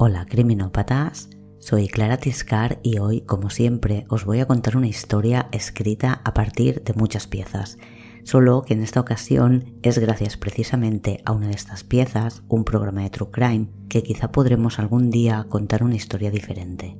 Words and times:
Hola 0.00 0.26
criminópatas, 0.26 1.28
soy 1.58 1.88
Clara 1.88 2.18
Tiscar 2.18 2.78
y 2.84 2.98
hoy, 3.00 3.22
como 3.22 3.50
siempre, 3.50 4.06
os 4.08 4.24
voy 4.24 4.38
a 4.38 4.46
contar 4.46 4.76
una 4.76 4.86
historia 4.86 5.48
escrita 5.50 6.20
a 6.24 6.34
partir 6.34 6.84
de 6.84 6.94
muchas 6.94 7.26
piezas. 7.26 7.78
Solo 8.22 8.62
que 8.62 8.74
en 8.74 8.84
esta 8.84 9.00
ocasión 9.00 9.74
es 9.82 9.98
gracias 9.98 10.36
precisamente 10.36 11.20
a 11.24 11.32
una 11.32 11.48
de 11.48 11.54
estas 11.54 11.82
piezas, 11.82 12.44
un 12.46 12.62
programa 12.62 13.02
de 13.02 13.10
True 13.10 13.32
Crime, 13.32 13.70
que 13.88 14.04
quizá 14.04 14.30
podremos 14.30 14.78
algún 14.78 15.10
día 15.10 15.46
contar 15.48 15.82
una 15.82 15.96
historia 15.96 16.30
diferente. 16.30 16.96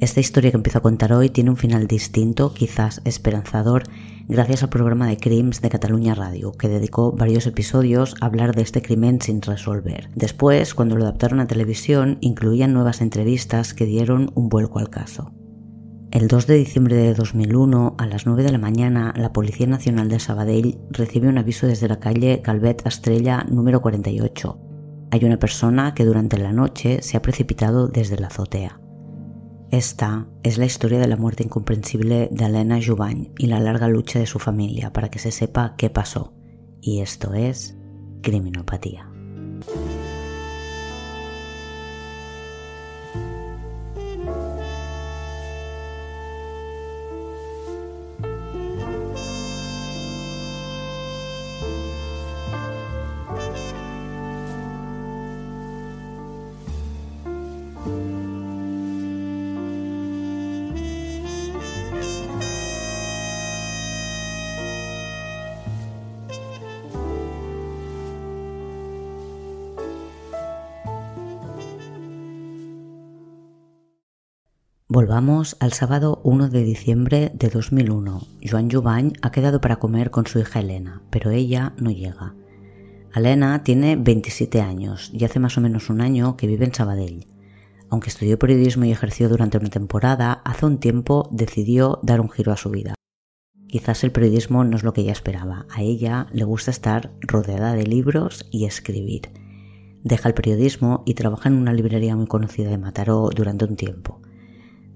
Esta 0.00 0.18
historia 0.18 0.50
que 0.50 0.56
empiezo 0.56 0.78
a 0.78 0.82
contar 0.82 1.12
hoy 1.12 1.30
tiene 1.30 1.50
un 1.50 1.56
final 1.56 1.86
distinto, 1.86 2.52
quizás 2.52 3.00
esperanzador, 3.04 3.84
gracias 4.28 4.62
al 4.62 4.68
programa 4.68 5.08
de 5.08 5.16
Crimes 5.16 5.62
de 5.62 5.70
Cataluña 5.70 6.14
Radio, 6.14 6.52
que 6.52 6.68
dedicó 6.68 7.12
varios 7.12 7.46
episodios 7.46 8.14
a 8.20 8.26
hablar 8.26 8.54
de 8.54 8.62
este 8.62 8.82
crimen 8.82 9.22
sin 9.22 9.40
resolver. 9.40 10.10
Después, 10.14 10.74
cuando 10.74 10.96
lo 10.96 11.04
adaptaron 11.04 11.40
a 11.40 11.46
televisión, 11.46 12.18
incluían 12.20 12.74
nuevas 12.74 13.00
entrevistas 13.00 13.72
que 13.72 13.86
dieron 13.86 14.30
un 14.34 14.50
vuelco 14.50 14.78
al 14.78 14.90
caso. 14.90 15.32
El 16.10 16.28
2 16.28 16.46
de 16.46 16.54
diciembre 16.56 16.96
de 16.96 17.14
2001, 17.14 17.96
a 17.98 18.06
las 18.06 18.26
9 18.26 18.42
de 18.42 18.52
la 18.52 18.58
mañana, 18.58 19.14
la 19.16 19.32
Policía 19.32 19.66
Nacional 19.66 20.08
de 20.08 20.20
Sabadell 20.20 20.78
recibe 20.90 21.28
un 21.28 21.38
aviso 21.38 21.66
desde 21.66 21.88
la 21.88 21.98
calle 21.98 22.42
Calvet 22.42 22.86
Estrella 22.86 23.44
número 23.48 23.80
48. 23.80 24.58
Hay 25.10 25.24
una 25.24 25.38
persona 25.38 25.94
que 25.94 26.04
durante 26.04 26.36
la 26.38 26.52
noche 26.52 27.00
se 27.02 27.16
ha 27.16 27.22
precipitado 27.22 27.88
desde 27.88 28.18
la 28.18 28.26
azotea. 28.26 28.77
Esta 29.70 30.26
es 30.42 30.56
la 30.56 30.64
historia 30.64 30.98
de 30.98 31.08
la 31.08 31.16
muerte 31.16 31.42
incomprensible 31.42 32.28
de 32.30 32.44
Elena 32.46 32.78
Jubany 32.82 33.32
y 33.36 33.48
la 33.48 33.60
larga 33.60 33.86
lucha 33.86 34.18
de 34.18 34.26
su 34.26 34.38
familia 34.38 34.94
para 34.94 35.10
que 35.10 35.18
se 35.18 35.30
sepa 35.30 35.74
qué 35.76 35.90
pasó. 35.90 36.32
Y 36.80 37.00
esto 37.00 37.34
es 37.34 37.76
criminopatía. 38.22 39.10
Volvamos 74.98 75.56
al 75.60 75.72
sábado 75.74 76.20
1 76.24 76.48
de 76.48 76.64
diciembre 76.64 77.30
de 77.32 77.50
2001. 77.50 78.20
Joan 78.42 78.68
Jubany 78.68 79.12
ha 79.22 79.30
quedado 79.30 79.60
para 79.60 79.76
comer 79.76 80.10
con 80.10 80.26
su 80.26 80.40
hija 80.40 80.58
Elena, 80.58 81.02
pero 81.10 81.30
ella 81.30 81.72
no 81.78 81.92
llega. 81.92 82.34
Elena 83.14 83.62
tiene 83.62 83.94
27 83.94 84.60
años 84.60 85.12
y 85.14 85.24
hace 85.24 85.38
más 85.38 85.56
o 85.56 85.60
menos 85.60 85.88
un 85.88 86.00
año 86.00 86.36
que 86.36 86.48
vive 86.48 86.64
en 86.64 86.74
Sabadell. 86.74 87.28
Aunque 87.90 88.08
estudió 88.08 88.40
periodismo 88.40 88.86
y 88.86 88.90
ejerció 88.90 89.28
durante 89.28 89.56
una 89.56 89.70
temporada, 89.70 90.42
hace 90.44 90.66
un 90.66 90.78
tiempo 90.78 91.28
decidió 91.30 92.00
dar 92.02 92.20
un 92.20 92.28
giro 92.28 92.50
a 92.50 92.56
su 92.56 92.70
vida. 92.70 92.94
Quizás 93.68 94.02
el 94.02 94.10
periodismo 94.10 94.64
no 94.64 94.76
es 94.76 94.82
lo 94.82 94.94
que 94.94 95.02
ella 95.02 95.12
esperaba. 95.12 95.66
A 95.70 95.80
ella 95.80 96.26
le 96.32 96.42
gusta 96.42 96.72
estar 96.72 97.12
rodeada 97.20 97.74
de 97.74 97.86
libros 97.86 98.48
y 98.50 98.64
escribir. 98.64 99.30
Deja 100.02 100.28
el 100.28 100.34
periodismo 100.34 101.04
y 101.06 101.14
trabaja 101.14 101.48
en 101.48 101.54
una 101.54 101.72
librería 101.72 102.16
muy 102.16 102.26
conocida 102.26 102.68
de 102.68 102.78
Mataró 102.78 103.30
durante 103.32 103.64
un 103.64 103.76
tiempo. 103.76 104.22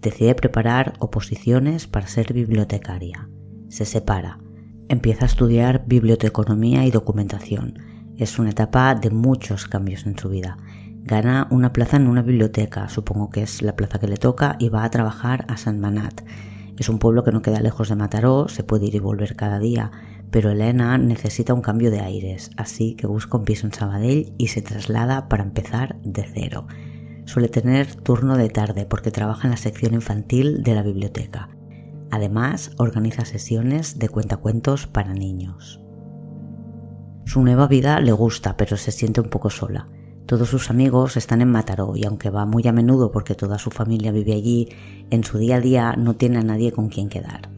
Decide 0.03 0.34
preparar 0.34 0.95
oposiciones 0.98 1.86
para 1.86 2.08
ser 2.08 2.33
bibliotecaria. 2.33 3.28
Se 3.69 3.84
separa. 3.84 4.41
Empieza 4.88 5.25
a 5.25 5.28
estudiar 5.28 5.84
biblioteconomía 5.87 6.84
y 6.84 6.91
documentación. 6.91 7.78
Es 8.16 8.41
una 8.41 8.50
etapa 8.50 8.97
de 8.97 9.10
muchos 9.10 9.69
cambios 9.69 10.04
en 10.04 10.19
su 10.19 10.28
vida. 10.28 10.56
Gana 11.04 11.47
una 11.50 11.72
plaza 11.72 11.99
en 11.99 12.09
una 12.09 12.22
biblioteca, 12.22 12.88
supongo 12.88 13.31
que 13.31 13.43
es 13.43 13.62
la 13.62 13.76
plaza 13.76 14.00
que 14.00 14.09
le 14.09 14.16
toca, 14.16 14.56
y 14.59 14.71
va 14.71 14.82
a 14.82 14.91
trabajar 14.91 15.44
a 15.47 15.56
San 15.56 15.78
Manat. 15.78 16.22
Es 16.76 16.88
un 16.88 16.99
pueblo 16.99 17.22
que 17.22 17.31
no 17.31 17.41
queda 17.41 17.60
lejos 17.60 17.88
de 17.88 17.94
Mataró, 17.94 18.49
se 18.49 18.65
puede 18.65 18.87
ir 18.87 18.97
y 18.97 18.99
volver 18.99 19.37
cada 19.37 19.60
día, 19.60 19.93
pero 20.32 20.50
Elena 20.50 20.99
necesita 20.99 21.55
un 21.55 21.62
cambio 21.62 21.93
de 21.93 22.00
aires, 22.00 22.50
así 22.56 22.97
que 22.97 23.06
busca 23.06 23.38
un 23.38 23.44
piso 23.44 23.69
en 23.69 23.72
Sabadell 23.72 24.32
y 24.37 24.49
se 24.49 24.62
traslada 24.62 25.28
para 25.28 25.44
empezar 25.44 26.00
de 26.03 26.25
cero. 26.25 26.66
Suele 27.25 27.49
tener 27.49 27.94
turno 27.94 28.37
de 28.37 28.49
tarde 28.49 28.87
porque 28.87 29.10
trabaja 29.10 29.47
en 29.47 29.53
la 29.53 29.56
sección 29.56 29.94
infantil 29.94 30.62
de 30.62 30.75
la 30.75 30.83
biblioteca. 30.83 31.50
Además, 32.10 32.72
organiza 32.77 33.25
sesiones 33.25 33.99
de 33.99 34.09
cuentacuentos 34.09 34.87
para 34.87 35.15
niños. 35.15 35.81
Su 37.25 37.43
nueva 37.43 37.69
vida 37.69 38.00
le 38.00 38.12
gusta, 38.12 38.56
pero 38.56 38.77
se 38.77 38.93
siente 38.93 39.21
un 39.21 39.31
poco 39.31 39.49
sola. 39.49 39.88
Todos 40.27 40.49
sus 40.49 40.71
amigos 40.71 41.16
están 41.16 41.41
en 41.41 41.50
Mataró 41.50 41.94
y 41.97 42.05
aunque 42.05 42.31
va 42.31 42.44
muy 42.44 42.66
a 42.66 42.72
menudo 42.72 43.11
porque 43.12 43.34
toda 43.34 43.59
su 43.59 43.71
familia 43.71 44.12
vive 44.12 44.34
allí, 44.34 44.69
en 45.11 45.25
su 45.25 45.38
día 45.38 45.56
a 45.56 45.61
día 45.61 45.94
no 45.97 46.15
tiene 46.15 46.38
a 46.38 46.43
nadie 46.43 46.72
con 46.72 46.88
quien 46.88 47.09
quedar. 47.09 47.50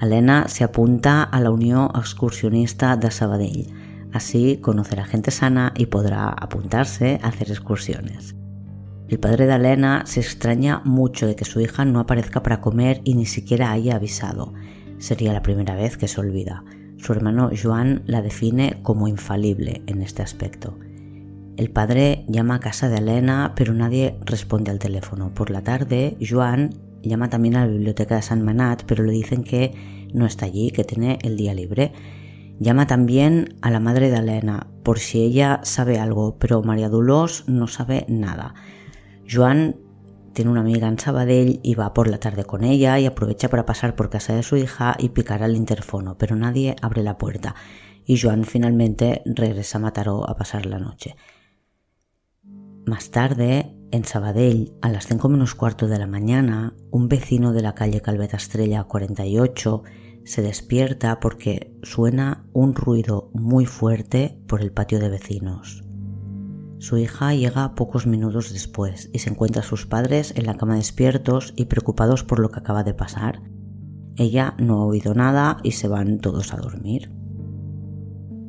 Elena 0.00 0.48
se 0.48 0.64
apunta 0.64 1.22
a 1.22 1.40
la 1.40 1.50
Unión 1.50 1.90
Excursionista 1.94 2.96
de 2.96 3.10
Sabadell, 3.10 3.66
así 4.12 4.58
conocerá 4.58 5.04
gente 5.04 5.30
sana 5.30 5.72
y 5.76 5.86
podrá 5.86 6.28
apuntarse 6.28 7.18
a 7.22 7.28
hacer 7.28 7.50
excursiones. 7.50 8.37
El 9.08 9.18
padre 9.18 9.46
de 9.46 9.54
Elena 9.54 10.02
se 10.04 10.20
extraña 10.20 10.82
mucho 10.84 11.26
de 11.26 11.34
que 11.34 11.46
su 11.46 11.60
hija 11.60 11.86
no 11.86 11.98
aparezca 11.98 12.42
para 12.42 12.60
comer 12.60 13.00
y 13.04 13.14
ni 13.14 13.24
siquiera 13.24 13.72
haya 13.72 13.96
avisado. 13.96 14.52
Sería 14.98 15.32
la 15.32 15.42
primera 15.42 15.74
vez 15.74 15.96
que 15.96 16.08
se 16.08 16.20
olvida. 16.20 16.62
Su 16.98 17.12
hermano 17.12 17.50
Joan 17.60 18.02
la 18.04 18.20
define 18.20 18.80
como 18.82 19.08
infalible 19.08 19.82
en 19.86 20.02
este 20.02 20.22
aspecto. 20.22 20.76
El 21.56 21.70
padre 21.70 22.26
llama 22.28 22.56
a 22.56 22.60
casa 22.60 22.90
de 22.90 22.98
Elena, 22.98 23.54
pero 23.56 23.72
nadie 23.72 24.18
responde 24.26 24.70
al 24.70 24.78
teléfono. 24.78 25.32
Por 25.32 25.48
la 25.48 25.62
tarde, 25.62 26.18
Joan 26.20 26.74
llama 27.02 27.30
también 27.30 27.56
a 27.56 27.64
la 27.64 27.72
biblioteca 27.72 28.16
de 28.16 28.22
San 28.22 28.44
Manat, 28.44 28.82
pero 28.84 29.04
le 29.04 29.12
dicen 29.12 29.42
que 29.42 30.08
no 30.12 30.26
está 30.26 30.44
allí, 30.44 30.70
que 30.70 30.84
tiene 30.84 31.18
el 31.22 31.38
día 31.38 31.54
libre. 31.54 31.92
Llama 32.60 32.86
también 32.86 33.56
a 33.62 33.70
la 33.70 33.80
madre 33.80 34.10
de 34.10 34.18
Elena, 34.18 34.66
por 34.82 34.98
si 34.98 35.22
ella 35.22 35.60
sabe 35.62 35.98
algo, 35.98 36.36
pero 36.38 36.62
María 36.62 36.90
Dulos 36.90 37.44
no 37.46 37.68
sabe 37.68 38.04
nada. 38.08 38.54
Joan 39.30 39.76
tiene 40.32 40.50
una 40.50 40.60
amiga 40.60 40.88
en 40.88 40.98
Sabadell 40.98 41.60
y 41.62 41.74
va 41.74 41.92
por 41.92 42.08
la 42.08 42.18
tarde 42.18 42.44
con 42.44 42.64
ella 42.64 42.98
y 42.98 43.06
aprovecha 43.06 43.48
para 43.48 43.66
pasar 43.66 43.96
por 43.96 44.08
casa 44.08 44.34
de 44.34 44.42
su 44.42 44.56
hija 44.56 44.96
y 44.98 45.10
picar 45.10 45.42
al 45.42 45.56
interfono, 45.56 46.16
pero 46.16 46.36
nadie 46.36 46.76
abre 46.80 47.02
la 47.02 47.18
puerta 47.18 47.54
y 48.04 48.18
Joan 48.18 48.44
finalmente 48.44 49.22
regresa 49.26 49.78
a 49.78 49.80
Mataró 49.82 50.28
a 50.28 50.36
pasar 50.36 50.64
la 50.64 50.78
noche. 50.78 51.16
Más 52.86 53.10
tarde, 53.10 53.76
en 53.90 54.04
Sabadell, 54.04 54.72
a 54.80 54.88
las 54.88 55.06
5 55.06 55.28
menos 55.28 55.54
cuarto 55.54 55.88
de 55.88 55.98
la 55.98 56.06
mañana, 56.06 56.74
un 56.90 57.08
vecino 57.08 57.52
de 57.52 57.60
la 57.60 57.74
calle 57.74 58.00
Calveta 58.00 58.38
Estrella 58.38 58.84
48 58.84 59.82
se 60.24 60.42
despierta 60.42 61.20
porque 61.20 61.76
suena 61.82 62.46
un 62.54 62.74
ruido 62.74 63.30
muy 63.34 63.66
fuerte 63.66 64.38
por 64.46 64.62
el 64.62 64.72
patio 64.72 65.00
de 65.00 65.10
vecinos. 65.10 65.87
Su 66.78 66.96
hija 66.96 67.34
llega 67.34 67.74
pocos 67.74 68.06
minutos 68.06 68.52
después 68.52 69.10
y 69.12 69.18
se 69.18 69.30
encuentra 69.30 69.62
a 69.62 69.64
sus 69.64 69.86
padres 69.86 70.32
en 70.36 70.46
la 70.46 70.56
cama 70.56 70.76
despiertos 70.76 71.52
y 71.56 71.64
preocupados 71.64 72.22
por 72.22 72.38
lo 72.38 72.50
que 72.50 72.60
acaba 72.60 72.84
de 72.84 72.94
pasar. 72.94 73.42
Ella 74.16 74.54
no 74.58 74.80
ha 74.80 74.84
oído 74.84 75.14
nada 75.14 75.58
y 75.62 75.72
se 75.72 75.88
van 75.88 76.18
todos 76.18 76.52
a 76.52 76.56
dormir. 76.56 77.10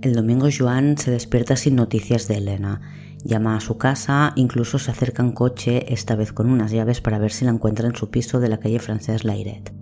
El 0.01 0.13
domingo 0.13 0.47
Joan 0.55 0.97
se 0.97 1.11
despierta 1.11 1.55
sin 1.55 1.75
noticias 1.75 2.27
de 2.27 2.37
Elena. 2.37 2.81
Llama 3.23 3.57
a 3.57 3.59
su 3.59 3.77
casa, 3.77 4.31
incluso 4.35 4.79
se 4.79 4.91
acerca 4.91 5.21
en 5.21 5.33
coche, 5.33 5.91
esta 5.91 6.15
vez 6.15 6.31
con 6.31 6.49
unas 6.49 6.71
llaves 6.71 7.01
para 7.01 7.19
ver 7.19 7.31
si 7.31 7.45
la 7.45 7.51
encuentra 7.51 7.87
en 7.87 7.95
su 7.95 8.09
piso 8.09 8.39
de 8.39 8.47
la 8.47 8.59
calle 8.59 8.79
Francés 8.79 9.25
Lairet. 9.25 9.73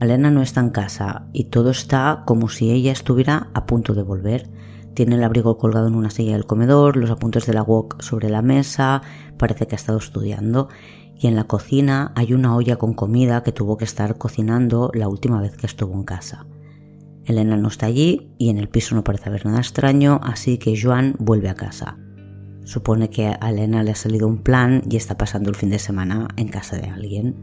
Elena 0.00 0.30
no 0.30 0.42
está 0.42 0.60
en 0.60 0.70
casa 0.70 1.28
y 1.32 1.44
todo 1.44 1.70
está 1.70 2.24
como 2.26 2.48
si 2.48 2.70
ella 2.70 2.92
estuviera 2.92 3.50
a 3.54 3.66
punto 3.66 3.94
de 3.94 4.02
volver. 4.02 4.50
Tiene 4.94 5.16
el 5.16 5.24
abrigo 5.24 5.58
colgado 5.58 5.88
en 5.88 5.94
una 5.94 6.10
silla 6.10 6.32
del 6.32 6.46
comedor, 6.46 6.96
los 6.96 7.10
apuntes 7.10 7.46
de 7.46 7.54
la 7.54 7.62
wok 7.62 8.00
sobre 8.00 8.30
la 8.30 8.42
mesa, 8.42 9.02
parece 9.38 9.66
que 9.66 9.74
ha 9.74 9.76
estado 9.76 9.98
estudiando. 9.98 10.68
Y 11.18 11.26
en 11.26 11.36
la 11.36 11.44
cocina 11.44 12.12
hay 12.14 12.32
una 12.32 12.54
olla 12.54 12.76
con 12.76 12.94
comida 12.94 13.42
que 13.42 13.52
tuvo 13.52 13.76
que 13.76 13.84
estar 13.84 14.18
cocinando 14.18 14.90
la 14.94 15.08
última 15.08 15.40
vez 15.40 15.56
que 15.56 15.66
estuvo 15.66 15.94
en 15.94 16.04
casa. 16.04 16.46
Elena 17.24 17.56
no 17.56 17.68
está 17.68 17.86
allí 17.86 18.30
y 18.38 18.50
en 18.50 18.58
el 18.58 18.68
piso 18.68 18.94
no 18.94 19.02
parece 19.02 19.28
haber 19.28 19.46
nada 19.46 19.58
extraño, 19.58 20.20
así 20.22 20.58
que 20.58 20.80
Joan 20.80 21.16
vuelve 21.18 21.48
a 21.48 21.54
casa. 21.54 21.96
Supone 22.64 23.10
que 23.10 23.26
a 23.28 23.50
Elena 23.50 23.82
le 23.82 23.90
ha 23.90 23.96
salido 23.96 24.28
un 24.28 24.38
plan 24.38 24.82
y 24.88 24.96
está 24.96 25.16
pasando 25.18 25.50
el 25.50 25.56
fin 25.56 25.70
de 25.70 25.78
semana 25.78 26.28
en 26.36 26.48
casa 26.48 26.76
de 26.76 26.88
alguien. 26.88 27.34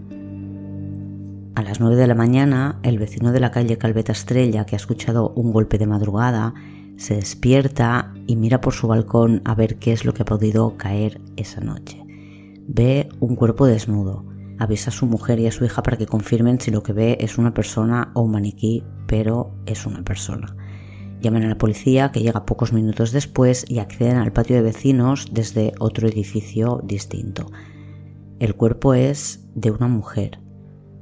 A 1.55 1.63
las 1.63 1.79
9 1.79 1.95
de 1.95 2.07
la 2.07 2.15
mañana, 2.15 2.79
el 2.83 2.97
vecino 2.97 3.31
de 3.31 3.39
la 3.39 3.51
calle 3.51 3.77
Calveta 3.77 4.13
Estrella, 4.13 4.65
que 4.65 4.75
ha 4.75 4.77
escuchado 4.77 5.33
un 5.35 5.51
golpe 5.51 5.77
de 5.77 5.85
madrugada, 5.85 6.53
se 7.01 7.15
despierta 7.15 8.13
y 8.27 8.35
mira 8.35 8.61
por 8.61 8.73
su 8.73 8.87
balcón 8.87 9.41
a 9.43 9.55
ver 9.55 9.79
qué 9.79 9.91
es 9.91 10.05
lo 10.05 10.13
que 10.13 10.21
ha 10.21 10.25
podido 10.25 10.77
caer 10.77 11.19
esa 11.35 11.59
noche. 11.59 12.05
Ve 12.67 13.09
un 13.19 13.35
cuerpo 13.35 13.65
desnudo. 13.65 14.23
Avisa 14.59 14.91
a 14.91 14.93
su 14.93 15.07
mujer 15.07 15.39
y 15.39 15.47
a 15.47 15.51
su 15.51 15.65
hija 15.65 15.81
para 15.81 15.97
que 15.97 16.05
confirmen 16.05 16.61
si 16.61 16.69
lo 16.69 16.83
que 16.83 16.93
ve 16.93 17.17
es 17.19 17.39
una 17.39 17.55
persona 17.55 18.11
o 18.13 18.21
un 18.21 18.33
maniquí, 18.33 18.83
pero 19.07 19.51
es 19.65 19.87
una 19.87 20.03
persona. 20.03 20.55
Llaman 21.21 21.41
a 21.45 21.49
la 21.49 21.57
policía, 21.57 22.11
que 22.11 22.21
llega 22.21 22.45
pocos 22.45 22.71
minutos 22.71 23.11
después, 23.11 23.65
y 23.67 23.79
acceden 23.79 24.17
al 24.17 24.31
patio 24.31 24.55
de 24.55 24.61
vecinos 24.61 25.29
desde 25.31 25.73
otro 25.79 26.07
edificio 26.07 26.81
distinto. 26.83 27.47
El 28.37 28.53
cuerpo 28.53 28.93
es 28.93 29.49
de 29.55 29.71
una 29.71 29.87
mujer. 29.87 30.39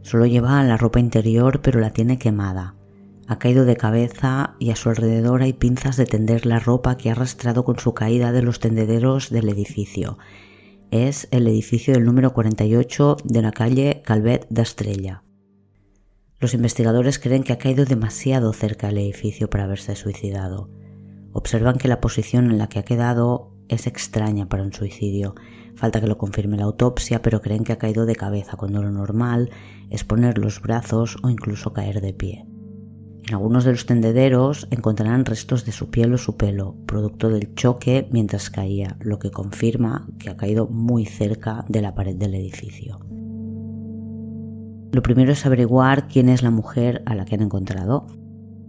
Solo 0.01 0.25
lleva 0.25 0.63
la 0.63 0.77
ropa 0.77 1.01
interior, 1.01 1.61
pero 1.61 1.81
la 1.81 1.91
tiene 1.91 2.17
quemada. 2.17 2.78
Ha 3.29 3.37
caído 3.37 3.63
de 3.63 3.77
cabeza 3.77 4.55
y 4.57 4.71
a 4.71 4.75
su 4.75 4.89
alrededor 4.89 5.43
hay 5.43 5.53
pinzas 5.53 5.97
de 5.97 6.07
tender 6.07 6.47
la 6.47 6.57
ropa 6.57 6.97
que 6.97 7.09
ha 7.09 7.11
arrastrado 7.11 7.63
con 7.63 7.77
su 7.77 7.93
caída 7.93 8.31
de 8.31 8.41
los 8.41 8.59
tendederos 8.59 9.29
del 9.29 9.49
edificio. 9.49 10.17
Es 10.89 11.27
el 11.29 11.47
edificio 11.47 11.93
del 11.93 12.05
número 12.05 12.33
48 12.33 13.17
de 13.23 13.41
la 13.43 13.51
calle 13.51 14.01
Calvet 14.03 14.47
de 14.49 14.63
Estrella. 14.63 15.23
Los 16.39 16.55
investigadores 16.55 17.19
creen 17.19 17.43
que 17.43 17.53
ha 17.53 17.59
caído 17.59 17.85
demasiado 17.85 18.51
cerca 18.51 18.87
del 18.87 18.97
edificio 18.97 19.47
para 19.47 19.65
haberse 19.65 19.95
suicidado. 19.95 20.71
Observan 21.31 21.77
que 21.77 21.87
la 21.87 22.01
posición 22.01 22.49
en 22.49 22.57
la 22.57 22.67
que 22.67 22.79
ha 22.79 22.83
quedado 22.83 23.53
es 23.67 23.85
extraña 23.85 24.49
para 24.49 24.63
un 24.63 24.73
suicidio. 24.73 25.35
Falta 25.75 26.01
que 26.01 26.07
lo 26.07 26.17
confirme 26.17 26.57
la 26.57 26.63
autopsia, 26.63 27.21
pero 27.21 27.43
creen 27.43 27.63
que 27.63 27.73
ha 27.73 27.77
caído 27.77 28.07
de 28.07 28.15
cabeza 28.15 28.57
cuando 28.57 28.81
lo 28.81 28.89
normal 28.89 29.51
es 29.91 30.03
poner 30.03 30.39
los 30.39 30.63
brazos 30.63 31.17
o 31.21 31.29
incluso 31.29 31.73
caer 31.73 32.01
de 32.01 32.13
pie. 32.13 32.48
En 33.29 33.35
algunos 33.35 33.63
de 33.63 33.71
los 33.73 33.85
tendederos 33.85 34.67
encontrarán 34.71 35.23
restos 35.23 35.63
de 35.63 35.71
su 35.71 35.91
piel 35.91 36.15
o 36.15 36.17
su 36.17 36.35
pelo, 36.35 36.75
producto 36.87 37.29
del 37.29 37.53
choque 37.53 38.09
mientras 38.11 38.49
caía, 38.49 38.97
lo 39.01 39.19
que 39.19 39.29
confirma 39.29 40.07
que 40.17 40.31
ha 40.31 40.35
caído 40.35 40.65
muy 40.65 41.05
cerca 41.05 41.63
de 41.69 41.83
la 41.83 41.93
pared 41.93 42.15
del 42.15 42.33
edificio. 42.33 42.97
Lo 44.91 45.03
primero 45.03 45.31
es 45.31 45.45
averiguar 45.45 46.07
quién 46.07 46.27
es 46.27 46.41
la 46.41 46.49
mujer 46.49 47.03
a 47.05 47.13
la 47.13 47.25
que 47.25 47.35
han 47.35 47.43
encontrado. 47.43 48.07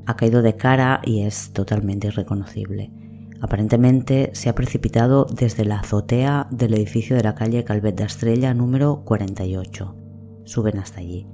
Ha 0.04 0.16
caído 0.16 0.42
de 0.42 0.56
cara 0.56 1.00
y 1.06 1.22
es 1.22 1.54
totalmente 1.54 2.08
irreconocible. 2.08 2.92
Aparentemente 3.40 4.28
se 4.34 4.50
ha 4.50 4.54
precipitado 4.54 5.24
desde 5.24 5.64
la 5.64 5.78
azotea 5.78 6.48
del 6.50 6.74
edificio 6.74 7.16
de 7.16 7.22
la 7.22 7.34
calle 7.34 7.64
Calvet 7.64 7.96
de 7.96 8.04
Estrella 8.04 8.52
número 8.52 9.04
48. 9.06 9.96
Suben 10.44 10.76
hasta 10.76 11.00
allí. 11.00 11.26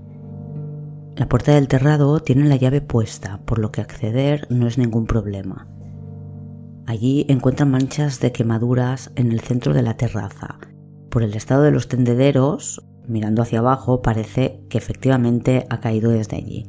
La 1.17 1.31
puerta 1.31 1.55
del 1.55 1.67
terrado 1.67 2.21
tiene 2.21 2.47
la 2.47 2.57
llave 2.57 2.83
puesta, 2.83 3.41
por 3.47 3.59
lo 3.59 3.73
que 3.73 3.81
acceder 3.81 4.47
no 4.51 4.67
es 4.67 4.77
ningún 4.77 5.07
problema. 5.07 5.67
Allí 6.85 7.25
encuentran 7.31 7.71
manchas 7.71 8.21
de 8.21 8.33
quemaduras 8.33 9.13
en 9.17 9.33
el 9.33 9.41
centro 9.41 9.73
de 9.73 9.81
la 9.81 9.97
terraza. 9.97 10.59
Por 11.09 11.23
el 11.23 11.33
estado 11.35 11.63
de 11.63 11.71
los 11.71 11.89
tendederos, 11.89 12.85
mirando 13.09 13.41
hacia 13.41 13.61
abajo, 13.61 14.03
parece 14.03 14.61
que 14.69 14.77
efectivamente 14.77 15.67
ha 15.71 15.81
caído 15.81 16.11
desde 16.11 16.37
allí. 16.37 16.67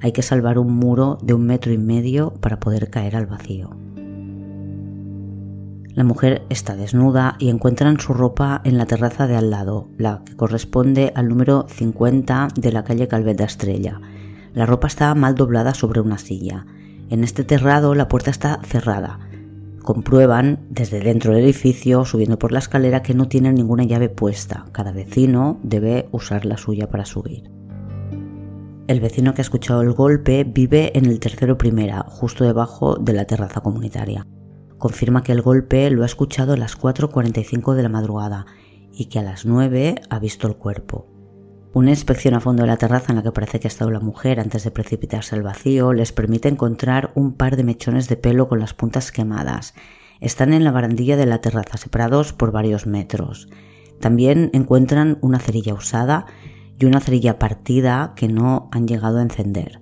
Hay 0.00 0.12
que 0.12 0.20
salvar 0.20 0.58
un 0.58 0.74
muro 0.74 1.16
de 1.22 1.32
un 1.32 1.46
metro 1.46 1.72
y 1.72 1.78
medio 1.78 2.34
para 2.34 2.60
poder 2.60 2.90
caer 2.90 3.16
al 3.16 3.26
vacío. 3.26 3.70
La 5.98 6.04
mujer 6.04 6.42
está 6.48 6.76
desnuda 6.76 7.34
y 7.40 7.48
encuentran 7.48 7.98
su 7.98 8.14
ropa 8.14 8.60
en 8.62 8.78
la 8.78 8.86
terraza 8.86 9.26
de 9.26 9.34
al 9.34 9.50
lado, 9.50 9.88
la 9.98 10.22
que 10.24 10.36
corresponde 10.36 11.10
al 11.16 11.26
número 11.26 11.66
50 11.68 12.50
de 12.54 12.70
la 12.70 12.84
calle 12.84 13.08
Calvet 13.08 13.36
de 13.36 13.42
Estrella. 13.42 14.00
La 14.54 14.64
ropa 14.64 14.86
está 14.86 15.12
mal 15.16 15.34
doblada 15.34 15.74
sobre 15.74 16.00
una 16.00 16.18
silla. 16.18 16.66
En 17.10 17.24
este 17.24 17.42
terrado 17.42 17.96
la 17.96 18.06
puerta 18.06 18.30
está 18.30 18.60
cerrada 18.62 19.18
comprueban 19.82 20.60
desde 20.70 21.00
dentro 21.00 21.34
del 21.34 21.42
edificio, 21.42 22.04
subiendo 22.04 22.38
por 22.38 22.52
la 22.52 22.60
escalera, 22.60 23.02
que 23.02 23.14
no 23.14 23.26
tienen 23.26 23.56
ninguna 23.56 23.82
llave 23.82 24.08
puesta. 24.08 24.66
Cada 24.70 24.92
vecino 24.92 25.58
debe 25.64 26.08
usar 26.12 26.44
la 26.44 26.58
suya 26.58 26.88
para 26.88 27.06
subir. 27.06 27.50
El 28.86 29.00
vecino 29.00 29.34
que 29.34 29.40
ha 29.40 29.42
escuchado 29.42 29.82
el 29.82 29.94
golpe 29.94 30.44
vive 30.44 30.96
en 30.96 31.06
el 31.06 31.18
tercero 31.18 31.58
primera, 31.58 32.04
justo 32.06 32.44
debajo 32.44 32.94
de 32.94 33.14
la 33.14 33.24
terraza 33.24 33.62
comunitaria. 33.62 34.24
Confirma 34.78 35.24
que 35.24 35.32
el 35.32 35.42
golpe 35.42 35.90
lo 35.90 36.04
ha 36.04 36.06
escuchado 36.06 36.52
a 36.52 36.56
las 36.56 36.78
4.45 36.78 37.74
de 37.74 37.82
la 37.82 37.88
madrugada 37.88 38.46
y 38.92 39.06
que 39.06 39.18
a 39.18 39.22
las 39.22 39.44
9 39.44 39.96
ha 40.08 40.18
visto 40.20 40.46
el 40.46 40.56
cuerpo. 40.56 41.06
Una 41.74 41.90
inspección 41.90 42.34
a 42.34 42.40
fondo 42.40 42.62
de 42.62 42.68
la 42.68 42.76
terraza 42.76 43.12
en 43.12 43.16
la 43.16 43.22
que 43.22 43.32
parece 43.32 43.60
que 43.60 43.66
ha 43.66 43.70
estado 43.70 43.90
la 43.90 44.00
mujer 44.00 44.40
antes 44.40 44.64
de 44.64 44.70
precipitarse 44.70 45.34
al 45.34 45.42
vacío 45.42 45.92
les 45.92 46.12
permite 46.12 46.48
encontrar 46.48 47.12
un 47.14 47.34
par 47.34 47.56
de 47.56 47.64
mechones 47.64 48.08
de 48.08 48.16
pelo 48.16 48.48
con 48.48 48.58
las 48.58 48.72
puntas 48.72 49.12
quemadas. 49.12 49.74
Están 50.20 50.52
en 50.52 50.64
la 50.64 50.72
barandilla 50.72 51.16
de 51.16 51.26
la 51.26 51.40
terraza, 51.40 51.76
separados 51.76 52.32
por 52.32 52.52
varios 52.52 52.86
metros. 52.86 53.48
También 54.00 54.50
encuentran 54.52 55.18
una 55.20 55.40
cerilla 55.40 55.74
usada 55.74 56.26
y 56.78 56.86
una 56.86 57.00
cerilla 57.00 57.38
partida 57.38 58.14
que 58.16 58.28
no 58.28 58.68
han 58.72 58.88
llegado 58.88 59.18
a 59.18 59.22
encender. 59.22 59.80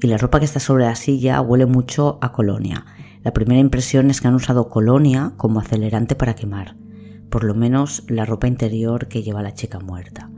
Y 0.00 0.06
la 0.06 0.16
ropa 0.16 0.38
que 0.38 0.44
está 0.44 0.60
sobre 0.60 0.84
la 0.84 0.96
silla 0.96 1.40
huele 1.40 1.66
mucho 1.66 2.18
a 2.22 2.32
colonia. 2.32 2.86
La 3.22 3.32
primera 3.32 3.60
impresión 3.60 4.10
es 4.10 4.20
que 4.20 4.28
han 4.28 4.34
usado 4.34 4.68
colonia 4.68 5.34
como 5.36 5.60
acelerante 5.60 6.16
para 6.16 6.34
quemar, 6.34 6.76
por 7.30 7.44
lo 7.44 7.54
menos 7.54 8.04
la 8.08 8.24
ropa 8.24 8.48
interior 8.48 9.06
que 9.06 9.22
lleva 9.22 9.42
la 9.42 9.54
chica 9.54 9.78
muerta. 9.78 10.30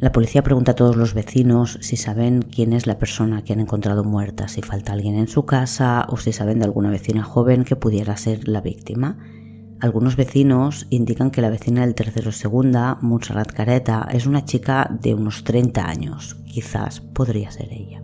La 0.00 0.12
policía 0.12 0.42
pregunta 0.42 0.72
a 0.72 0.76
todos 0.76 0.96
los 0.96 1.12
vecinos 1.12 1.78
si 1.82 1.98
saben 1.98 2.40
quién 2.40 2.72
es 2.72 2.86
la 2.86 2.98
persona 2.98 3.44
que 3.44 3.52
han 3.52 3.60
encontrado 3.60 4.02
muerta, 4.02 4.48
si 4.48 4.62
falta 4.62 4.94
alguien 4.94 5.16
en 5.16 5.28
su 5.28 5.44
casa 5.44 6.06
o 6.08 6.16
si 6.16 6.32
saben 6.32 6.58
de 6.58 6.64
alguna 6.64 6.90
vecina 6.90 7.22
joven 7.22 7.64
que 7.64 7.76
pudiera 7.76 8.16
ser 8.16 8.48
la 8.48 8.62
víctima. 8.62 9.18
Algunos 9.78 10.16
vecinos 10.16 10.86
indican 10.88 11.30
que 11.30 11.42
la 11.42 11.50
vecina 11.50 11.82
del 11.82 11.94
tercero 11.94 12.32
segunda, 12.32 12.98
Montserrat 13.02 13.52
Careta, 13.52 14.08
es 14.10 14.26
una 14.26 14.44
chica 14.46 14.90
de 14.90 15.14
unos 15.14 15.44
30 15.44 15.86
años. 15.86 16.36
Quizás 16.46 17.00
podría 17.00 17.50
ser 17.50 17.70
ella. 17.70 18.00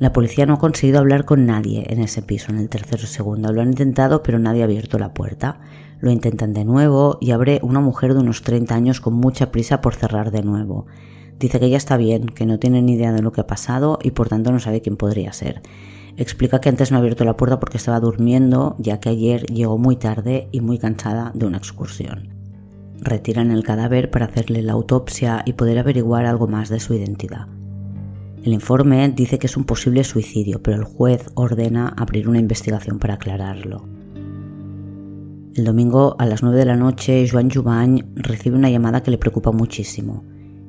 La 0.00 0.14
policía 0.14 0.46
no 0.46 0.54
ha 0.54 0.58
conseguido 0.58 0.98
hablar 0.98 1.26
con 1.26 1.44
nadie 1.44 1.84
en 1.90 2.00
ese 2.00 2.22
piso, 2.22 2.50
en 2.50 2.58
el 2.58 2.70
tercero 2.70 3.06
segunda. 3.06 3.52
Lo 3.52 3.60
han 3.60 3.68
intentado, 3.68 4.22
pero 4.22 4.38
nadie 4.38 4.62
ha 4.62 4.64
abierto 4.64 4.98
la 4.98 5.12
puerta. 5.12 5.60
Lo 6.00 6.10
intentan 6.10 6.54
de 6.54 6.64
nuevo 6.64 7.18
y 7.20 7.32
abre 7.32 7.60
una 7.62 7.80
mujer 7.80 8.14
de 8.14 8.20
unos 8.20 8.40
30 8.40 8.74
años 8.74 9.02
con 9.02 9.12
mucha 9.12 9.52
prisa 9.52 9.82
por 9.82 9.94
cerrar 9.94 10.30
de 10.30 10.42
nuevo. 10.42 10.86
Dice 11.38 11.60
que 11.60 11.66
ella 11.66 11.76
está 11.76 11.98
bien, 11.98 12.28
que 12.28 12.46
no 12.46 12.58
tiene 12.58 12.80
ni 12.80 12.94
idea 12.94 13.12
de 13.12 13.20
lo 13.20 13.30
que 13.30 13.42
ha 13.42 13.46
pasado 13.46 13.98
y 14.02 14.12
por 14.12 14.30
tanto 14.30 14.50
no 14.52 14.58
sabe 14.58 14.80
quién 14.80 14.96
podría 14.96 15.34
ser. 15.34 15.60
Explica 16.16 16.62
que 16.62 16.70
antes 16.70 16.90
no 16.90 16.96
ha 16.96 17.00
abierto 17.00 17.26
la 17.26 17.36
puerta 17.36 17.60
porque 17.60 17.76
estaba 17.76 18.00
durmiendo, 18.00 18.76
ya 18.78 19.00
que 19.00 19.10
ayer 19.10 19.44
llegó 19.48 19.76
muy 19.76 19.96
tarde 19.96 20.48
y 20.50 20.62
muy 20.62 20.78
cansada 20.78 21.30
de 21.34 21.44
una 21.44 21.58
excursión. 21.58 22.30
Retiran 23.02 23.50
el 23.50 23.64
cadáver 23.64 24.10
para 24.10 24.24
hacerle 24.24 24.62
la 24.62 24.72
autopsia 24.72 25.42
y 25.44 25.52
poder 25.52 25.78
averiguar 25.78 26.24
algo 26.24 26.48
más 26.48 26.70
de 26.70 26.80
su 26.80 26.94
identidad. 26.94 27.48
El 28.42 28.54
informe 28.54 29.06
dice 29.10 29.38
que 29.38 29.46
es 29.46 29.56
un 29.58 29.64
posible 29.64 30.02
suicidio, 30.02 30.62
pero 30.62 30.78
el 30.78 30.84
juez 30.84 31.26
ordena 31.34 31.94
abrir 31.96 32.26
una 32.26 32.38
investigación 32.38 32.98
para 32.98 33.14
aclararlo. 33.14 33.86
El 35.54 35.64
domingo 35.64 36.16
a 36.18 36.24
las 36.24 36.42
9 36.42 36.56
de 36.56 36.64
la 36.64 36.76
noche, 36.76 37.28
Joan 37.30 37.50
Jubany 37.50 38.02
recibe 38.14 38.56
una 38.56 38.70
llamada 38.70 39.02
que 39.02 39.10
le 39.10 39.18
preocupa 39.18 39.52
muchísimo. 39.52 40.24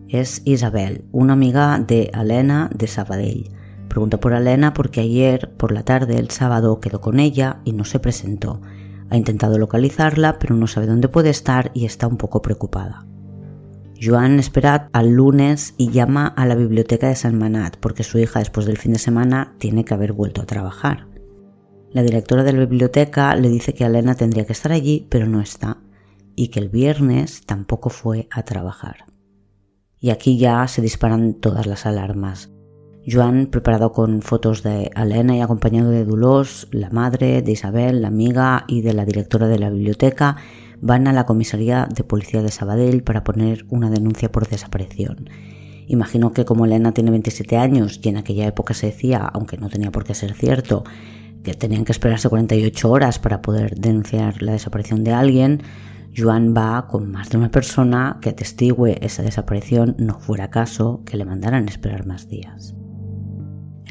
Es 0.10 0.42
Isabel, 0.44 1.06
una 1.14 1.32
amiga 1.32 1.80
de 1.80 2.12
Elena 2.14 2.70
de 2.76 2.88
Sabadell. 2.88 3.52
Pregunta 3.88 4.20
por 4.20 4.34
Elena 4.34 4.74
porque 4.74 5.00
ayer 5.00 5.54
por 5.56 5.72
la 5.72 5.84
tarde, 5.84 6.18
el 6.18 6.30
sábado, 6.30 6.82
quedó 6.82 7.00
con 7.00 7.22
ella 7.22 7.62
y 7.64 7.72
no 7.72 7.86
se 7.86 8.00
presentó. 8.00 8.60
Ha 9.10 9.16
intentado 9.16 9.58
localizarla, 9.58 10.40
pero 10.40 10.56
no 10.56 10.68
sabe 10.68 10.88
dónde 10.88 11.08
puede 11.08 11.30
estar 11.30 11.72
y 11.74 11.86
está 11.86 12.08
un 12.08 12.18
poco 12.18 12.42
preocupada. 12.42 13.06
Joan 14.04 14.40
espera 14.40 14.90
al 14.94 15.12
lunes 15.12 15.76
y 15.78 15.92
llama 15.92 16.26
a 16.26 16.48
la 16.48 16.56
biblioteca 16.56 17.08
de 17.08 17.16
San 17.16 17.38
Manat 17.38 17.78
porque 17.78 18.04
su 18.04 18.18
hija 18.18 18.40
después 18.40 18.66
del 18.66 18.80
fin 18.80 18.94
de 18.94 19.00
semana 19.00 19.54
tiene 19.60 19.86
que 19.86 19.94
haber 19.94 20.12
vuelto 20.12 20.42
a 20.42 20.48
trabajar. 20.48 21.08
La 21.92 22.02
directora 22.02 22.44
de 22.44 22.54
la 22.54 22.62
biblioteca 22.62 23.36
le 23.36 23.50
dice 23.50 23.76
que 23.76 23.84
Elena 23.84 24.16
tendría 24.16 24.46
que 24.46 24.54
estar 24.54 24.72
allí, 24.72 25.06
pero 25.10 25.28
no 25.28 25.40
está, 25.40 25.78
y 26.36 26.48
que 26.48 26.60
el 26.60 26.70
viernes 26.70 27.46
tampoco 27.46 27.92
fue 27.92 28.28
a 28.32 28.44
trabajar. 28.44 29.06
Y 30.00 30.10
aquí 30.10 30.40
ya 30.40 30.68
se 30.68 30.82
disparan 30.82 31.36
todas 31.36 31.68
las 31.68 31.86
alarmas. 31.86 32.50
Joan, 33.06 33.48
preparado 33.48 33.92
con 33.92 34.24
fotos 34.24 34.64
de 34.64 34.90
Elena 34.96 35.36
y 35.36 35.42
acompañado 35.42 35.92
de 35.92 36.06
Dulos, 36.06 36.68
la 36.72 36.90
madre, 36.90 37.44
de 37.44 37.52
Isabel, 37.52 38.02
la 38.02 38.08
amiga 38.08 38.66
y 38.68 38.82
de 38.82 38.94
la 38.94 39.06
directora 39.06 39.48
de 39.48 39.60
la 39.60 39.70
biblioteca, 39.70 40.38
van 40.82 41.08
a 41.08 41.14
la 41.14 41.26
comisaría 41.26 41.88
de 41.94 42.04
policía 42.04 42.42
de 42.42 42.52
Sabadell 42.52 43.04
para 43.04 43.24
poner 43.24 43.66
una 43.70 43.90
denuncia 43.90 44.32
por 44.32 44.48
desaparición. 44.48 45.30
Imagino 45.88 46.34
que 46.34 46.46
como 46.46 46.66
Elena 46.66 46.94
tiene 46.94 47.12
27 47.12 47.58
años 47.58 48.00
y 48.02 48.10
en 48.10 48.18
aquella 48.18 48.48
época 48.48 48.74
se 48.74 48.88
decía, 48.88 49.20
aunque 49.20 49.58
no 49.58 49.70
tenía 49.70 49.92
por 49.92 50.04
qué 50.04 50.16
ser 50.16 50.34
cierto, 50.34 50.84
que 51.44 51.54
tenían 51.54 51.86
que 51.86 51.92
esperarse 51.92 52.30
48 52.30 52.90
horas 52.90 53.20
para 53.20 53.42
poder 53.42 53.76
denunciar 53.76 54.42
la 54.42 54.54
desaparición 54.54 55.04
de 55.04 55.12
alguien, 55.14 55.62
Joan 56.16 56.54
va 56.56 56.88
con 56.88 57.10
más 57.12 57.30
de 57.30 57.38
una 57.38 57.52
persona 57.52 58.18
que 58.22 58.30
atestigue 58.30 59.04
esa 59.06 59.24
desaparición, 59.24 59.96
no 59.98 60.20
fuera 60.20 60.50
caso 60.50 61.04
que 61.06 61.18
le 61.18 61.26
mandaran 61.26 61.68
esperar 61.68 62.06
más 62.06 62.28
días. 62.28 62.76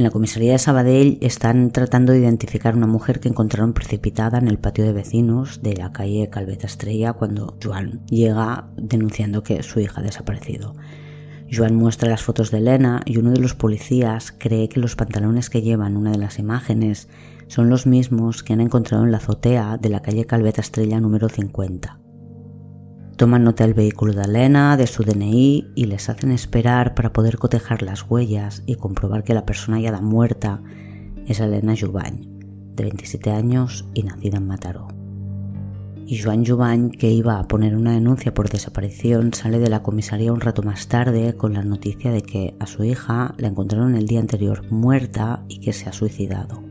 En 0.00 0.04
la 0.04 0.10
comisaría 0.10 0.52
de 0.52 0.58
Sabadell 0.58 1.18
están 1.20 1.72
tratando 1.72 2.12
de 2.12 2.20
identificar 2.20 2.74
una 2.74 2.86
mujer 2.86 3.20
que 3.20 3.28
encontraron 3.28 3.74
precipitada 3.74 4.38
en 4.38 4.48
el 4.48 4.58
patio 4.58 4.86
de 4.86 4.94
vecinos 4.94 5.62
de 5.62 5.74
la 5.74 5.92
calle 5.92 6.30
Calveta 6.30 6.66
Estrella 6.66 7.12
cuando 7.12 7.58
Joan 7.62 8.00
llega 8.06 8.70
denunciando 8.78 9.42
que 9.42 9.62
su 9.62 9.78
hija 9.78 10.00
ha 10.00 10.02
desaparecido. 10.02 10.74
Joan 11.52 11.76
muestra 11.76 12.08
las 12.08 12.22
fotos 12.22 12.50
de 12.50 12.56
Elena 12.56 13.02
y 13.04 13.18
uno 13.18 13.32
de 13.32 13.40
los 13.40 13.54
policías 13.54 14.32
cree 14.32 14.70
que 14.70 14.80
los 14.80 14.96
pantalones 14.96 15.50
que 15.50 15.60
llevan 15.60 15.98
una 15.98 16.12
de 16.12 16.18
las 16.18 16.38
imágenes 16.38 17.10
son 17.48 17.68
los 17.68 17.86
mismos 17.86 18.42
que 18.42 18.54
han 18.54 18.62
encontrado 18.62 19.04
en 19.04 19.10
la 19.10 19.18
azotea 19.18 19.76
de 19.76 19.90
la 19.90 20.00
calle 20.00 20.24
Calveta 20.24 20.62
Estrella 20.62 20.98
número 20.98 21.28
50. 21.28 21.99
Toman 23.20 23.44
nota 23.44 23.64
del 23.64 23.74
vehículo 23.74 24.14
de 24.14 24.22
Elena, 24.22 24.78
de 24.78 24.86
su 24.86 25.02
DNI 25.02 25.72
y 25.74 25.84
les 25.84 26.08
hacen 26.08 26.30
esperar 26.30 26.94
para 26.94 27.12
poder 27.12 27.36
cotejar 27.36 27.82
las 27.82 28.02
huellas 28.08 28.62
y 28.64 28.76
comprobar 28.76 29.24
que 29.24 29.34
la 29.34 29.44
persona 29.44 29.76
hallada 29.76 30.00
muerta 30.00 30.62
es 31.26 31.38
Elena 31.38 31.74
Jubany, 31.78 32.26
de 32.76 32.84
27 32.84 33.30
años 33.30 33.84
y 33.92 34.04
nacida 34.04 34.38
en 34.38 34.46
Mataró. 34.46 34.88
Y 36.06 36.18
Joan 36.18 36.46
Jubany, 36.46 36.92
que 36.92 37.10
iba 37.10 37.38
a 37.38 37.46
poner 37.46 37.76
una 37.76 37.92
denuncia 37.92 38.32
por 38.32 38.48
desaparición, 38.48 39.34
sale 39.34 39.58
de 39.58 39.68
la 39.68 39.82
comisaría 39.82 40.32
un 40.32 40.40
rato 40.40 40.62
más 40.62 40.88
tarde 40.88 41.36
con 41.36 41.52
la 41.52 41.62
noticia 41.62 42.10
de 42.12 42.22
que 42.22 42.54
a 42.58 42.66
su 42.66 42.84
hija 42.84 43.34
la 43.36 43.48
encontraron 43.48 43.96
el 43.96 44.06
día 44.06 44.20
anterior 44.20 44.62
muerta 44.72 45.44
y 45.46 45.60
que 45.60 45.74
se 45.74 45.90
ha 45.90 45.92
suicidado. 45.92 46.62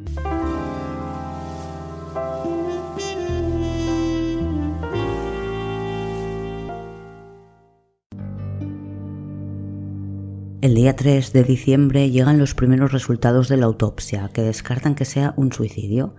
El 10.62 10.76
día 10.76 10.94
3 10.94 11.32
de 11.32 11.46
diciembre 11.46 12.10
llegan 12.12 12.38
los 12.38 12.54
primeros 12.54 12.92
resultados 12.92 13.48
de 13.48 13.56
la 13.56 13.66
autopsia, 13.66 14.30
que 14.34 14.42
descartan 14.42 14.94
que 14.94 15.06
sea 15.06 15.34
un 15.38 15.54
suicidio. 15.54 16.16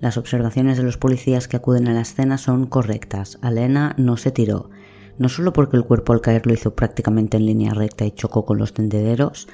Las 0.00 0.16
observaciones 0.16 0.78
de 0.78 0.82
los 0.82 0.98
policías 0.98 1.46
que 1.46 1.56
acuden 1.56 1.86
a 1.86 1.92
la 1.94 2.00
escena 2.00 2.36
son 2.36 2.66
correctas. 2.66 3.38
Alena 3.40 3.94
no 3.96 4.16
se 4.16 4.32
tiró, 4.32 4.70
no 5.16 5.28
solo 5.28 5.52
porque 5.52 5.76
el 5.76 5.84
cuerpo 5.84 6.12
al 6.12 6.20
caer 6.20 6.44
lo 6.44 6.52
hizo 6.52 6.74
prácticamente 6.74 7.36
en 7.36 7.46
línea 7.46 7.72
recta 7.72 8.04
y 8.04 8.10
chocó 8.10 8.44
con 8.44 8.58
los 8.58 8.74
tendederos, 8.74 9.46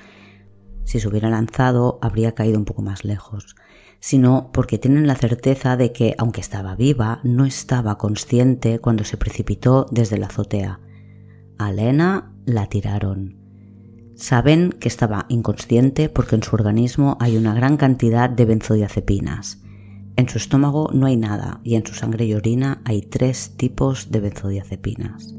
si 0.85 1.01
se 1.01 1.09
hubiera 1.09 1.29
lanzado 1.29 1.99
habría 2.01 2.33
caído 2.33 2.59
un 2.59 2.65
poco 2.65 2.81
más 2.81 3.05
lejos, 3.05 3.57
sino 3.99 4.53
porque 4.55 4.79
tienen 4.79 5.07
la 5.07 5.17
certeza 5.17 5.77
de 5.77 5.93
que, 5.93 6.15
aunque 6.17 6.41
estaba 6.41 6.77
viva, 6.77 7.21
no 7.25 7.45
estaba 7.45 7.99
consciente 7.99 8.79
cuando 8.79 9.05
se 9.05 9.19
precipitó 9.19 9.85
desde 9.91 10.17
la 10.17 10.29
azotea. 10.29 10.81
A 11.59 11.69
Elena 11.69 12.33
la 12.47 12.71
tiraron. 12.71 13.40
Saben 14.21 14.73
que 14.79 14.89
estaba 14.89 15.25
inconsciente 15.31 16.11
porque 16.11 16.37
en 16.37 16.43
su 16.43 16.55
organismo 16.55 17.17
hay 17.21 17.39
una 17.39 17.55
gran 17.55 17.79
cantidad 17.79 18.29
de 18.29 18.45
benzodiazepinas. 18.45 19.63
En 20.17 20.29
su 20.29 20.37
estómago 20.37 20.91
no 20.93 21.07
hay 21.07 21.17
nada 21.17 21.63
y 21.65 21.77
en 21.77 21.87
su 21.87 21.95
sangre 21.95 22.27
y 22.27 22.35
orina 22.35 22.83
hay 22.85 23.01
tres 23.01 23.57
tipos 23.57 24.11
de 24.11 24.21
benzodiazepinas. 24.21 25.35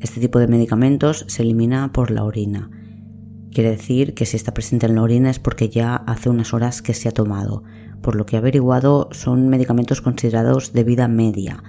Este 0.00 0.20
tipo 0.20 0.38
de 0.38 0.48
medicamentos 0.48 1.26
se 1.28 1.42
elimina 1.42 1.92
por 1.92 2.10
la 2.10 2.24
orina. 2.24 2.70
Quiere 3.50 3.72
decir 3.72 4.14
que 4.14 4.24
si 4.24 4.38
está 4.38 4.54
presente 4.54 4.86
en 4.86 4.94
la 4.94 5.02
orina 5.02 5.28
es 5.28 5.38
porque 5.38 5.68
ya 5.68 5.96
hace 5.96 6.30
unas 6.30 6.54
horas 6.54 6.80
que 6.80 6.94
se 6.94 7.10
ha 7.10 7.12
tomado. 7.12 7.62
Por 8.00 8.16
lo 8.16 8.24
que 8.24 8.36
he 8.36 8.38
averiguado 8.38 9.10
son 9.12 9.50
medicamentos 9.50 10.00
considerados 10.00 10.72
de 10.72 10.84
vida 10.84 11.08
media. 11.08 11.62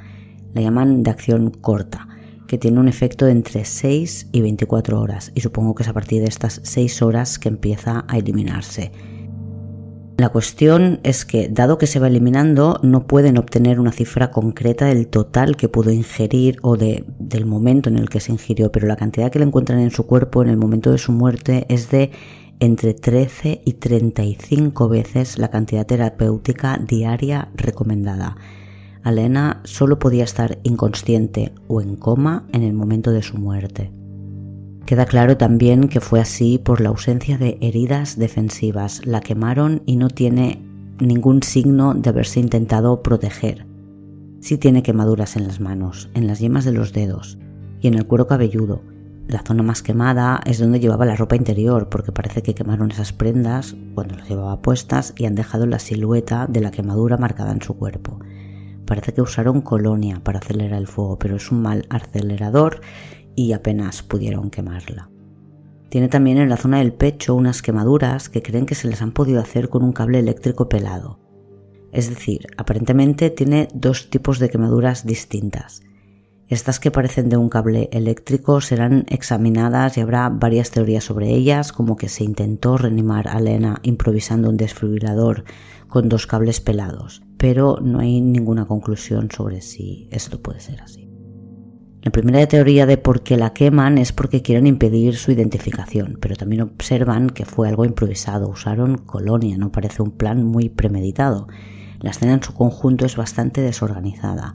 La 0.53 0.61
llaman 0.61 1.03
de 1.03 1.11
acción 1.11 1.49
corta 1.49 2.07
que 2.53 2.59
tiene 2.59 2.79
un 2.79 2.87
efecto 2.87 3.25
de 3.25 3.31
entre 3.31 3.65
6 3.65 4.27
y 4.31 4.41
24 4.41 5.01
horas 5.01 5.31
y 5.33 5.41
supongo 5.41 5.73
que 5.73 5.81
es 5.81 5.89
a 5.89 5.93
partir 5.93 6.21
de 6.21 6.27
estas 6.27 6.61
6 6.61 7.01
horas 7.01 7.39
que 7.39 7.49
empieza 7.49 8.05
a 8.07 8.19
eliminarse. 8.19 8.91
La 10.17 10.29
cuestión 10.29 10.99
es 11.01 11.25
que, 11.25 11.49
dado 11.49 11.79
que 11.79 11.87
se 11.87 11.99
va 11.99 12.05
eliminando, 12.05 12.79
no 12.83 13.07
pueden 13.07 13.39
obtener 13.39 13.79
una 13.79 13.91
cifra 13.91 14.29
concreta 14.29 14.85
del 14.85 15.07
total 15.07 15.57
que 15.57 15.67
pudo 15.67 15.89
ingerir 15.89 16.59
o 16.61 16.77
de, 16.77 17.05
del 17.17 17.47
momento 17.47 17.89
en 17.89 17.97
el 17.97 18.07
que 18.07 18.19
se 18.19 18.31
ingirió, 18.31 18.71
pero 18.71 18.85
la 18.85 18.97
cantidad 18.97 19.31
que 19.31 19.39
le 19.39 19.45
encuentran 19.45 19.79
en 19.79 19.89
su 19.89 20.05
cuerpo 20.05 20.43
en 20.43 20.49
el 20.49 20.57
momento 20.57 20.91
de 20.91 20.99
su 20.99 21.11
muerte 21.11 21.65
es 21.69 21.89
de 21.89 22.11
entre 22.59 22.93
13 22.93 23.63
y 23.65 23.73
35 23.73 24.89
veces 24.89 25.39
la 25.39 25.49
cantidad 25.49 25.87
terapéutica 25.87 26.77
diaria 26.77 27.49
recomendada. 27.55 28.37
Alena 29.03 29.61
solo 29.65 29.99
podía 29.99 30.23
estar 30.23 30.59
inconsciente 30.63 31.53
o 31.67 31.81
en 31.81 31.95
coma 31.95 32.47
en 32.53 32.63
el 32.63 32.73
momento 32.73 33.11
de 33.11 33.21
su 33.21 33.37
muerte. 33.37 33.91
Queda 34.85 35.05
claro 35.05 35.37
también 35.37 35.87
que 35.87 36.01
fue 36.01 36.19
así 36.19 36.57
por 36.57 36.81
la 36.81 36.89
ausencia 36.89 37.37
de 37.37 37.57
heridas 37.61 38.17
defensivas. 38.17 39.05
La 39.05 39.21
quemaron 39.21 39.81
y 39.85 39.95
no 39.95 40.09
tiene 40.09 40.61
ningún 40.99 41.43
signo 41.43 41.93
de 41.93 42.09
haberse 42.09 42.39
intentado 42.39 43.01
proteger. 43.01 43.65
Sí 44.39 44.57
tiene 44.57 44.83
quemaduras 44.83 45.35
en 45.37 45.47
las 45.47 45.59
manos, 45.59 46.09
en 46.13 46.27
las 46.27 46.39
yemas 46.39 46.65
de 46.65 46.73
los 46.73 46.91
dedos 46.91 47.37
y 47.79 47.87
en 47.87 47.93
el 47.93 48.05
cuero 48.05 48.27
cabelludo. 48.27 48.81
La 49.27 49.41
zona 49.41 49.63
más 49.63 49.81
quemada 49.81 50.41
es 50.45 50.59
donde 50.59 50.81
llevaba 50.81 51.05
la 51.05 51.15
ropa 51.15 51.37
interior, 51.37 51.87
porque 51.87 52.11
parece 52.11 52.43
que 52.43 52.53
quemaron 52.53 52.91
esas 52.91 53.13
prendas 53.13 53.75
cuando 53.95 54.17
las 54.17 54.27
llevaba 54.27 54.61
puestas 54.61 55.13
y 55.17 55.25
han 55.25 55.35
dejado 55.35 55.65
la 55.65 55.79
silueta 55.79 56.45
de 56.47 56.59
la 56.59 56.71
quemadura 56.71 57.15
marcada 57.17 57.53
en 57.53 57.61
su 57.61 57.75
cuerpo. 57.75 58.19
Parece 58.85 59.13
que 59.13 59.21
usaron 59.21 59.61
colonia 59.61 60.21
para 60.23 60.39
acelerar 60.39 60.79
el 60.79 60.87
fuego, 60.87 61.17
pero 61.17 61.35
es 61.35 61.51
un 61.51 61.61
mal 61.61 61.85
acelerador 61.89 62.81
y 63.35 63.53
apenas 63.53 64.03
pudieron 64.03 64.49
quemarla. 64.49 65.09
Tiene 65.89 66.07
también 66.07 66.39
en 66.39 66.49
la 66.49 66.57
zona 66.57 66.79
del 66.79 66.93
pecho 66.93 67.35
unas 67.35 67.61
quemaduras 67.61 68.29
que 68.29 68.41
creen 68.41 68.65
que 68.65 68.75
se 68.75 68.87
les 68.87 69.01
han 69.01 69.11
podido 69.11 69.39
hacer 69.39 69.69
con 69.69 69.83
un 69.83 69.93
cable 69.93 70.19
eléctrico 70.19 70.67
pelado. 70.67 71.19
Es 71.91 72.09
decir, 72.09 72.47
aparentemente 72.57 73.29
tiene 73.29 73.67
dos 73.73 74.09
tipos 74.09 74.39
de 74.39 74.49
quemaduras 74.49 75.05
distintas. 75.05 75.83
Estas 76.47 76.79
que 76.79 76.91
parecen 76.91 77.29
de 77.29 77.37
un 77.37 77.49
cable 77.49 77.89
eléctrico 77.91 78.61
serán 78.61 79.05
examinadas 79.09 79.97
y 79.97 80.01
habrá 80.01 80.29
varias 80.29 80.71
teorías 80.71 81.03
sobre 81.03 81.29
ellas, 81.29 81.71
como 81.71 81.95
que 81.95 82.09
se 82.09 82.23
intentó 82.23 82.77
reanimar 82.77 83.27
a 83.27 83.39
Lena 83.39 83.79
improvisando 83.83 84.49
un 84.49 84.57
desfibrilador 84.57 85.45
con 85.87 86.09
dos 86.09 86.27
cables 86.27 86.59
pelados 86.59 87.21
pero 87.43 87.77
no 87.81 87.99
hay 87.99 88.21
ninguna 88.21 88.63
conclusión 88.63 89.27
sobre 89.29 89.59
si 89.59 90.07
esto 90.11 90.41
puede 90.41 90.61
ser 90.61 90.81
así. 90.81 91.09
La 92.01 92.09
primera 92.09 92.47
teoría 92.47 92.85
de 92.85 92.97
por 92.97 93.21
qué 93.21 93.35
la 93.35 93.51
queman 93.51 93.97
es 93.97 94.13
porque 94.13 94.41
quieren 94.41 94.65
impedir 94.65 95.17
su 95.17 95.33
identificación, 95.33 96.19
pero 96.21 96.37
también 96.37 96.61
observan 96.61 97.29
que 97.29 97.43
fue 97.43 97.67
algo 97.67 97.83
improvisado, 97.83 98.47
usaron 98.47 98.97
colonia, 98.97 99.57
no 99.57 99.73
parece 99.73 100.01
un 100.01 100.11
plan 100.11 100.45
muy 100.45 100.69
premeditado. 100.69 101.49
La 101.99 102.11
escena 102.11 102.31
en 102.35 102.43
su 102.43 102.53
conjunto 102.53 103.05
es 103.05 103.17
bastante 103.17 103.59
desorganizada. 103.59 104.53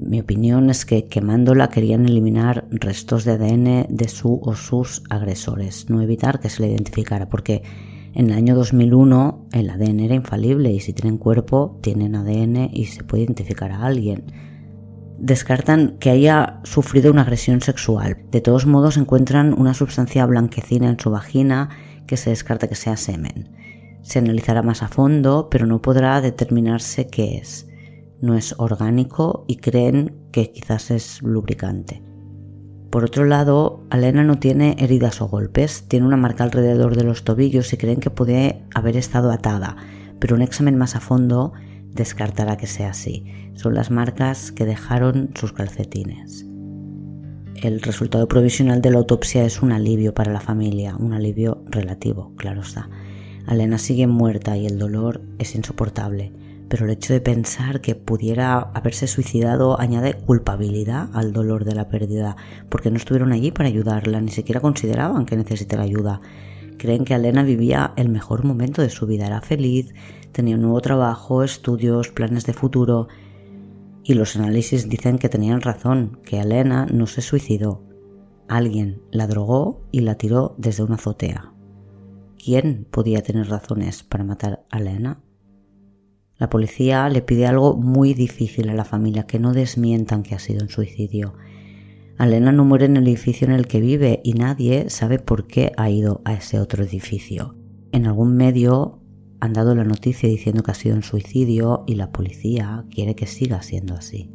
Mi 0.00 0.20
opinión 0.20 0.70
es 0.70 0.86
que 0.86 1.06
quemándola 1.06 1.70
querían 1.70 2.06
eliminar 2.06 2.68
restos 2.70 3.24
de 3.24 3.32
ADN 3.32 3.86
de 3.88 4.08
su 4.08 4.40
o 4.44 4.54
sus 4.54 5.02
agresores, 5.10 5.90
no 5.90 6.00
evitar 6.00 6.38
que 6.38 6.50
se 6.50 6.62
le 6.62 6.68
identificara, 6.68 7.28
porque 7.28 7.62
en 8.14 8.30
el 8.30 8.36
año 8.36 8.54
2001 8.54 9.48
el 9.52 9.70
ADN 9.70 10.00
era 10.00 10.14
infalible 10.14 10.70
y 10.72 10.80
si 10.80 10.92
tienen 10.92 11.18
cuerpo 11.18 11.78
tienen 11.82 12.14
ADN 12.14 12.70
y 12.72 12.86
se 12.86 13.02
puede 13.02 13.24
identificar 13.24 13.72
a 13.72 13.84
alguien. 13.84 14.24
Descartan 15.18 15.96
que 15.98 16.10
haya 16.10 16.60
sufrido 16.62 17.10
una 17.10 17.22
agresión 17.22 17.60
sexual. 17.60 18.18
De 18.30 18.40
todos 18.40 18.66
modos 18.66 18.96
encuentran 18.96 19.52
una 19.52 19.74
sustancia 19.74 20.24
blanquecina 20.26 20.88
en 20.88 21.00
su 21.00 21.10
vagina 21.10 21.70
que 22.06 22.16
se 22.16 22.30
descarta 22.30 22.68
que 22.68 22.76
sea 22.76 22.96
semen. 22.96 23.50
Se 24.02 24.20
analizará 24.20 24.62
más 24.62 24.84
a 24.84 24.88
fondo, 24.88 25.48
pero 25.50 25.66
no 25.66 25.82
podrá 25.82 26.20
determinarse 26.20 27.08
qué 27.08 27.38
es. 27.38 27.67
No 28.20 28.34
es 28.34 28.54
orgánico 28.58 29.44
y 29.46 29.56
creen 29.56 30.16
que 30.32 30.50
quizás 30.50 30.90
es 30.90 31.22
lubricante. 31.22 32.02
Por 32.90 33.04
otro 33.04 33.26
lado, 33.26 33.84
Alena 33.90 34.24
no 34.24 34.38
tiene 34.38 34.74
heridas 34.78 35.20
o 35.20 35.28
golpes, 35.28 35.84
tiene 35.88 36.06
una 36.06 36.16
marca 36.16 36.42
alrededor 36.42 36.96
de 36.96 37.04
los 37.04 37.22
tobillos 37.22 37.72
y 37.72 37.76
creen 37.76 38.00
que 38.00 38.10
puede 38.10 38.64
haber 38.74 38.96
estado 38.96 39.30
atada, 39.30 39.76
pero 40.18 40.34
un 40.34 40.42
examen 40.42 40.76
más 40.76 40.96
a 40.96 41.00
fondo 41.00 41.52
descartará 41.92 42.56
que 42.56 42.66
sea 42.66 42.90
así. 42.90 43.24
Son 43.54 43.74
las 43.74 43.90
marcas 43.90 44.52
que 44.52 44.64
dejaron 44.64 45.30
sus 45.34 45.52
calcetines. 45.52 46.46
El 47.62 47.82
resultado 47.82 48.26
provisional 48.26 48.80
de 48.80 48.90
la 48.90 48.98
autopsia 48.98 49.44
es 49.44 49.62
un 49.62 49.72
alivio 49.72 50.14
para 50.14 50.32
la 50.32 50.40
familia, 50.40 50.96
un 50.96 51.12
alivio 51.12 51.62
relativo, 51.66 52.34
claro 52.36 52.62
está. 52.62 52.88
Alena 53.46 53.78
sigue 53.78 54.06
muerta 54.06 54.56
y 54.56 54.66
el 54.66 54.78
dolor 54.78 55.22
es 55.38 55.54
insoportable 55.54 56.32
pero 56.68 56.84
el 56.84 56.90
hecho 56.90 57.12
de 57.12 57.20
pensar 57.20 57.80
que 57.80 57.94
pudiera 57.94 58.58
haberse 58.58 59.06
suicidado 59.06 59.80
añade 59.80 60.14
culpabilidad 60.14 61.08
al 61.14 61.32
dolor 61.32 61.64
de 61.64 61.74
la 61.74 61.88
pérdida, 61.88 62.36
porque 62.68 62.90
no 62.90 62.96
estuvieron 62.96 63.32
allí 63.32 63.50
para 63.50 63.68
ayudarla, 63.68 64.20
ni 64.20 64.30
siquiera 64.30 64.60
consideraban 64.60 65.26
que 65.26 65.36
necesitara 65.36 65.82
ayuda. 65.82 66.20
Creen 66.76 67.04
que 67.04 67.14
Elena 67.14 67.42
vivía 67.42 67.92
el 67.96 68.08
mejor 68.08 68.44
momento 68.44 68.82
de 68.82 68.90
su 68.90 69.06
vida, 69.06 69.26
era 69.26 69.40
feliz, 69.40 69.94
tenía 70.32 70.56
un 70.56 70.62
nuevo 70.62 70.80
trabajo, 70.80 71.42
estudios, 71.42 72.10
planes 72.10 72.46
de 72.46 72.52
futuro, 72.52 73.08
y 74.04 74.14
los 74.14 74.36
análisis 74.36 74.88
dicen 74.88 75.18
que 75.18 75.28
tenían 75.28 75.60
razón, 75.60 76.20
que 76.24 76.40
Elena 76.40 76.86
no 76.86 77.06
se 77.06 77.20
suicidó. 77.20 77.82
Alguien 78.48 79.02
la 79.10 79.26
drogó 79.26 79.86
y 79.90 80.00
la 80.00 80.14
tiró 80.14 80.54
desde 80.56 80.82
una 80.82 80.94
azotea. 80.94 81.52
quién 82.42 82.86
podía 82.90 83.22
tener 83.22 83.48
razones 83.48 84.02
para 84.02 84.24
matar 84.24 84.64
a 84.70 84.78
Elena. 84.78 85.20
La 86.38 86.48
policía 86.48 87.08
le 87.08 87.20
pide 87.20 87.46
algo 87.46 87.76
muy 87.76 88.14
difícil 88.14 88.68
a 88.68 88.74
la 88.74 88.84
familia, 88.84 89.26
que 89.26 89.40
no 89.40 89.52
desmientan 89.52 90.22
que 90.22 90.36
ha 90.36 90.38
sido 90.38 90.62
un 90.62 90.68
suicidio. 90.68 91.34
Elena 92.18 92.52
no 92.52 92.64
muere 92.64 92.86
en 92.86 92.96
el 92.96 93.06
edificio 93.06 93.46
en 93.46 93.52
el 93.52 93.66
que 93.66 93.80
vive 93.80 94.20
y 94.24 94.32
nadie 94.32 94.90
sabe 94.90 95.18
por 95.18 95.46
qué 95.46 95.72
ha 95.76 95.90
ido 95.90 96.20
a 96.24 96.34
ese 96.34 96.58
otro 96.58 96.84
edificio. 96.84 97.56
En 97.92 98.06
algún 98.06 98.36
medio 98.36 99.00
han 99.40 99.52
dado 99.52 99.74
la 99.74 99.84
noticia 99.84 100.28
diciendo 100.28 100.62
que 100.62 100.72
ha 100.72 100.74
sido 100.74 100.96
un 100.96 101.02
suicidio 101.02 101.84
y 101.86 101.94
la 101.94 102.10
policía 102.10 102.84
quiere 102.90 103.14
que 103.14 103.26
siga 103.26 103.62
siendo 103.62 103.94
así. 103.94 104.32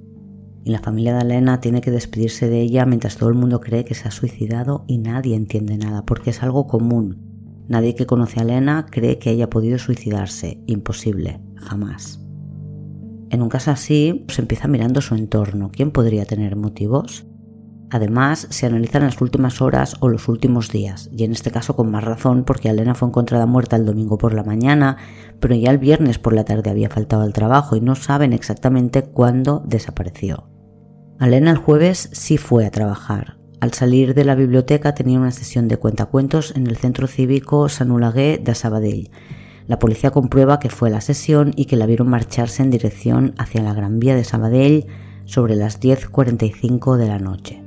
Y 0.66 0.72
la 0.72 0.80
familia 0.80 1.14
de 1.16 1.24
Elena 1.24 1.60
tiene 1.60 1.82
que 1.82 1.92
despedirse 1.92 2.48
de 2.48 2.62
ella 2.62 2.86
mientras 2.86 3.18
todo 3.18 3.28
el 3.28 3.36
mundo 3.36 3.60
cree 3.60 3.84
que 3.84 3.96
se 3.96 4.08
ha 4.08 4.12
suicidado 4.12 4.86
y 4.88 4.98
nadie 4.98 5.36
entiende 5.36 5.78
nada 5.78 6.06
porque 6.06 6.30
es 6.30 6.42
algo 6.42 6.68
común. 6.68 7.66
Nadie 7.68 7.96
que 7.96 8.06
conoce 8.06 8.40
a 8.40 8.44
Elena 8.44 8.86
cree 8.90 9.20
que 9.20 9.30
haya 9.30 9.50
podido 9.50 9.78
suicidarse. 9.78 10.62
Imposible, 10.68 11.42
jamás. 11.64 12.20
En 13.30 13.42
un 13.42 13.50
caso 13.50 13.72
así, 13.72 14.26
se 14.28 14.42
empieza 14.42 14.68
mirando 14.68 15.02
su 15.02 15.16
entorno. 15.16 15.72
¿Quién 15.72 15.92
podría 15.92 16.26
tener 16.26 16.56
motivos? 16.56 17.26
Además, 17.90 18.48
se 18.50 18.66
analizan 18.66 19.04
las 19.04 19.22
últimas 19.22 19.62
horas 19.62 19.96
o 20.00 20.10
los 20.10 20.28
últimos 20.28 20.70
días, 20.70 21.10
y 21.12 21.24
en 21.24 21.32
este 21.32 21.52
caso 21.52 21.76
con 21.76 21.92
más 21.92 22.04
razón 22.04 22.44
porque 22.44 22.70
Elena 22.70 22.96
fue 22.96 23.08
encontrada 23.08 23.46
muerta 23.46 23.76
el 23.76 23.86
domingo 23.86 24.18
por 24.18 24.34
la 24.34 24.44
mañana, 24.44 24.98
pero 25.40 25.56
ya 25.56 25.70
el 25.70 25.78
viernes 25.78 26.18
por 26.18 26.34
la 26.34 26.44
tarde 26.44 26.72
había 26.72 26.90
faltado 26.90 27.24
al 27.24 27.34
trabajo 27.34 27.76
y 27.76 27.82
no 27.82 27.96
saben 27.96 28.34
exactamente 28.34 29.04
cuándo 29.04 29.64
desapareció. 29.66 30.50
Elena 31.20 31.52
el 31.52 31.58
jueves 31.58 32.10
sí 32.14 32.38
fue 32.38 32.66
a 32.66 32.72
trabajar, 32.72 33.38
al 33.64 33.72
salir 33.72 34.14
de 34.14 34.26
la 34.26 34.36
biblioteca 34.36 34.94
tenía 34.94 35.18
una 35.18 35.32
sesión 35.32 35.70
de 35.70 35.78
cuentacuentos 35.78 36.52
en 36.58 36.68
el 36.68 36.76
centro 36.76 37.08
cívico 37.08 37.70
San 37.70 37.92
Ulagué 37.92 38.38
de 38.38 38.56
Sabadell. 38.56 39.10
La 39.68 39.80
policía 39.80 40.12
comprueba 40.12 40.60
que 40.60 40.70
fue 40.70 40.90
la 40.90 41.02
sesión 41.02 41.54
y 41.56 41.66
que 41.66 41.78
la 41.78 41.86
vieron 41.86 42.10
marcharse 42.10 42.64
en 42.64 42.70
dirección 42.70 43.34
hacia 43.38 43.62
la 43.62 43.74
Gran 43.74 44.00
Vía 44.00 44.16
de 44.16 44.24
Sabadell 44.24 44.86
sobre 45.26 45.56
las 45.56 45.80
10.45 45.80 46.98
de 46.98 47.08
la 47.08 47.20
noche. 47.20 47.64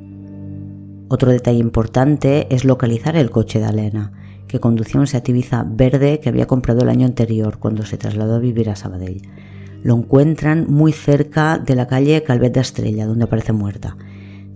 Otro 1.08 1.30
detalle 1.30 1.58
importante 1.58 2.46
es 2.54 2.64
localizar 2.64 3.16
el 3.16 3.30
coche 3.30 3.60
de 3.60 3.68
Elena, 3.68 4.12
que 4.48 4.60
conducía 4.60 5.00
un 5.00 5.06
Seat 5.06 5.28
Ibiza 5.28 5.64
verde 5.66 6.20
que 6.20 6.28
había 6.28 6.46
comprado 6.46 6.82
el 6.82 6.88
año 6.88 7.06
anterior 7.06 7.58
cuando 7.58 7.84
se 7.84 7.96
trasladó 7.96 8.36
a 8.36 8.40
vivir 8.40 8.70
a 8.70 8.76
Sabadell. 8.76 9.22
Lo 9.82 9.96
encuentran 9.96 10.66
muy 10.68 10.92
cerca 10.92 11.58
de 11.58 11.76
la 11.76 11.86
calle 11.86 12.22
Calvet 12.22 12.52
de 12.52 12.60
Estrella, 12.60 13.06
donde 13.06 13.24
aparece 13.24 13.52
muerta 13.52 13.96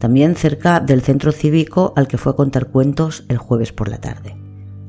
también 0.01 0.35
cerca 0.35 0.81
del 0.81 1.03
centro 1.03 1.31
cívico 1.31 1.93
al 1.95 2.09
que 2.09 2.17
fue 2.19 2.33
a 2.33 2.37
contar 2.37 2.69
cuentos 2.69 3.25
el 3.29 3.37
jueves 3.37 3.73
por 3.73 3.89
la 3.89 3.99
tarde. 3.99 4.40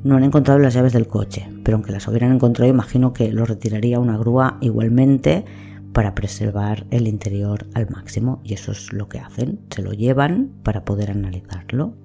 No 0.04 0.16
han 0.16 0.24
encontrado 0.24 0.60
las 0.60 0.74
llaves 0.74 0.94
del 0.94 1.08
coche, 1.08 1.48
pero 1.64 1.78
aunque 1.78 1.92
las 1.92 2.08
hubieran 2.08 2.34
encontrado 2.34 2.70
imagino 2.70 3.14
que 3.14 3.32
lo 3.32 3.46
retiraría 3.46 4.00
una 4.00 4.18
grúa 4.18 4.58
igualmente 4.62 5.46
para 5.94 6.16
preservar 6.16 6.86
el 6.90 7.08
interior 7.08 7.68
al 7.74 7.90
máximo 7.90 8.42
y 8.44 8.54
eso 8.54 8.72
es 8.72 8.94
lo 8.94 9.10
que 9.10 9.20
hacen, 9.20 9.60
se 9.70 9.82
lo 9.82 9.92
llevan 9.92 10.52
para 10.64 10.86
poder 10.86 11.12
analizarlo. 11.12 11.96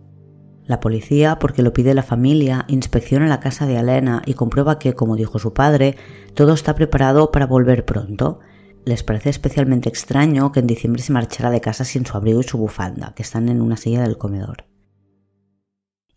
La 0.65 0.81
policía, 0.81 1.39
porque 1.39 1.63
lo 1.63 1.73
pide 1.73 1.95
la 1.95 2.03
familia, 2.03 2.65
inspecciona 2.69 3.29
la 3.29 3.41
casa 3.41 3.67
de 3.67 3.79
Elena 3.79 4.23
y 4.27 4.35
comprueba 4.35 4.79
que, 4.79 4.95
como 4.95 5.15
dijo 5.15 5.39
su 5.39 5.55
padre, 5.55 5.97
todo 6.35 6.55
está 6.55 6.75
preparado 6.75 7.31
para 7.31 7.47
volver 7.47 7.85
pronto 7.85 8.41
les 8.87 9.03
parece 9.03 9.31
especialmente 9.31 9.89
extraño 9.89 10.53
que 10.53 10.61
en 10.61 10.69
diciembre 10.69 11.03
se 11.03 11.13
marchara 11.13 11.51
de 11.51 11.61
casa 11.61 11.85
sin 11.85 12.07
su 12.07 12.17
abrigo 12.17 12.41
y 12.41 12.45
su 12.45 12.57
bufanda, 12.57 13.15
que 13.17 13.25
están 13.25 13.49
en 13.49 13.61
una 13.61 13.77
silla 13.77 14.01
del 14.03 14.17
comedor. 14.17 14.65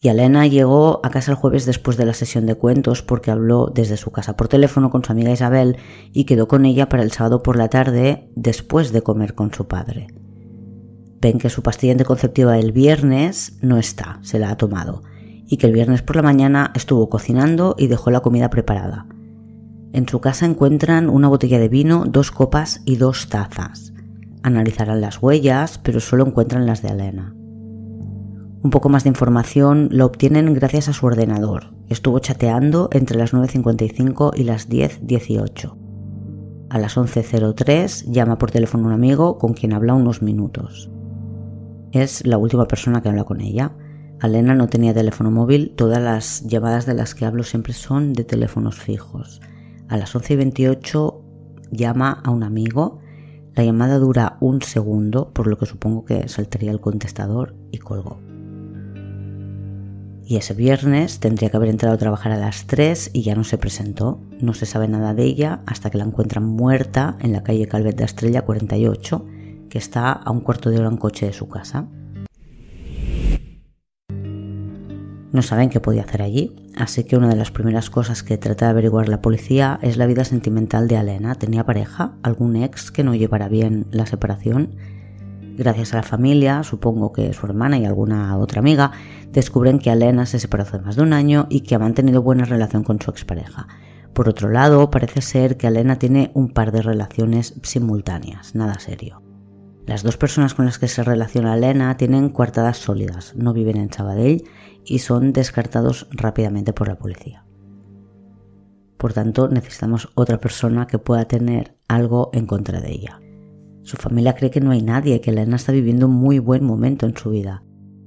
Y 0.02 0.08
Elena 0.08 0.48
llegó 0.48 1.02
a 1.04 1.10
casa 1.10 1.32
el 1.32 1.38
jueves 1.38 1.66
después 1.66 1.98
de 1.98 2.06
la 2.06 2.14
sesión 2.14 2.46
de 2.46 2.56
cuentos 2.56 3.02
porque 3.02 3.32
habló 3.32 3.70
desde 3.74 3.98
su 3.98 4.12
casa 4.12 4.38
por 4.38 4.48
teléfono 4.48 4.90
con 4.90 5.04
su 5.04 5.12
amiga 5.12 5.32
Isabel 5.32 5.78
y 6.14 6.24
quedó 6.24 6.48
con 6.48 6.66
ella 6.66 6.88
para 6.88 7.04
el 7.04 7.12
sábado 7.12 7.44
por 7.44 7.58
la 7.58 7.68
tarde 7.68 8.32
después 8.36 8.94
de 8.94 9.02
comer 9.02 9.36
con 9.36 9.54
su 9.54 9.68
padre. 9.68 10.08
Ven 11.20 11.38
que 11.38 11.50
su 11.50 11.62
pastilla 11.64 11.92
anticonceptiva 11.92 12.54
del 12.54 12.72
viernes 12.72 13.58
no 13.62 13.78
está, 13.78 14.20
se 14.22 14.40
la 14.40 14.52
ha 14.52 14.58
tomado, 14.58 15.04
y 15.46 15.58
que 15.58 15.68
el 15.68 15.74
viernes 15.74 16.02
por 16.02 16.16
la 16.16 16.22
mañana 16.22 16.72
estuvo 16.76 17.10
cocinando 17.10 17.76
y 17.78 17.88
dejó 17.88 18.10
la 18.10 18.22
comida 18.22 18.50
preparada. 18.50 19.06
En 19.92 20.08
su 20.08 20.22
casa 20.22 20.46
encuentran 20.46 21.10
una 21.10 21.28
botella 21.28 21.60
de 21.60 21.68
vino, 21.68 22.06
dos 22.08 22.32
copas 22.32 22.82
y 22.86 22.96
dos 22.96 23.28
tazas. 23.28 23.92
Analizarán 24.44 25.02
las 25.02 25.22
huellas, 25.22 25.78
pero 25.80 26.00
solo 26.00 26.26
encuentran 26.26 26.66
las 26.66 26.82
de 26.82 26.90
Elena. 26.90 27.36
Un 28.62 28.72
poco 28.72 28.90
más 28.90 29.04
de 29.04 29.10
información 29.10 29.88
lo 29.90 30.06
obtienen 30.06 30.54
gracias 30.54 30.90
a 30.90 30.94
su 30.94 31.06
ordenador. 31.06 31.74
Estuvo 31.88 32.20
chateando 32.20 32.90
entre 32.92 33.18
las 33.18 33.34
9.55 33.34 34.34
y 34.36 34.44
las 34.44 34.70
10.18. 34.70 35.76
A 36.70 36.78
las 36.78 36.98
11.03 36.98 38.12
llama 38.12 38.38
por 38.38 38.52
teléfono 38.52 38.84
a 38.84 38.88
un 38.88 38.94
amigo 38.94 39.38
con 39.38 39.54
quien 39.54 39.72
habla 39.72 39.94
unos 39.94 40.22
minutos. 40.22 40.92
Es 41.94 42.28
la 42.28 42.38
última 42.38 42.68
persona 42.68 43.02
que 43.02 43.08
habla 43.08 43.24
con 43.24 43.40
ella. 43.40 43.72
Elena 44.22 44.54
no 44.56 44.68
tenía 44.68 44.94
teléfono 44.94 45.32
móvil, 45.32 45.74
todas 45.78 46.02
las 46.02 46.46
llamadas 46.46 46.86
de 46.86 46.96
las 46.96 47.16
que 47.16 47.26
hablo 47.26 47.44
siempre 47.44 47.72
son 47.72 48.12
de 48.12 48.26
teléfonos 48.26 48.78
fijos. 48.78 49.40
A 49.88 49.96
las 49.96 50.14
11 50.14 50.34
y 50.34 50.36
28 50.36 51.22
llama 51.72 52.22
a 52.26 52.30
un 52.30 52.44
amigo. 52.44 53.00
La 53.56 53.64
llamada 53.64 54.00
dura 54.00 54.38
un 54.42 54.62
segundo, 54.62 55.32
por 55.34 55.48
lo 55.48 55.58
que 55.58 55.66
supongo 55.66 56.04
que 56.04 56.28
saltaría 56.28 56.72
el 56.72 56.82
contestador 56.82 57.56
y 57.72 57.78
colgó. 57.78 58.29
Y 60.30 60.36
ese 60.36 60.54
viernes 60.54 61.20
tendría 61.20 61.50
que 61.50 61.58
haber 61.58 61.70
entrado 61.70 61.96
a 61.96 61.98
trabajar 61.98 62.32
a 62.32 62.38
las 62.38 62.68
3 62.68 63.10
y 63.14 63.24
ya 63.24 63.34
no 63.34 63.44
se 63.44 63.58
presentó. 63.58 64.22
No 64.40 64.54
se 64.54 64.68
sabe 64.68 64.88
nada 64.88 65.16
de 65.16 65.24
ella 65.24 65.62
hasta 65.66 65.90
que 65.90 65.98
la 65.98 66.04
encuentran 66.04 66.46
muerta 66.46 67.18
en 67.20 67.32
la 67.32 67.42
calle 67.42 67.68
Calvet 67.68 67.96
de 67.96 68.04
Estrella 68.04 68.44
48, 68.44 69.26
que 69.72 69.80
está 69.80 70.12
a 70.12 70.30
un 70.30 70.42
cuarto 70.42 70.70
de 70.70 70.78
hora 70.78 70.90
en 70.90 70.98
coche 70.98 71.26
de 71.26 71.34
su 71.34 71.50
casa. 71.50 71.88
No 75.32 75.42
saben 75.42 75.72
qué 75.72 75.80
podía 75.80 76.04
hacer 76.04 76.22
allí, 76.22 76.56
así 76.78 77.06
que 77.06 77.18
una 77.18 77.30
de 77.30 77.36
las 77.36 77.50
primeras 77.50 77.90
cosas 77.90 78.22
que 78.22 78.38
trata 78.38 78.66
de 78.66 78.72
averiguar 78.72 79.10
la 79.10 79.24
policía 79.24 79.80
es 79.82 79.98
la 79.98 80.06
vida 80.06 80.26
sentimental 80.26 80.88
de 80.88 80.98
Alena. 80.98 81.34
¿Tenía 81.34 81.66
pareja? 81.66 82.14
¿Algún 82.22 82.56
ex 82.56 82.92
que 82.92 83.04
no 83.04 83.16
llevara 83.16 83.48
bien 83.48 83.88
la 83.90 84.06
separación? 84.06 84.76
Gracias 85.60 85.94
a 85.94 85.98
la 85.98 86.04
familia, 86.04 86.64
supongo 86.64 87.12
que 87.12 87.34
su 87.34 87.46
hermana 87.46 87.78
y 87.78 87.84
alguna 87.84 88.38
otra 88.38 88.62
amiga, 88.62 88.94
descubren 89.34 89.78
que 89.78 89.92
Alena 89.92 90.26
se 90.26 90.40
separó 90.40 90.64
hace 90.64 90.80
más 90.80 90.96
de 90.96 91.02
un 91.02 91.12
año 91.12 91.48
y 91.50 91.62
que 91.62 91.76
ha 91.76 91.80
mantenido 91.80 92.22
buena 92.22 92.46
relación 92.46 92.86
con 92.86 93.02
su 93.02 93.12
expareja. 93.12 93.68
Por 94.14 94.30
otro 94.30 94.48
lado, 94.48 94.90
parece 94.90 95.22
ser 95.22 95.58
que 95.58 95.68
Alena 95.68 96.00
tiene 96.00 96.32
un 96.34 96.54
par 96.54 96.72
de 96.72 96.82
relaciones 96.82 97.56
simultáneas, 97.62 98.56
nada 98.56 98.80
serio. 98.80 99.22
Las 99.86 100.02
dos 100.02 100.16
personas 100.16 100.54
con 100.54 100.64
las 100.64 100.80
que 100.80 100.88
se 100.88 101.04
relaciona 101.04 101.56
Elena 101.56 101.98
tienen 101.98 102.30
coartadas 102.30 102.78
sólidas, 102.78 103.36
no 103.36 103.52
viven 103.52 103.76
en 103.76 103.92
Sabadell 103.92 104.46
y 104.86 105.00
son 105.00 105.34
descartados 105.34 106.08
rápidamente 106.12 106.72
por 106.72 106.88
la 106.88 106.98
policía. 106.98 107.44
Por 108.96 109.12
tanto, 109.12 109.50
necesitamos 109.50 110.08
otra 110.16 110.40
persona 110.40 110.88
que 110.88 111.00
pueda 111.00 111.26
tener 111.26 111.76
algo 111.90 112.30
en 112.32 112.46
contra 112.46 112.80
de 112.80 112.92
ella. 112.92 113.20
Su 113.90 113.98
familia 113.98 114.36
cree 114.36 114.52
que 114.52 114.62
no 114.62 114.70
hay 114.70 114.84
nadie, 114.84 115.20
que 115.20 115.32
Elena 115.32 115.56
está 115.56 115.72
viviendo 115.72 116.06
un 116.06 116.14
muy 116.14 116.38
buen 116.38 116.64
momento 116.64 117.08
en 117.08 117.18
su 117.18 117.32
vida. 117.32 117.64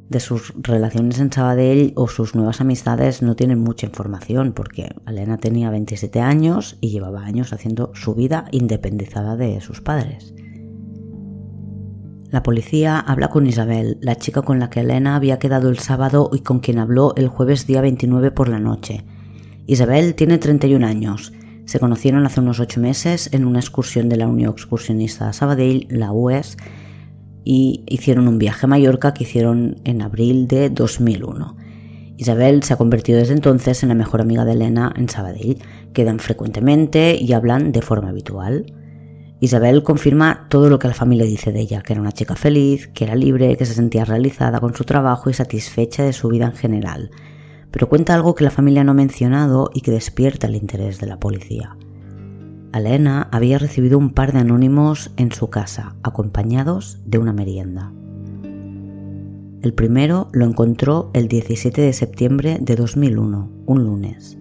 De 0.09 0.21
sus 0.21 0.55
relaciones 0.57 1.19
en 1.19 1.33
Sabadell 1.33 1.93
o 1.97 2.07
sus 2.07 2.37
nuevas 2.37 2.61
amistades 2.61 3.21
no 3.21 3.35
tienen 3.35 3.59
mucha 3.59 3.87
información 3.87 4.53
porque 4.53 4.95
Elena 5.09 5.39
tenía 5.39 5.71
27 5.71 6.21
años 6.21 6.79
y 6.81 6.91
llevaba 6.91 7.25
años 7.25 7.53
haciendo 7.53 7.91
su 7.95 8.15
vida 8.15 8.45
independizada 8.53 9.35
de 9.35 9.61
sus 9.61 9.81
padres. 9.81 10.35
La 12.31 12.45
policía 12.45 13.01
habla 13.01 13.31
con 13.31 13.49
Isabel, 13.49 13.99
la 14.03 14.15
chica 14.15 14.43
con 14.43 14.61
la 14.61 14.71
que 14.71 14.83
Elena 14.83 15.17
había 15.17 15.41
quedado 15.41 15.69
el 15.69 15.81
sábado 15.81 16.31
y 16.33 16.43
con 16.43 16.61
quien 16.61 16.79
habló 16.79 17.13
el 17.17 17.27
jueves 17.27 17.67
día 17.67 17.81
29 17.81 18.31
por 18.31 18.49
la 18.49 18.61
noche. 18.61 19.05
Isabel 19.67 20.15
tiene 20.15 20.39
31 20.39 20.87
años. 20.87 21.33
Se 21.65 21.79
conocieron 21.79 22.27
hace 22.27 22.41
unos 22.41 22.61
ocho 22.61 22.81
meses 22.81 23.31
en 23.33 23.45
una 23.45 23.61
excursión 23.61 24.09
de 24.09 24.17
la 24.17 24.27
Unión 24.27 24.53
Excursionista 24.53 25.29
a 25.29 25.33
Sabadell, 25.33 25.87
la 25.91 26.13
UES, 26.13 26.57
y 27.45 27.85
hicieron 27.87 28.29
un 28.29 28.39
viaje 28.39 28.67
a 28.67 28.69
Mallorca 28.69 29.15
que 29.15 29.25
hicieron 29.25 29.81
en 29.85 30.03
abril 30.03 30.49
de 30.49 30.71
2001. 30.71 31.57
Isabel 32.17 32.63
se 32.63 32.75
ha 32.75 32.77
convertido 32.77 33.19
desde 33.19 33.35
entonces 33.35 33.83
en 33.83 33.89
la 33.89 33.95
mejor 33.95 34.21
amiga 34.21 34.45
de 34.45 34.53
Elena 34.53 34.93
en 34.97 35.09
Sabadell. 35.09 35.59
Quedan 35.93 36.19
frecuentemente 36.19 37.17
y 37.21 37.33
hablan 37.33 37.73
de 37.73 37.83
forma 37.83 38.11
habitual. 38.11 38.67
Isabel 39.41 39.83
confirma 39.83 40.47
todo 40.49 40.69
lo 40.69 40.79
que 40.79 40.87
la 40.87 40.95
familia 40.95 41.25
dice 41.25 41.51
de 41.51 41.61
ella, 41.61 41.83
que 41.83 41.95
era 41.95 42.03
una 42.03 42.13
chica 42.13 42.37
feliz, 42.37 42.89
que 42.89 43.05
era 43.05 43.17
libre, 43.17 43.57
que 43.57 43.67
se 43.67 43.75
sentía 43.75 44.05
realizada 44.05 44.61
con 44.61 44.75
su 44.75 44.85
trabajo 44.85 45.31
y 45.31 45.35
satisfecha 45.35 46.05
de 46.05 46.13
su 46.13 46.29
vida 46.29 46.47
en 46.47 46.55
general. 46.55 47.11
Pero 47.73 47.89
cuenta 47.89 48.15
algo 48.15 48.37
que 48.37 48.45
la 48.45 48.51
familia 48.51 48.85
no 48.85 48.93
ha 48.93 48.95
mencionado 48.95 49.71
y 49.75 49.81
que 49.81 49.91
despierta 49.91 50.47
el 50.47 50.55
interés 50.55 51.01
de 51.01 51.09
la 51.09 51.19
policía. 51.19 51.77
Elena 52.73 53.29
había 53.33 53.59
recibido 53.59 53.99
un 53.99 54.11
par 54.11 54.33
de 54.33 54.39
anónimos 54.39 55.11
en 55.17 55.33
su 55.33 55.51
casa, 55.51 55.97
acompañados 56.05 57.01
de 57.05 57.19
una 57.19 57.33
merienda. 57.33 57.93
El 59.63 59.75
primero 59.75 60.29
lo 60.33 60.45
encontró 60.45 61.11
el 61.13 61.29
17 61.29 61.83
de 61.83 61.93
septiembre 61.93 62.59
de 62.61 62.77
2001, 62.77 63.51
un 63.67 63.85
lunes. 63.85 64.39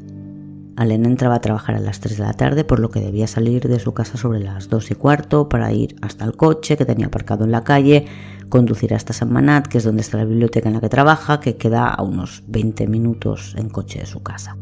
Alena 0.75 1.07
entraba 1.07 1.35
a 1.35 1.41
trabajar 1.41 1.75
a 1.75 1.79
las 1.79 1.99
3 1.99 2.17
de 2.17 2.23
la 2.23 2.33
tarde, 2.33 2.63
por 2.63 2.79
lo 2.79 2.89
que 2.89 3.01
debía 3.01 3.27
salir 3.27 3.67
de 3.67 3.79
su 3.79 3.93
casa 3.93 4.17
sobre 4.17 4.39
las 4.39 4.69
2 4.69 4.91
y 4.91 4.95
cuarto 4.95 5.49
para 5.49 5.71
ir 5.73 5.95
hasta 6.01 6.25
el 6.25 6.35
coche 6.35 6.77
que 6.77 6.85
tenía 6.85 7.07
aparcado 7.07 7.43
en 7.43 7.51
la 7.51 7.63
calle, 7.63 8.05
conducir 8.49 8.93
hasta 8.93 9.13
San 9.13 9.31
Manat, 9.31 9.67
que 9.67 9.79
es 9.79 9.83
donde 9.83 10.01
está 10.01 10.17
la 10.17 10.25
biblioteca 10.25 10.69
en 10.69 10.75
la 10.75 10.81
que 10.81 10.89
trabaja, 10.89 11.39
que 11.39 11.57
queda 11.57 11.87
a 11.87 12.01
unos 12.03 12.43
20 12.47 12.87
minutos 12.87 13.55
en 13.57 13.69
coche 13.69 13.99
de 13.99 14.05
su 14.05 14.23
casa. 14.23 14.57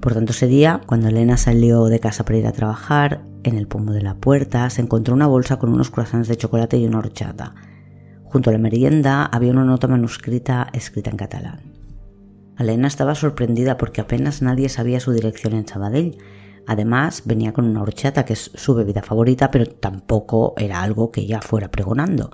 Por 0.00 0.14
tanto, 0.14 0.32
ese 0.32 0.46
día, 0.46 0.80
cuando 0.86 1.08
Elena 1.08 1.36
salió 1.36 1.86
de 1.86 2.00
casa 2.00 2.24
para 2.24 2.38
ir 2.38 2.46
a 2.46 2.52
trabajar, 2.52 3.22
en 3.42 3.56
el 3.56 3.66
pomo 3.66 3.92
de 3.92 4.02
la 4.02 4.14
puerta 4.14 4.68
se 4.70 4.82
encontró 4.82 5.14
una 5.14 5.26
bolsa 5.26 5.58
con 5.58 5.70
unos 5.70 5.90
croissants 5.90 6.28
de 6.28 6.36
chocolate 6.36 6.76
y 6.78 6.86
una 6.86 6.98
horchata. 6.98 7.54
Junto 8.24 8.50
a 8.50 8.52
la 8.52 8.58
merienda 8.58 9.24
había 9.24 9.52
una 9.52 9.64
nota 9.64 9.88
manuscrita 9.88 10.68
escrita 10.72 11.10
en 11.10 11.16
catalán. 11.16 11.77
Elena 12.58 12.88
estaba 12.88 13.14
sorprendida 13.14 13.76
porque 13.76 14.00
apenas 14.00 14.42
nadie 14.42 14.68
sabía 14.68 15.00
su 15.00 15.12
dirección 15.12 15.54
en 15.54 15.66
Sabadell. 15.66 16.18
Además, 16.66 17.22
venía 17.24 17.52
con 17.52 17.66
una 17.66 17.82
horchata, 17.82 18.24
que 18.24 18.34
es 18.34 18.50
su 18.54 18.74
bebida 18.74 19.02
favorita, 19.02 19.50
pero 19.50 19.66
tampoco 19.66 20.54
era 20.58 20.82
algo 20.82 21.10
que 21.10 21.22
ella 21.22 21.40
fuera 21.40 21.70
pregonando. 21.70 22.30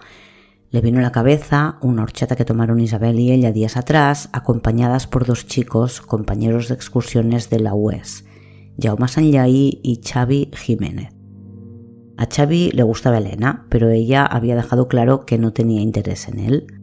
Le 0.71 0.81
vino 0.81 0.99
a 0.99 1.03
la 1.03 1.13
cabeza 1.13 1.79
una 1.83 2.03
horchata 2.03 2.35
que 2.35 2.45
tomaron 2.45 2.81
Isabel 2.81 3.21
y 3.21 3.31
ella 3.31 3.53
días 3.53 3.77
atrás, 3.77 4.29
acompañadas 4.33 5.07
por 5.07 5.25
dos 5.25 5.47
chicos, 5.47 6.01
compañeros 6.01 6.67
de 6.67 6.75
excursiones 6.75 7.49
de 7.49 7.61
la 7.61 7.75
UES, 7.75 8.25
Jaume 8.77 9.07
Sanllaí 9.07 9.79
y 9.85 10.01
Xavi 10.03 10.51
Jiménez. 10.53 11.11
A 12.17 12.27
Xavi 12.27 12.71
le 12.73 12.83
gustaba 12.83 13.19
Elena, 13.19 13.67
pero 13.69 13.89
ella 13.91 14.27
había 14.27 14.57
dejado 14.57 14.89
claro 14.89 15.27
que 15.27 15.39
no 15.39 15.53
tenía 15.53 15.81
interés 15.81 16.27
en 16.27 16.41
él. 16.41 16.74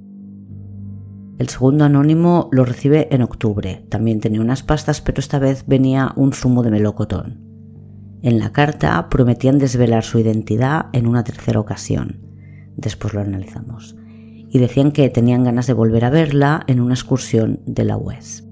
El 1.41 1.49
segundo 1.49 1.85
anónimo 1.85 2.49
lo 2.51 2.65
recibe 2.65 3.07
en 3.09 3.23
octubre. 3.23 3.83
También 3.89 4.19
tenía 4.19 4.41
unas 4.41 4.61
pastas, 4.61 5.01
pero 5.01 5.19
esta 5.19 5.39
vez 5.39 5.63
venía 5.65 6.13
un 6.15 6.33
zumo 6.33 6.61
de 6.61 6.69
melocotón. 6.69 7.39
En 8.21 8.37
la 8.37 8.51
carta 8.51 9.09
prometían 9.09 9.57
desvelar 9.57 10.03
su 10.03 10.19
identidad 10.19 10.85
en 10.93 11.07
una 11.07 11.23
tercera 11.23 11.59
ocasión. 11.59 12.19
Después 12.77 13.15
lo 13.15 13.21
analizamos. 13.21 13.95
Y 14.51 14.59
decían 14.59 14.91
que 14.91 15.09
tenían 15.09 15.43
ganas 15.43 15.65
de 15.65 15.73
volver 15.73 16.05
a 16.05 16.11
verla 16.11 16.63
en 16.67 16.79
una 16.79 16.93
excursión 16.93 17.61
de 17.65 17.85
la 17.85 17.97
UES. 17.97 18.47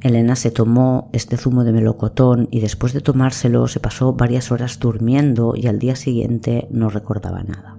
Elena 0.00 0.34
se 0.34 0.50
tomó 0.50 1.08
este 1.12 1.36
zumo 1.36 1.62
de 1.62 1.70
melocotón 1.70 2.48
y 2.50 2.58
después 2.58 2.94
de 2.94 3.00
tomárselo 3.00 3.68
se 3.68 3.78
pasó 3.78 4.14
varias 4.14 4.50
horas 4.50 4.80
durmiendo 4.80 5.54
y 5.54 5.68
al 5.68 5.78
día 5.78 5.94
siguiente 5.94 6.66
no 6.72 6.88
recordaba 6.88 7.44
nada. 7.44 7.78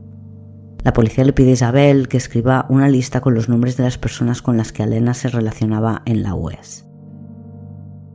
La 0.84 0.92
policía 0.92 1.24
le 1.24 1.32
pide 1.32 1.52
a 1.52 1.54
Isabel 1.54 2.10
que 2.10 2.18
escriba 2.18 2.66
una 2.68 2.90
lista 2.90 3.22
con 3.22 3.34
los 3.34 3.48
nombres 3.48 3.78
de 3.78 3.84
las 3.84 3.98
personas 3.98 4.42
con 4.42 4.58
las 4.58 4.74
que 4.74 4.84
Elena 4.84 5.14
se 5.14 5.30
relacionaba 5.30 6.02
en 6.06 6.24
la 6.24 6.36
UES. 6.36 6.86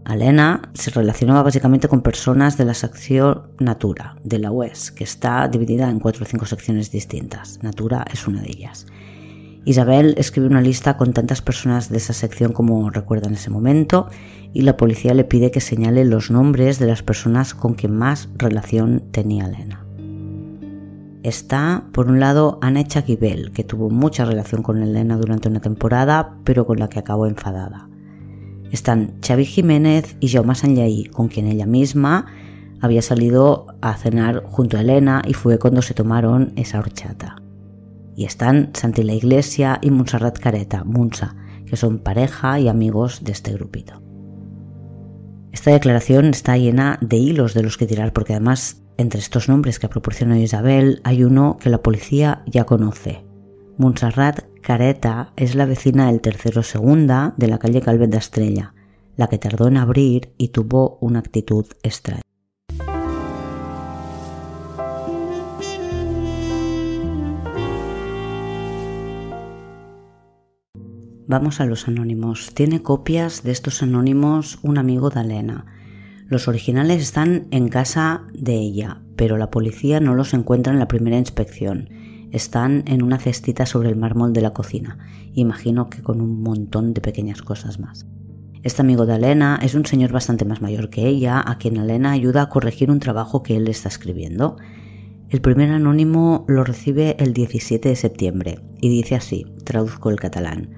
Elena 0.06 0.70
se 0.74 0.90
relacionaba 0.90 1.42
básicamente 1.42 1.88
con 1.88 2.02
personas 2.02 2.58
de 2.58 2.66
la 2.66 2.74
sección 2.74 3.52
Natura, 3.58 4.16
de 4.22 4.38
la 4.38 4.50
UES, 4.50 4.90
que 4.90 5.04
está 5.04 5.48
dividida 5.48 5.88
en 5.88 5.98
cuatro 5.98 6.24
o 6.24 6.28
cinco 6.28 6.44
secciones 6.44 6.90
distintas. 6.90 7.58
Natura 7.62 8.04
es 8.12 8.26
una 8.26 8.42
de 8.42 8.50
ellas. 8.50 8.86
Isabel 9.64 10.14
escribe 10.18 10.46
una 10.46 10.60
lista 10.60 10.98
con 10.98 11.14
tantas 11.14 11.40
personas 11.40 11.88
de 11.88 11.96
esa 11.96 12.12
sección 12.12 12.52
como 12.52 12.90
recuerda 12.90 13.28
en 13.28 13.34
ese 13.34 13.50
momento 13.50 14.08
y 14.52 14.62
la 14.62 14.76
policía 14.76 15.14
le 15.14 15.24
pide 15.24 15.50
que 15.50 15.60
señale 15.60 16.04
los 16.04 16.30
nombres 16.30 16.78
de 16.78 16.86
las 16.86 17.02
personas 17.02 17.54
con 17.54 17.74
quien 17.74 17.96
más 17.96 18.28
relación 18.36 19.04
tenía 19.10 19.46
Elena. 19.46 19.87
Está, 21.28 21.84
por 21.92 22.08
un 22.08 22.20
lado, 22.20 22.58
Anna 22.62 22.80
Echagibel, 22.80 23.52
que 23.52 23.62
tuvo 23.62 23.90
mucha 23.90 24.24
relación 24.24 24.62
con 24.62 24.82
Elena 24.82 25.18
durante 25.18 25.48
una 25.48 25.60
temporada, 25.60 26.38
pero 26.42 26.66
con 26.66 26.78
la 26.78 26.88
que 26.88 26.98
acabó 26.98 27.26
enfadada. 27.26 27.86
Están 28.72 29.18
Xavi 29.22 29.44
Jiménez 29.44 30.16
y 30.20 30.28
Jaume 30.28 30.54
Sanllaí, 30.54 31.04
con 31.04 31.28
quien 31.28 31.46
ella 31.46 31.66
misma 31.66 32.26
había 32.80 33.02
salido 33.02 33.66
a 33.82 33.94
cenar 33.96 34.44
junto 34.46 34.78
a 34.78 34.80
Elena 34.80 35.20
y 35.26 35.34
fue 35.34 35.58
cuando 35.58 35.82
se 35.82 35.92
tomaron 35.92 36.54
esa 36.56 36.78
horchata. 36.78 37.42
Y 38.16 38.24
están 38.24 38.70
Santi 38.72 39.02
la 39.02 39.12
Iglesia 39.12 39.78
y 39.82 39.90
Montserrat 39.90 40.38
Careta, 40.38 40.82
Munsa, 40.84 41.36
que 41.66 41.76
son 41.76 41.98
pareja 41.98 42.58
y 42.58 42.68
amigos 42.68 43.22
de 43.22 43.32
este 43.32 43.52
grupito. 43.52 44.02
Esta 45.52 45.72
declaración 45.72 46.26
está 46.26 46.56
llena 46.56 46.98
de 47.02 47.16
hilos 47.18 47.52
de 47.52 47.64
los 47.64 47.76
que 47.76 47.86
tirar 47.86 48.14
porque 48.14 48.32
además 48.32 48.82
entre 48.98 49.20
estos 49.20 49.48
nombres 49.48 49.78
que 49.78 49.88
proporcionó 49.88 50.36
Isabel 50.36 51.00
hay 51.04 51.24
uno 51.24 51.56
que 51.58 51.70
la 51.70 51.82
policía 51.82 52.42
ya 52.46 52.64
conoce. 52.64 53.24
Montserrat 53.78 54.40
Careta 54.60 55.32
es 55.36 55.54
la 55.54 55.66
vecina 55.66 56.08
del 56.08 56.20
tercero 56.20 56.64
segunda 56.64 57.32
de 57.36 57.46
la 57.46 57.58
calle 57.58 57.80
Calvet 57.80 58.10
de 58.10 58.18
Estrella, 58.18 58.74
la 59.16 59.28
que 59.28 59.38
tardó 59.38 59.68
en 59.68 59.76
abrir 59.76 60.34
y 60.36 60.48
tuvo 60.48 60.98
una 61.00 61.20
actitud 61.20 61.66
extraña. 61.84 62.22
Vamos 71.28 71.60
a 71.60 71.66
los 71.66 71.86
anónimos. 71.86 72.52
Tiene 72.54 72.82
copias 72.82 73.42
de 73.42 73.52
estos 73.52 73.82
anónimos 73.82 74.58
un 74.62 74.78
amigo 74.78 75.10
de 75.10 75.20
Elena. 75.20 75.66
Los 76.28 76.46
originales 76.46 77.00
están 77.00 77.46
en 77.52 77.68
casa 77.68 78.26
de 78.34 78.54
ella, 78.54 79.00
pero 79.16 79.38
la 79.38 79.50
policía 79.50 79.98
no 79.98 80.14
los 80.14 80.34
encuentra 80.34 80.74
en 80.74 80.78
la 80.78 80.86
primera 80.86 81.16
inspección. 81.16 81.88
Están 82.32 82.84
en 82.86 83.02
una 83.02 83.18
cestita 83.18 83.64
sobre 83.64 83.88
el 83.88 83.96
mármol 83.96 84.34
de 84.34 84.42
la 84.42 84.52
cocina. 84.52 84.98
Imagino 85.32 85.88
que 85.88 86.02
con 86.02 86.20
un 86.20 86.42
montón 86.42 86.92
de 86.92 87.00
pequeñas 87.00 87.40
cosas 87.40 87.80
más. 87.80 88.06
Este 88.62 88.82
amigo 88.82 89.06
de 89.06 89.14
Elena 89.14 89.58
es 89.62 89.74
un 89.74 89.86
señor 89.86 90.12
bastante 90.12 90.44
más 90.44 90.60
mayor 90.60 90.90
que 90.90 91.06
ella, 91.06 91.42
a 91.42 91.56
quien 91.56 91.78
Elena 91.78 92.12
ayuda 92.12 92.42
a 92.42 92.48
corregir 92.50 92.90
un 92.90 93.00
trabajo 93.00 93.42
que 93.42 93.56
él 93.56 93.66
está 93.66 93.88
escribiendo. 93.88 94.58
El 95.30 95.40
primer 95.40 95.70
anónimo 95.70 96.44
lo 96.46 96.62
recibe 96.62 97.16
el 97.20 97.32
17 97.32 97.88
de 97.88 97.96
septiembre 97.96 98.60
y 98.82 98.90
dice 98.90 99.14
así, 99.14 99.46
traduzco 99.64 100.10
el 100.10 100.20
catalán. 100.20 100.77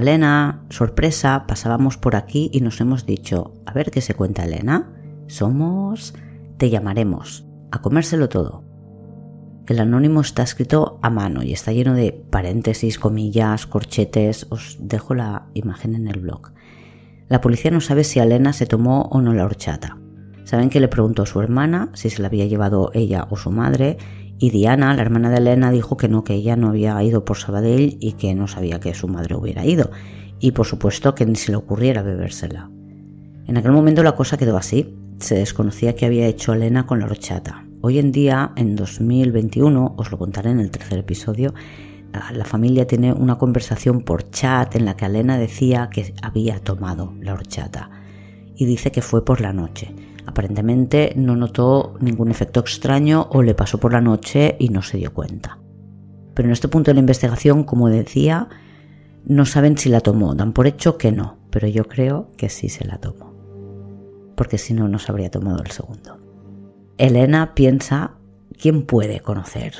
Elena, 0.00 0.64
sorpresa, 0.70 1.44
pasábamos 1.46 1.96
por 1.96 2.16
aquí 2.16 2.50
y 2.52 2.60
nos 2.60 2.80
hemos 2.80 3.06
dicho, 3.06 3.54
a 3.66 3.72
ver 3.72 3.90
qué 3.90 4.00
se 4.00 4.14
cuenta 4.14 4.44
Elena. 4.44 4.92
Somos... 5.26 6.14
Te 6.56 6.70
llamaremos. 6.70 7.46
A 7.72 7.80
comérselo 7.82 8.28
todo. 8.28 8.64
El 9.66 9.80
anónimo 9.80 10.20
está 10.20 10.42
escrito 10.42 10.98
a 11.02 11.10
mano 11.10 11.42
y 11.42 11.52
está 11.52 11.72
lleno 11.72 11.94
de 11.94 12.12
paréntesis, 12.12 12.98
comillas, 12.98 13.66
corchetes. 13.66 14.46
Os 14.50 14.76
dejo 14.78 15.14
la 15.14 15.48
imagen 15.54 15.94
en 15.94 16.06
el 16.06 16.20
blog. 16.20 16.52
La 17.28 17.40
policía 17.40 17.70
no 17.70 17.80
sabe 17.80 18.04
si 18.04 18.20
Elena 18.20 18.52
se 18.52 18.66
tomó 18.66 19.02
o 19.10 19.20
no 19.20 19.32
la 19.32 19.44
horchata. 19.44 19.98
Saben 20.44 20.68
que 20.68 20.80
le 20.80 20.88
preguntó 20.88 21.22
a 21.22 21.26
su 21.26 21.40
hermana 21.40 21.90
si 21.94 22.10
se 22.10 22.20
la 22.20 22.28
había 22.28 22.46
llevado 22.46 22.90
ella 22.92 23.26
o 23.30 23.36
su 23.36 23.50
madre 23.50 23.96
y 24.44 24.50
Diana, 24.50 24.92
la 24.92 25.00
hermana 25.00 25.30
de 25.30 25.38
Elena, 25.38 25.70
dijo 25.70 25.96
que 25.96 26.06
no, 26.06 26.22
que 26.22 26.34
ella 26.34 26.54
no 26.54 26.68
había 26.68 27.02
ido 27.02 27.24
por 27.24 27.38
Sabadell 27.38 27.96
y 27.98 28.12
que 28.12 28.34
no 28.34 28.46
sabía 28.46 28.78
que 28.78 28.92
su 28.92 29.08
madre 29.08 29.36
hubiera 29.36 29.64
ido. 29.64 29.90
Y 30.38 30.52
por 30.52 30.66
supuesto 30.66 31.14
que 31.14 31.24
ni 31.24 31.34
se 31.34 31.50
le 31.50 31.56
ocurriera 31.56 32.02
bebérsela. 32.02 32.70
En 33.46 33.56
aquel 33.56 33.72
momento 33.72 34.02
la 34.02 34.14
cosa 34.14 34.36
quedó 34.36 34.58
así. 34.58 34.98
Se 35.18 35.36
desconocía 35.36 35.94
que 35.94 36.04
había 36.04 36.26
hecho 36.26 36.52
Elena 36.52 36.84
con 36.84 37.00
la 37.00 37.06
horchata. 37.06 37.64
Hoy 37.80 37.98
en 37.98 38.12
día, 38.12 38.52
en 38.56 38.76
2021, 38.76 39.94
os 39.96 40.10
lo 40.10 40.18
contaré 40.18 40.50
en 40.50 40.60
el 40.60 40.70
tercer 40.70 40.98
episodio, 40.98 41.54
la 42.34 42.44
familia 42.44 42.86
tiene 42.86 43.14
una 43.14 43.38
conversación 43.38 44.02
por 44.02 44.30
chat 44.30 44.76
en 44.76 44.84
la 44.84 44.94
que 44.94 45.06
Elena 45.06 45.38
decía 45.38 45.88
que 45.90 46.12
había 46.20 46.58
tomado 46.60 47.14
la 47.18 47.32
horchata 47.32 47.90
y 48.54 48.66
dice 48.66 48.92
que 48.92 49.00
fue 49.00 49.24
por 49.24 49.40
la 49.40 49.54
noche. 49.54 49.94
Aparentemente 50.26 51.12
no 51.16 51.36
notó 51.36 51.94
ningún 52.00 52.30
efecto 52.30 52.60
extraño 52.60 53.28
o 53.30 53.42
le 53.42 53.54
pasó 53.54 53.78
por 53.78 53.92
la 53.92 54.00
noche 54.00 54.56
y 54.58 54.68
no 54.68 54.82
se 54.82 54.98
dio 54.98 55.12
cuenta. 55.12 55.58
Pero 56.34 56.48
en 56.48 56.52
este 56.52 56.68
punto 56.68 56.90
de 56.90 56.94
la 56.94 57.00
investigación, 57.00 57.64
como 57.64 57.88
decía, 57.88 58.48
no 59.24 59.46
saben 59.46 59.78
si 59.78 59.88
la 59.88 60.00
tomó, 60.00 60.34
dan 60.34 60.52
por 60.52 60.66
hecho 60.66 60.98
que 60.98 61.12
no, 61.12 61.38
pero 61.50 61.68
yo 61.68 61.84
creo 61.84 62.30
que 62.36 62.48
sí 62.48 62.68
se 62.68 62.84
la 62.84 62.98
tomó. 62.98 63.32
Porque 64.34 64.58
si 64.58 64.74
no, 64.74 64.88
no 64.88 64.98
se 64.98 65.12
habría 65.12 65.30
tomado 65.30 65.62
el 65.62 65.70
segundo. 65.70 66.18
Elena 66.98 67.54
piensa 67.54 68.18
quién 68.60 68.86
puede 68.86 69.20
conocer 69.20 69.74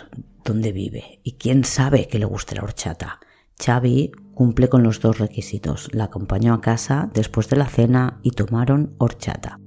dónde 0.44 0.72
vive 0.72 1.20
y 1.22 1.32
quién 1.32 1.64
sabe 1.64 2.06
que 2.06 2.18
le 2.18 2.26
guste 2.26 2.54
la 2.54 2.62
horchata. 2.62 3.20
Xavi 3.58 4.12
cumple 4.34 4.68
con 4.68 4.82
los 4.82 5.00
dos 5.00 5.18
requisitos. 5.18 5.88
La 5.92 6.04
acompañó 6.04 6.54
a 6.54 6.60
casa 6.60 7.10
después 7.14 7.48
de 7.48 7.56
la 7.56 7.66
cena 7.66 8.20
y 8.22 8.32
tomaron 8.32 8.94
horchata. 8.98 9.60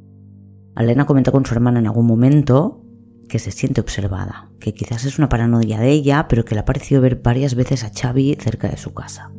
Alena 0.78 1.08
comenta 1.08 1.32
con 1.32 1.44
su 1.44 1.56
hermana 1.56 1.80
en 1.80 1.88
algún 1.88 2.06
momento 2.06 2.84
que 3.28 3.40
se 3.40 3.50
siente 3.50 3.82
observada, 3.82 4.52
que 4.60 4.76
quizás 4.76 5.06
es 5.06 5.18
una 5.18 5.28
paranoia 5.28 5.80
de 5.80 5.90
ella, 5.90 6.28
pero 6.30 6.46
que 6.46 6.54
le 6.54 6.62
ha 6.62 6.66
parecido 6.66 7.02
ver 7.02 7.16
varias 7.16 7.56
veces 7.56 7.84
a 7.84 7.90
Xavi 7.90 8.38
cerca 8.40 8.68
de 8.68 8.78
su 8.78 8.94
casa. 8.94 9.32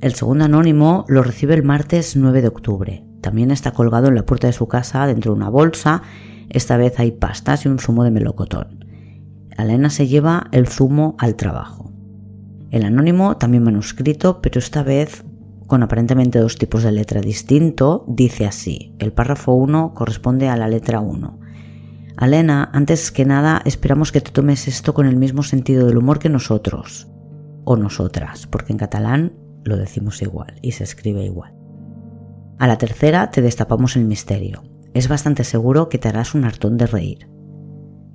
El 0.00 0.14
segundo 0.14 0.46
anónimo 0.46 1.04
lo 1.06 1.22
recibe 1.22 1.52
el 1.52 1.64
martes 1.64 2.16
9 2.16 2.40
de 2.40 2.48
octubre. 2.48 3.04
También 3.20 3.50
está 3.50 3.72
colgado 3.72 4.08
en 4.08 4.14
la 4.14 4.24
puerta 4.24 4.46
de 4.46 4.54
su 4.54 4.66
casa 4.68 5.06
dentro 5.06 5.32
de 5.32 5.36
una 5.36 5.50
bolsa. 5.50 6.00
Esta 6.48 6.78
vez 6.78 6.98
hay 6.98 7.10
pastas 7.12 7.66
y 7.66 7.68
un 7.68 7.78
zumo 7.78 8.02
de 8.02 8.10
melocotón. 8.10 8.86
Alena 9.58 9.90
se 9.90 10.08
lleva 10.08 10.48
el 10.52 10.66
zumo 10.66 11.14
al 11.18 11.36
trabajo. 11.36 11.92
El 12.70 12.86
anónimo 12.86 13.36
también 13.36 13.64
manuscrito, 13.64 14.40
pero 14.40 14.60
esta 14.60 14.82
vez 14.82 15.26
con 15.72 15.82
aparentemente 15.82 16.38
dos 16.38 16.58
tipos 16.58 16.82
de 16.82 16.92
letra 16.92 17.22
distinto, 17.22 18.04
dice 18.06 18.44
así. 18.44 18.94
El 18.98 19.14
párrafo 19.14 19.54
1 19.54 19.94
corresponde 19.94 20.50
a 20.50 20.56
la 20.58 20.68
letra 20.68 21.00
1. 21.00 21.40
Alena, 22.18 22.68
antes 22.74 23.10
que 23.10 23.24
nada, 23.24 23.62
esperamos 23.64 24.12
que 24.12 24.20
te 24.20 24.32
tomes 24.32 24.68
esto 24.68 24.92
con 24.92 25.06
el 25.06 25.16
mismo 25.16 25.42
sentido 25.42 25.86
del 25.86 25.96
humor 25.96 26.18
que 26.18 26.28
nosotros, 26.28 27.08
o 27.64 27.78
nosotras, 27.78 28.46
porque 28.46 28.74
en 28.74 28.78
catalán 28.80 29.32
lo 29.64 29.78
decimos 29.78 30.20
igual 30.20 30.56
y 30.60 30.72
se 30.72 30.84
escribe 30.84 31.24
igual. 31.24 31.54
A 32.58 32.66
la 32.66 32.76
tercera 32.76 33.30
te 33.30 33.40
destapamos 33.40 33.96
el 33.96 34.04
misterio. 34.04 34.64
Es 34.92 35.08
bastante 35.08 35.42
seguro 35.42 35.88
que 35.88 35.96
te 35.96 36.10
harás 36.10 36.34
un 36.34 36.44
hartón 36.44 36.76
de 36.76 36.86
reír. 36.86 37.30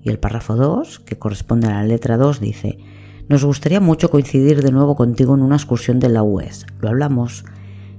Y 0.04 0.12
el 0.12 0.20
párrafo 0.20 0.56
2, 0.56 1.00
que 1.00 1.18
corresponde 1.18 1.66
a 1.66 1.72
la 1.72 1.84
letra 1.84 2.18
2, 2.18 2.40
dice, 2.40 2.78
nos 3.30 3.44
gustaría 3.44 3.80
mucho 3.80 4.10
coincidir 4.10 4.62
de 4.62 4.72
nuevo 4.72 4.96
contigo 4.96 5.36
en 5.36 5.42
una 5.42 5.56
excursión 5.56 6.00
de 6.00 6.10
la 6.10 6.24
UES. 6.24 6.66
Lo 6.80 6.90
hablamos. 6.90 7.44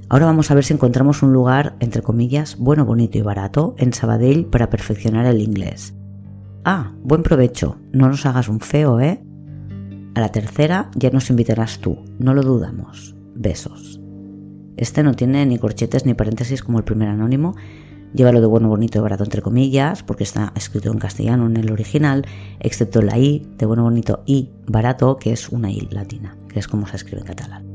Ahora 0.09 0.27
vamos 0.27 0.51
a 0.51 0.55
ver 0.55 0.64
si 0.64 0.73
encontramos 0.73 1.23
un 1.23 1.33
lugar, 1.33 1.77
entre 1.81 2.03
comillas, 2.03 2.57
bueno, 2.59 2.87
bonito 2.87 3.19
y 3.19 3.23
barato, 3.23 3.75
en 3.79 3.93
Sabadell 3.93 4.47
para 4.47 4.71
perfeccionar 4.71 5.27
el 5.27 5.43
inglés. 5.43 5.95
Ah, 6.64 6.93
buen 7.03 7.23
provecho. 7.23 7.77
No 7.93 8.09
nos 8.09 8.25
hagas 8.25 8.49
un 8.49 8.61
feo, 8.61 9.01
¿eh? 9.01 9.23
A 10.14 10.21
la 10.21 10.33
tercera 10.33 10.91
ya 10.95 11.11
nos 11.11 11.29
invitarás 11.31 11.79
tú, 11.81 11.99
no 12.19 12.33
lo 12.33 12.43
dudamos. 12.43 13.14
Besos. 13.35 14.01
Este 14.79 15.03
no 15.03 15.14
tiene 15.14 15.45
ni 15.45 15.59
corchetes 15.59 16.07
ni 16.07 16.14
paréntesis 16.14 16.62
como 16.62 16.79
el 16.79 16.85
primer 16.85 17.09
anónimo, 17.09 17.55
Llévalo 18.14 18.40
de 18.40 18.47
bueno, 18.47 18.68
bonito 18.68 18.99
y 18.99 19.03
barato 19.03 19.25
entre 19.25 19.42
comillas, 19.42 20.03
porque 20.03 20.25
está 20.25 20.53
escrito 20.57 20.90
en 20.90 20.99
castellano 20.99 21.47
en 21.47 21.57
el 21.59 21.71
original, 21.71 22.25
excepto 22.59 23.03
la 23.03 23.18
I 23.18 23.47
de 23.59 23.66
bueno, 23.66 23.83
bonito 23.83 24.23
y 24.25 24.51
barato, 24.66 25.18
que 25.18 25.33
es 25.33 25.51
una 25.51 25.71
I 25.71 25.88
latina, 25.90 26.37
que 26.49 26.59
es 26.59 26.68
como 26.68 26.87
se 26.87 26.97
escribe 26.97 27.21
en 27.21 27.27
catalán. 27.27 27.66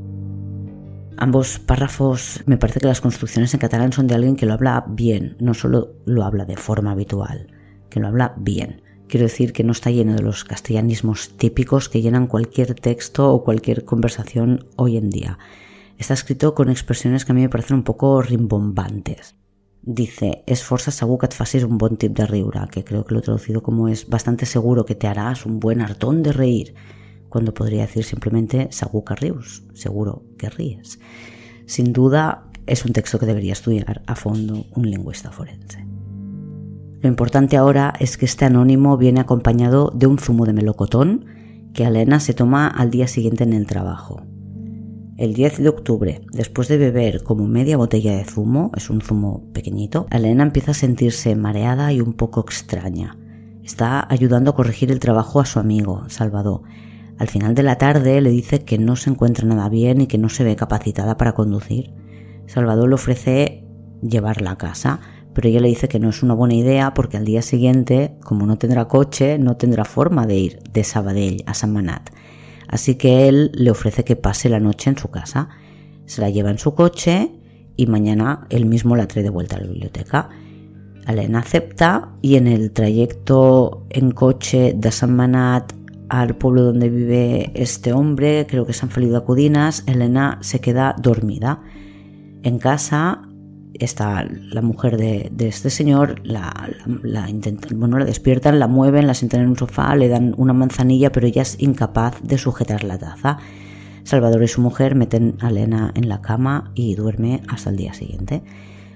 Ambos 1.16 1.60
párrafos, 1.60 2.42
me 2.46 2.56
parece 2.56 2.80
que 2.80 2.88
las 2.88 3.00
construcciones 3.00 3.54
en 3.54 3.60
catalán 3.60 3.92
son 3.92 4.08
de 4.08 4.16
alguien 4.16 4.34
que 4.34 4.46
lo 4.46 4.54
habla 4.54 4.84
bien, 4.88 5.36
no 5.38 5.54
solo 5.54 5.94
lo 6.04 6.24
habla 6.24 6.44
de 6.44 6.56
forma 6.56 6.90
habitual, 6.90 7.52
que 7.88 8.00
lo 8.00 8.08
habla 8.08 8.34
bien. 8.36 8.82
Quiero 9.06 9.26
decir 9.26 9.52
que 9.52 9.62
no 9.62 9.70
está 9.70 9.92
lleno 9.92 10.14
de 10.14 10.22
los 10.22 10.42
castellanismos 10.42 11.36
típicos 11.36 11.88
que 11.88 12.02
llenan 12.02 12.26
cualquier 12.26 12.74
texto 12.74 13.32
o 13.32 13.44
cualquier 13.44 13.84
conversación 13.84 14.66
hoy 14.74 14.96
en 14.96 15.10
día. 15.10 15.38
Está 15.96 16.14
escrito 16.14 16.56
con 16.56 16.70
expresiones 16.70 17.24
que 17.24 17.30
a 17.30 17.34
mí 17.36 17.42
me 17.42 17.48
parecen 17.48 17.76
un 17.76 17.84
poco 17.84 18.20
rimbombantes 18.20 19.36
dice 19.86 20.42
es 20.46 20.62
força 20.64 20.90
segur 20.90 21.18
que 21.18 21.26
et 21.26 21.64
un 21.64 21.78
bon 21.78 21.96
tip 21.96 22.16
de 22.16 22.26
riure, 22.26 22.68
que 22.70 22.84
creo 22.84 23.04
que 23.04 23.14
lo 23.14 23.20
he 23.20 23.22
traducido 23.22 23.62
como 23.62 23.88
es 23.88 24.08
bastante 24.08 24.46
seguro 24.46 24.84
que 24.84 24.94
te 24.94 25.06
harás 25.06 25.46
un 25.46 25.60
buen 25.60 25.80
hartón 25.80 26.22
de 26.22 26.32
reír, 26.32 26.74
cuando 27.28 27.52
podría 27.52 27.82
decir 27.82 28.04
simplemente 28.04 28.68
segur 28.70 29.04
rius, 29.20 29.64
seguro 29.74 30.22
que 30.38 30.48
ríes. 30.48 30.98
Sin 31.66 31.92
duda 31.92 32.50
es 32.66 32.84
un 32.84 32.92
texto 32.92 33.18
que 33.18 33.26
debería 33.26 33.52
estudiar 33.52 34.02
a 34.06 34.14
fondo 34.14 34.66
un 34.74 34.90
lingüista 34.90 35.30
forense. 35.30 35.84
Lo 37.00 37.08
importante 37.08 37.56
ahora 37.58 37.92
es 38.00 38.16
que 38.16 38.24
este 38.24 38.46
anónimo 38.46 38.96
viene 38.96 39.20
acompañado 39.20 39.92
de 39.94 40.06
un 40.06 40.18
zumo 40.18 40.46
de 40.46 40.54
melocotón 40.54 41.26
que 41.74 41.84
Elena 41.84 42.20
se 42.20 42.32
toma 42.32 42.66
al 42.66 42.90
día 42.90 43.08
siguiente 43.08 43.44
en 43.44 43.52
el 43.52 43.66
trabajo. 43.66 44.22
El 45.16 45.32
10 45.32 45.62
de 45.62 45.68
octubre, 45.68 46.22
después 46.32 46.66
de 46.66 46.76
beber 46.76 47.22
como 47.22 47.46
media 47.46 47.76
botella 47.76 48.16
de 48.16 48.24
zumo, 48.24 48.72
es 48.76 48.90
un 48.90 49.00
zumo 49.00 49.44
pequeñito, 49.52 50.08
Elena 50.10 50.42
empieza 50.42 50.72
a 50.72 50.74
sentirse 50.74 51.36
mareada 51.36 51.92
y 51.92 52.00
un 52.00 52.14
poco 52.14 52.40
extraña. 52.40 53.16
Está 53.62 54.04
ayudando 54.10 54.50
a 54.50 54.56
corregir 54.56 54.90
el 54.90 54.98
trabajo 54.98 55.38
a 55.38 55.46
su 55.46 55.60
amigo, 55.60 56.02
Salvador. 56.08 56.62
Al 57.16 57.28
final 57.28 57.54
de 57.54 57.62
la 57.62 57.78
tarde 57.78 58.20
le 58.20 58.30
dice 58.30 58.64
que 58.64 58.76
no 58.76 58.96
se 58.96 59.08
encuentra 59.08 59.46
nada 59.46 59.68
bien 59.68 60.00
y 60.00 60.08
que 60.08 60.18
no 60.18 60.28
se 60.28 60.42
ve 60.42 60.56
capacitada 60.56 61.16
para 61.16 61.34
conducir. 61.34 61.92
Salvador 62.46 62.88
le 62.88 62.96
ofrece 62.96 63.62
llevarla 64.02 64.50
a 64.50 64.58
casa, 64.58 64.98
pero 65.32 65.48
ella 65.48 65.60
le 65.60 65.68
dice 65.68 65.86
que 65.86 66.00
no 66.00 66.08
es 66.10 66.24
una 66.24 66.34
buena 66.34 66.54
idea 66.54 66.92
porque 66.92 67.18
al 67.18 67.24
día 67.24 67.42
siguiente, 67.42 68.16
como 68.24 68.46
no 68.46 68.58
tendrá 68.58 68.88
coche, 68.88 69.38
no 69.38 69.56
tendrá 69.56 69.84
forma 69.84 70.26
de 70.26 70.34
ir 70.34 70.58
de 70.72 70.82
Sabadell 70.82 71.44
a 71.46 71.54
San 71.54 71.72
Manat 71.72 72.10
Así 72.74 72.96
que 72.96 73.28
él 73.28 73.52
le 73.54 73.70
ofrece 73.70 74.02
que 74.02 74.16
pase 74.16 74.48
la 74.48 74.58
noche 74.58 74.90
en 74.90 74.98
su 74.98 75.08
casa. 75.08 75.48
Se 76.06 76.20
la 76.20 76.28
lleva 76.28 76.50
en 76.50 76.58
su 76.58 76.74
coche 76.74 77.30
y 77.76 77.86
mañana 77.86 78.48
él 78.50 78.66
mismo 78.66 78.96
la 78.96 79.06
trae 79.06 79.22
de 79.22 79.30
vuelta 79.30 79.54
a 79.54 79.60
la 79.60 79.68
biblioteca. 79.68 80.28
Elena 81.06 81.38
acepta 81.38 82.16
y 82.20 82.34
en 82.34 82.48
el 82.48 82.72
trayecto 82.72 83.86
en 83.90 84.10
coche 84.10 84.74
de 84.76 84.90
San 84.90 85.14
Manat 85.14 85.72
al 86.08 86.34
pueblo 86.34 86.64
donde 86.64 86.88
vive 86.88 87.52
este 87.54 87.92
hombre, 87.92 88.44
creo 88.48 88.64
que 88.64 88.72
es 88.72 88.78
San 88.78 88.90
Felipe 88.90 89.12
de 89.12 89.18
Acudinas, 89.18 89.84
Elena 89.86 90.38
se 90.40 90.60
queda 90.60 90.96
dormida. 90.98 91.62
En 92.42 92.58
casa 92.58 93.22
está 93.78 94.24
la 94.24 94.62
mujer 94.62 94.96
de, 94.96 95.30
este 95.38 95.70
señor, 95.70 96.20
la, 96.24 96.70
bueno, 97.74 97.98
la 97.98 98.04
despiertan, 98.04 98.58
la 98.58 98.68
mueven, 98.68 99.06
la 99.06 99.14
sientan 99.14 99.42
en 99.42 99.48
un 99.48 99.56
sofá, 99.56 99.94
le 99.96 100.08
dan 100.08 100.34
una 100.36 100.52
manzanilla, 100.52 101.12
pero 101.12 101.26
ella 101.26 101.42
es 101.42 101.56
incapaz 101.60 102.20
de 102.22 102.38
sujetar 102.38 102.84
la 102.84 102.98
taza. 102.98 103.38
Salvador 104.04 104.42
y 104.42 104.48
su 104.48 104.60
mujer 104.60 104.94
meten 104.94 105.36
a 105.40 105.48
Elena 105.48 105.92
en 105.94 106.08
la 106.08 106.20
cama 106.20 106.72
y 106.74 106.94
duerme 106.94 107.42
hasta 107.48 107.70
el 107.70 107.76
día 107.76 107.94
siguiente. 107.94 108.42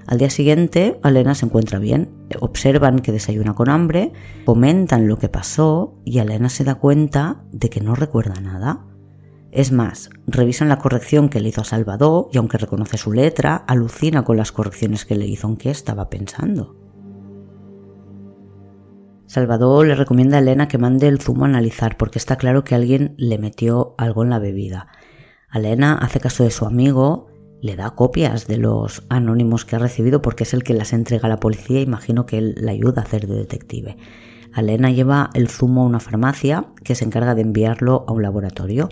Al 0.07 0.17
día 0.17 0.31
siguiente, 0.31 0.99
Elena 1.05 1.35
se 1.35 1.45
encuentra 1.45 1.79
bien, 1.79 2.09
observan 2.41 3.01
que 3.01 3.13
desayuna 3.13 3.55
con 3.55 3.69
hambre, 3.69 4.13
comentan 4.47 5.07
lo 5.07 5.19
que 5.19 5.29
pasó 5.29 5.99
y 6.05 6.19
Elena 6.19 6.49
se 6.49 6.65
da 6.65 6.77
cuenta 6.77 7.43
de 7.53 7.69
que 7.69 7.81
no 7.81 7.95
recuerda 7.95 8.41
nada. 8.41 8.87
Es 9.51 9.73
más, 9.73 10.11
revisan 10.27 10.69
la 10.69 10.79
corrección 10.79 11.29
que 11.29 11.41
le 11.41 11.49
hizo 11.49 11.63
a 11.63 11.65
Salvador 11.65 12.29
y 12.33 12.39
aunque 12.39 12.59
reconoce 12.59 12.99
su 12.99 13.13
letra, 13.13 13.57
alucina 13.57 14.25
con 14.25 14.37
las 14.37 14.53
correcciones 14.53 15.05
que 15.05 15.17
le 15.17 15.27
hizo, 15.27 15.47
aunque 15.47 15.71
estaba 15.71 16.11
pensando. 16.11 16.77
Salvador 19.27 19.87
le 19.87 19.95
recomienda 19.95 20.39
a 20.39 20.41
Elena 20.41 20.69
que 20.69 20.79
mande 20.79 21.07
el 21.07 21.21
zumo 21.21 21.45
a 21.45 21.49
analizar 21.49 21.97
porque 21.97 22.19
está 22.19 22.37
claro 22.37 22.65
que 22.65 22.75
alguien 22.75 23.15
le 23.19 23.39
metió 23.39 23.95
algo 23.99 24.23
en 24.23 24.31
la 24.31 24.39
bebida. 24.39 24.89
Elena 25.53 25.95
hace 25.95 26.21
caso 26.21 26.45
de 26.45 26.51
su 26.51 26.65
amigo, 26.65 27.29
le 27.61 27.77
da 27.77 27.91
copias 27.91 28.47
de 28.47 28.59
los 28.59 29.05
anónimos 29.09 29.65
que 29.65 29.77
ha 29.77 29.81
recibido 29.81 30.23
porque 30.23 30.45
es 30.45 30.55
el 30.55 30.63
que 30.63 30.75
las 30.75 30.93
entrega 30.93 31.27
a 31.27 31.29
la 31.31 31.41
policía, 31.41 31.81
imagino 31.81 32.25
que 32.25 32.39
él 32.39 32.55
la 32.59 32.73
ayuda 32.73 33.03
a 33.03 33.05
hacer 33.05 33.27
de 33.27 33.37
detective. 33.37 33.97
Elena 34.57 34.91
lleva 34.91 35.31
el 35.35 35.49
zumo 35.49 35.83
a 35.83 35.87
una 35.87 36.01
farmacia 36.01 36.67
que 36.83 36.95
se 36.95 37.05
encarga 37.05 37.35
de 37.35 37.43
enviarlo 37.43 38.05
a 38.09 38.13
un 38.13 38.23
laboratorio. 38.23 38.89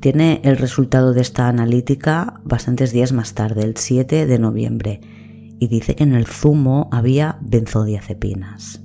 Tiene 0.00 0.40
el 0.44 0.56
resultado 0.56 1.12
de 1.12 1.20
esta 1.20 1.46
analítica 1.48 2.40
bastantes 2.42 2.90
días 2.90 3.12
más 3.12 3.34
tarde, 3.34 3.64
el 3.64 3.76
7 3.76 4.24
de 4.24 4.38
noviembre, 4.38 5.00
y 5.58 5.68
dice 5.68 5.94
que 5.94 6.04
en 6.04 6.14
el 6.14 6.24
zumo 6.26 6.88
había 6.90 7.38
benzodiazepinas. 7.42 8.82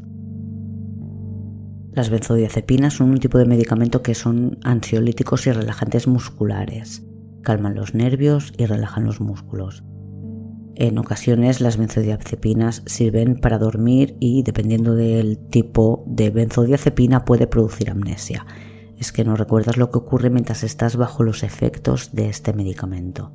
Las 1.93 2.10
benzodiazepinas 2.10 2.95
son 2.95 3.12
un 3.12 3.19
tipo 3.19 3.38
de 3.38 3.45
medicamento 3.45 4.01
que 4.01 4.13
son 4.13 4.60
ansiolíticos 4.65 5.47
y 5.47 5.54
relajantes 5.54 6.06
musculares. 6.06 7.06
Calman 7.43 7.75
los 7.75 7.95
nervios 7.95 8.51
y 8.58 8.65
relajan 8.65 9.06
los 9.06 9.21
músculos. 9.21 9.86
En 10.75 10.97
ocasiones 10.97 11.62
las 11.62 11.78
benzodiazepinas 11.78 12.84
sirven 12.88 13.39
para 13.39 13.58
dormir 13.58 14.17
y 14.19 14.43
dependiendo 14.43 14.95
del 14.95 15.38
tipo 15.47 16.04
de 16.08 16.30
benzodiazepina 16.30 17.23
puede 17.23 17.47
producir 17.47 17.89
amnesia 17.89 18.45
es 18.98 19.12
que 19.12 19.24
no 19.24 19.36
recuerdas 19.36 19.78
lo 19.78 19.92
que 19.92 19.98
ocurre 19.98 20.30
mientras 20.30 20.64
estás 20.64 20.96
bajo 20.96 21.24
los 21.24 21.44
efectos 21.44 22.14
de 22.14 22.30
este 22.30 22.54
medicamento. 22.54 23.32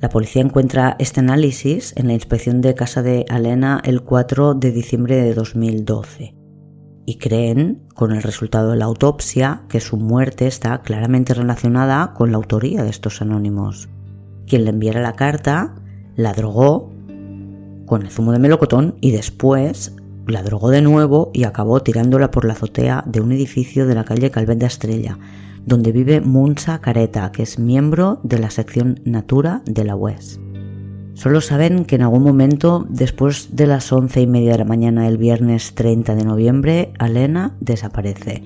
La 0.00 0.08
policía 0.08 0.42
encuentra 0.42 0.96
este 0.98 1.20
análisis 1.20 1.94
en 1.96 2.08
la 2.08 2.14
inspección 2.14 2.60
de 2.60 2.74
casa 2.74 3.02
de 3.02 3.24
Alena 3.28 3.80
el 3.84 4.02
4 4.02 4.54
de 4.54 4.72
diciembre 4.72 5.16
de 5.16 5.34
2012 5.34 6.34
y 7.04 7.18
creen, 7.18 7.82
con 7.94 8.12
el 8.12 8.22
resultado 8.22 8.70
de 8.70 8.76
la 8.76 8.84
autopsia, 8.84 9.62
que 9.68 9.80
su 9.80 9.96
muerte 9.96 10.46
está 10.46 10.82
claramente 10.82 11.34
relacionada 11.34 12.14
con 12.14 12.30
la 12.30 12.36
autoría 12.36 12.82
de 12.82 12.90
estos 12.90 13.20
anónimos. 13.22 13.88
Quien 14.46 14.64
le 14.64 14.70
enviara 14.70 15.00
la 15.00 15.14
carta 15.14 15.74
la 16.16 16.32
drogó 16.32 16.92
con 17.86 18.02
el 18.02 18.10
zumo 18.10 18.32
de 18.32 18.38
melocotón 18.38 18.96
y 19.00 19.10
después 19.10 19.94
la 20.26 20.42
drogó 20.42 20.70
de 20.70 20.82
nuevo 20.82 21.30
y 21.32 21.44
acabó 21.44 21.82
tirándola 21.82 22.30
por 22.30 22.44
la 22.44 22.52
azotea 22.52 23.04
de 23.06 23.20
un 23.20 23.32
edificio 23.32 23.86
de 23.86 23.94
la 23.94 24.04
calle 24.04 24.30
Calvet 24.30 24.58
de 24.58 24.66
Estrella, 24.66 25.18
donde 25.66 25.92
vive 25.92 26.20
Munsa 26.20 26.80
Careta, 26.80 27.30
que 27.32 27.42
es 27.42 27.58
miembro 27.58 28.20
de 28.22 28.38
la 28.38 28.50
sección 28.50 29.00
Natura 29.04 29.62
de 29.64 29.84
la 29.84 29.96
UES. 29.96 30.40
Solo 31.14 31.40
saben 31.40 31.84
que 31.84 31.96
en 31.96 32.02
algún 32.02 32.22
momento, 32.22 32.86
después 32.88 33.54
de 33.54 33.66
las 33.66 33.92
once 33.92 34.20
y 34.20 34.26
media 34.26 34.52
de 34.52 34.58
la 34.58 34.64
mañana 34.64 35.04
del 35.04 35.18
viernes 35.18 35.74
30 35.74 36.14
de 36.14 36.24
noviembre, 36.24 36.92
Alena 36.98 37.56
desaparece. 37.60 38.42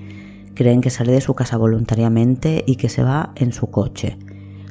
Creen 0.53 0.81
que 0.81 0.89
sale 0.89 1.13
de 1.13 1.21
su 1.21 1.33
casa 1.33 1.57
voluntariamente 1.57 2.63
y 2.67 2.75
que 2.75 2.89
se 2.89 3.03
va 3.03 3.31
en 3.35 3.53
su 3.53 3.71
coche. 3.71 4.17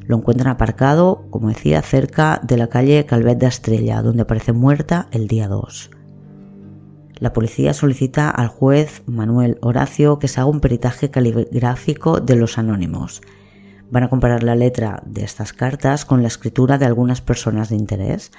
Lo 0.05 0.17
encuentran 0.17 0.49
aparcado, 0.49 1.25
como 1.31 1.49
decía, 1.49 1.81
cerca 1.81 2.39
de 2.43 2.57
la 2.57 2.67
calle 2.67 3.05
Calvet 3.05 3.39
de 3.39 3.47
Estrella, 3.47 4.01
donde 4.01 4.21
aparece 4.21 4.53
muerta 4.53 5.07
el 5.11 5.27
día 5.27 5.47
2 5.47 5.96
la 7.19 7.33
policía 7.33 7.73
solicita 7.73 8.29
al 8.29 8.47
juez 8.47 9.01
Manuel 9.07 9.57
Horacio 9.61 10.19
que 10.19 10.27
se 10.27 10.39
haga 10.39 10.49
un 10.49 10.59
peritaje 10.59 11.09
caligráfico 11.09 12.19
de 12.19 12.35
los 12.35 12.57
anónimos. 12.57 13.21
Van 13.89 14.03
a 14.03 14.09
comparar 14.09 14.43
la 14.43 14.55
letra 14.55 15.01
de 15.05 15.23
estas 15.23 15.53
cartas 15.53 16.05
con 16.05 16.21
la 16.21 16.27
escritura 16.27 16.77
de 16.77 16.85
algunas 16.85 17.21
personas 17.21 17.69
de 17.69 17.77
interés. 17.77 18.31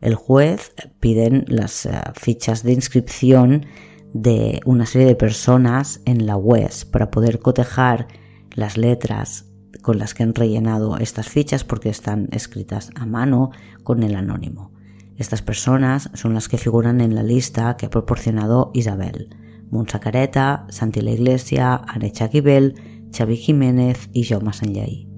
El 0.00 0.14
juez 0.14 0.72
piden 1.00 1.44
las 1.48 1.86
eh, 1.86 1.92
fichas 2.14 2.62
de 2.62 2.72
inscripción 2.72 3.66
de 4.14 4.60
una 4.64 4.86
serie 4.86 5.08
de 5.08 5.14
personas 5.14 6.00
en 6.04 6.26
la 6.26 6.36
web 6.36 6.70
para 6.90 7.10
poder 7.10 7.40
cotejar 7.40 8.08
las 8.54 8.76
letras 8.76 9.46
con 9.80 9.98
las 9.98 10.14
que 10.14 10.22
han 10.22 10.34
rellenado 10.34 10.96
estas 10.98 11.28
fichas 11.28 11.64
porque 11.64 11.88
están 11.88 12.28
escritas 12.30 12.90
a 12.94 13.06
mano 13.06 13.50
con 13.82 14.02
el 14.02 14.14
anónimo. 14.14 14.72
Estas 15.16 15.42
personas 15.42 16.10
son 16.14 16.34
las 16.34 16.48
que 16.48 16.58
figuran 16.58 17.00
en 17.00 17.14
la 17.14 17.22
lista 17.22 17.76
que 17.76 17.86
ha 17.86 17.90
proporcionado 17.90 18.70
Isabel. 18.74 19.28
Montsa 19.70 20.00
Careta, 20.00 20.66
Santi 20.68 21.00
la 21.00 21.12
Iglesia, 21.12 21.80
Anecha 21.86 22.28
Guibel, 22.28 22.74
Xavi 23.16 23.36
Jiménez 23.36 24.08
y 24.12 24.24
Jaume 24.24 24.52
Sanllaí. 24.52 25.08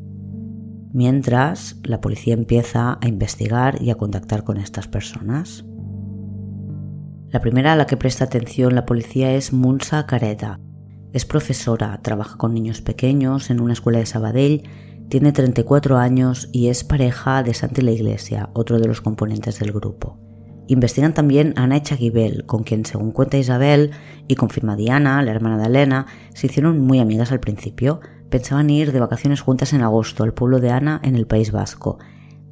Mientras, 0.92 1.80
la 1.82 2.00
policía 2.00 2.34
empieza 2.34 2.98
a 3.00 3.08
investigar 3.08 3.82
y 3.82 3.90
a 3.90 3.96
contactar 3.96 4.44
con 4.44 4.58
estas 4.58 4.86
personas. 4.86 5.64
La 7.30 7.40
primera 7.40 7.72
a 7.72 7.76
la 7.76 7.86
que 7.86 7.96
presta 7.96 8.24
atención 8.24 8.76
la 8.76 8.86
policía 8.86 9.34
es 9.34 9.52
Munsa 9.52 10.06
Careta. 10.06 10.60
Es 11.12 11.24
profesora, 11.24 12.00
trabaja 12.00 12.36
con 12.36 12.54
niños 12.54 12.80
pequeños 12.80 13.50
en 13.50 13.60
una 13.60 13.72
escuela 13.72 13.98
de 13.98 14.06
Sabadell, 14.06 14.62
tiene 15.08 15.32
34 15.32 15.98
años 15.98 16.48
y 16.52 16.68
es 16.68 16.84
pareja 16.84 17.42
de 17.42 17.54
Santi 17.54 17.82
la 17.82 17.92
Iglesia, 17.92 18.50
otro 18.52 18.78
de 18.78 18.88
los 18.88 19.00
componentes 19.00 19.58
del 19.58 19.72
grupo. 19.72 20.18
Investigan 20.66 21.12
también 21.12 21.52
a 21.56 21.64
Ana 21.64 21.76
Echaguibel, 21.76 22.46
con 22.46 22.64
quien, 22.64 22.86
según 22.86 23.12
cuenta 23.12 23.36
Isabel 23.36 23.90
y 24.28 24.34
confirma 24.34 24.76
Diana, 24.76 25.22
la 25.22 25.32
hermana 25.32 25.58
de 25.58 25.66
Elena, 25.66 26.06
se 26.32 26.46
hicieron 26.46 26.80
muy 26.80 27.00
amigas 27.00 27.32
al 27.32 27.40
principio. 27.40 28.00
Pensaban 28.30 28.70
ir 28.70 28.90
de 28.90 29.00
vacaciones 29.00 29.42
juntas 29.42 29.74
en 29.74 29.82
agosto 29.82 30.24
al 30.24 30.32
pueblo 30.32 30.60
de 30.60 30.70
Ana 30.70 31.00
en 31.04 31.16
el 31.16 31.26
País 31.26 31.52
Vasco. 31.52 31.98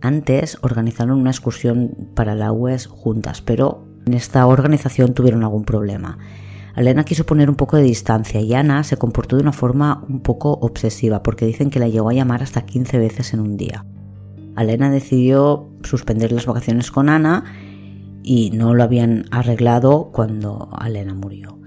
Antes 0.02 0.58
organizaron 0.60 1.18
una 1.18 1.30
excursión 1.30 2.10
para 2.14 2.34
la 2.34 2.52
UES 2.52 2.86
juntas, 2.86 3.40
pero 3.40 3.86
en 4.04 4.14
esta 4.14 4.46
organización 4.46 5.14
tuvieron 5.14 5.42
algún 5.42 5.64
problema. 5.64 6.18
Elena 6.76 7.04
quiso 7.04 7.26
poner 7.26 7.50
un 7.50 7.56
poco 7.56 7.76
de 7.76 7.82
distancia 7.82 8.40
y 8.40 8.54
Ana 8.54 8.82
se 8.84 8.96
comportó 8.96 9.36
de 9.36 9.42
una 9.42 9.52
forma 9.52 10.04
un 10.08 10.20
poco 10.20 10.52
obsesiva 10.52 11.22
porque 11.22 11.46
dicen 11.46 11.70
que 11.70 11.78
la 11.78 11.88
llegó 11.88 12.10
a 12.10 12.14
llamar 12.14 12.42
hasta 12.42 12.62
15 12.62 12.98
veces 12.98 13.34
en 13.34 13.40
un 13.40 13.56
día. 13.56 13.84
Elena 14.56 14.90
decidió 14.90 15.68
suspender 15.82 16.32
las 16.32 16.46
vacaciones 16.46 16.90
con 16.90 17.08
Ana 17.08 17.44
y 18.22 18.50
no 18.50 18.74
lo 18.74 18.82
habían 18.82 19.24
arreglado 19.30 20.10
cuando 20.12 20.70
Elena 20.84 21.14
murió. 21.14 21.58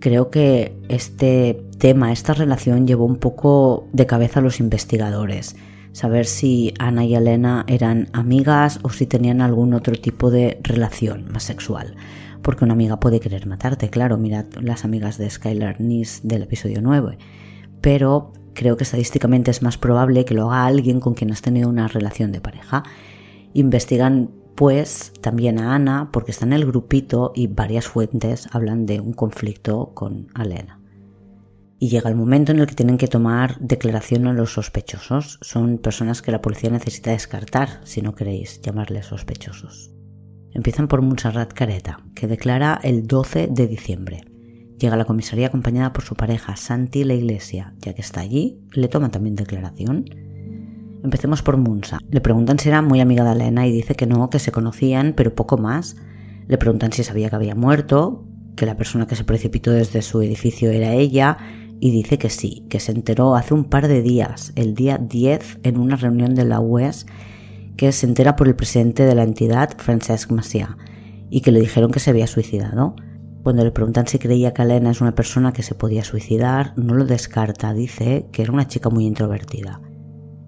Creo 0.00 0.30
que 0.30 0.76
este 0.88 1.64
tema, 1.78 2.12
esta 2.12 2.34
relación 2.34 2.86
llevó 2.86 3.04
un 3.04 3.16
poco 3.16 3.88
de 3.92 4.06
cabeza 4.06 4.40
a 4.40 4.42
los 4.42 4.60
investigadores 4.60 5.56
saber 5.92 6.26
si 6.26 6.74
Ana 6.78 7.04
y 7.04 7.14
Elena 7.14 7.64
eran 7.68 8.08
amigas 8.12 8.80
o 8.82 8.90
si 8.90 9.06
tenían 9.06 9.40
algún 9.40 9.74
otro 9.74 9.94
tipo 9.94 10.30
de 10.30 10.58
relación 10.62 11.30
más 11.30 11.44
sexual. 11.44 11.94
Porque 12.42 12.64
una 12.64 12.74
amiga 12.74 12.98
puede 12.98 13.20
querer 13.20 13.46
matarte, 13.46 13.88
claro, 13.88 14.18
mirad 14.18 14.46
las 14.60 14.84
amigas 14.84 15.16
de 15.18 15.30
Skylar 15.30 15.80
Nis 15.80 16.20
del 16.24 16.42
episodio 16.42 16.80
9. 16.82 17.18
Pero 17.80 18.32
creo 18.54 18.76
que 18.76 18.84
estadísticamente 18.84 19.50
es 19.50 19.62
más 19.62 19.78
probable 19.78 20.24
que 20.24 20.34
lo 20.34 20.50
haga 20.50 20.66
alguien 20.66 21.00
con 21.00 21.14
quien 21.14 21.30
has 21.30 21.42
tenido 21.42 21.68
una 21.68 21.88
relación 21.88 22.32
de 22.32 22.40
pareja. 22.40 22.82
Investigan 23.54 24.30
pues 24.54 25.12
también 25.20 25.58
a 25.58 25.74
Ana 25.74 26.10
porque 26.12 26.32
está 26.32 26.44
en 26.44 26.52
el 26.52 26.66
grupito 26.66 27.32
y 27.34 27.46
varias 27.46 27.86
fuentes 27.86 28.48
hablan 28.52 28.86
de 28.86 29.00
un 29.00 29.12
conflicto 29.12 29.92
con 29.94 30.28
Elena 30.38 30.82
y 31.82 31.88
llega 31.88 32.08
el 32.08 32.14
momento 32.14 32.52
en 32.52 32.60
el 32.60 32.68
que 32.68 32.76
tienen 32.76 32.96
que 32.96 33.08
tomar 33.08 33.58
declaración 33.58 34.28
a 34.28 34.32
los 34.32 34.52
sospechosos. 34.52 35.40
Son 35.40 35.78
personas 35.78 36.22
que 36.22 36.30
la 36.30 36.40
policía 36.40 36.70
necesita 36.70 37.10
descartar, 37.10 37.80
si 37.82 38.02
no 38.02 38.14
queréis 38.14 38.60
llamarles 38.62 39.06
sospechosos. 39.06 39.91
Empiezan 40.54 40.88
por 40.88 41.00
Montserrat 41.00 41.52
Careta, 41.52 42.00
que 42.14 42.26
declara 42.26 42.78
el 42.82 43.06
12 43.06 43.48
de 43.50 43.66
diciembre. 43.66 44.24
Llega 44.78 44.94
a 44.94 44.98
la 44.98 45.04
comisaría 45.04 45.46
acompañada 45.46 45.92
por 45.92 46.04
su 46.04 46.14
pareja 46.14 46.56
Santi 46.56 47.04
La 47.04 47.14
Iglesia, 47.14 47.74
ya 47.78 47.94
que 47.94 48.02
está 48.02 48.20
allí, 48.20 48.60
le 48.72 48.88
toma 48.88 49.10
también 49.10 49.34
declaración. 49.34 50.04
Empecemos 51.02 51.42
por 51.42 51.56
Munsa. 51.56 51.98
Le 52.10 52.20
preguntan 52.20 52.58
si 52.58 52.68
era 52.68 52.82
muy 52.82 53.00
amiga 53.00 53.24
de 53.24 53.32
Elena 53.32 53.66
y 53.66 53.72
dice 53.72 53.94
que 53.94 54.06
no, 54.06 54.28
que 54.28 54.38
se 54.38 54.52
conocían, 54.52 55.14
pero 55.16 55.34
poco 55.34 55.56
más. 55.56 55.96
Le 56.48 56.58
preguntan 56.58 56.92
si 56.92 57.02
sabía 57.02 57.30
que 57.30 57.36
había 57.36 57.54
muerto, 57.54 58.24
que 58.54 58.66
la 58.66 58.76
persona 58.76 59.06
que 59.06 59.16
se 59.16 59.24
precipitó 59.24 59.70
desde 59.70 60.02
su 60.02 60.20
edificio 60.20 60.70
era 60.70 60.92
ella 60.92 61.38
y 61.80 61.90
dice 61.90 62.18
que 62.18 62.30
sí, 62.30 62.66
que 62.68 62.78
se 62.78 62.92
enteró 62.92 63.34
hace 63.34 63.54
un 63.54 63.64
par 63.64 63.88
de 63.88 64.02
días, 64.02 64.52
el 64.54 64.74
día 64.74 64.98
10, 64.98 65.60
en 65.62 65.78
una 65.78 65.96
reunión 65.96 66.34
de 66.34 66.44
la 66.44 66.60
UES, 66.60 67.06
que 67.82 67.90
se 67.90 68.06
entera 68.06 68.36
por 68.36 68.46
el 68.46 68.54
presidente 68.54 69.04
de 69.04 69.16
la 69.16 69.24
entidad, 69.24 69.70
Francesc 69.76 70.30
Macià, 70.30 70.76
y 71.30 71.40
que 71.40 71.50
le 71.50 71.58
dijeron 71.58 71.90
que 71.90 71.98
se 71.98 72.10
había 72.10 72.28
suicidado. 72.28 72.94
Cuando 73.42 73.64
le 73.64 73.72
preguntan 73.72 74.06
si 74.06 74.20
creía 74.20 74.54
que 74.54 74.62
Elena 74.62 74.92
es 74.92 75.00
una 75.00 75.16
persona 75.16 75.52
que 75.52 75.64
se 75.64 75.74
podía 75.74 76.04
suicidar, 76.04 76.74
no 76.76 76.94
lo 76.94 77.06
descarta, 77.06 77.74
dice 77.74 78.28
que 78.30 78.42
era 78.42 78.52
una 78.52 78.68
chica 78.68 78.88
muy 78.88 79.04
introvertida. 79.04 79.80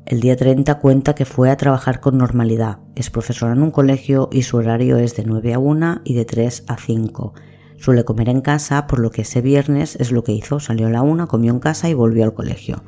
El 0.07 0.21
día 0.21 0.37
30 0.37 0.79
cuenta 0.79 1.17
que 1.17 1.25
fue 1.25 1.51
a 1.51 1.57
trabajar 1.57 1.99
con 1.99 2.19
normalidad, 2.19 2.79
es 2.95 3.11
profesora 3.11 3.55
en 3.55 3.65
un 3.65 3.73
colegio 3.73 4.29
y 4.31 4.43
su 4.43 4.59
horario 4.59 4.99
es 4.99 5.17
de 5.17 5.25
9 5.25 5.55
a 5.55 5.59
1 5.59 6.03
y 6.05 6.15
de 6.15 6.25
3 6.25 6.67
a 6.69 6.77
5 6.77 7.35
Suele 7.79 8.05
comer 8.05 8.29
en 8.29 8.43
casa, 8.43 8.87
por 8.87 9.01
lo 9.01 9.11
que 9.11 9.23
ese 9.23 9.41
viernes 9.41 9.97
es 9.97 10.13
lo 10.13 10.23
que 10.23 10.31
hizo. 10.31 10.61
Salió 10.61 10.87
a 10.87 10.91
la 10.91 11.03
una, 11.03 11.27
comió 11.27 11.53
en 11.53 11.59
casa 11.59 11.89
y 11.89 11.95
volvió 11.95 12.23
al 12.23 12.33
colegio. 12.33 12.85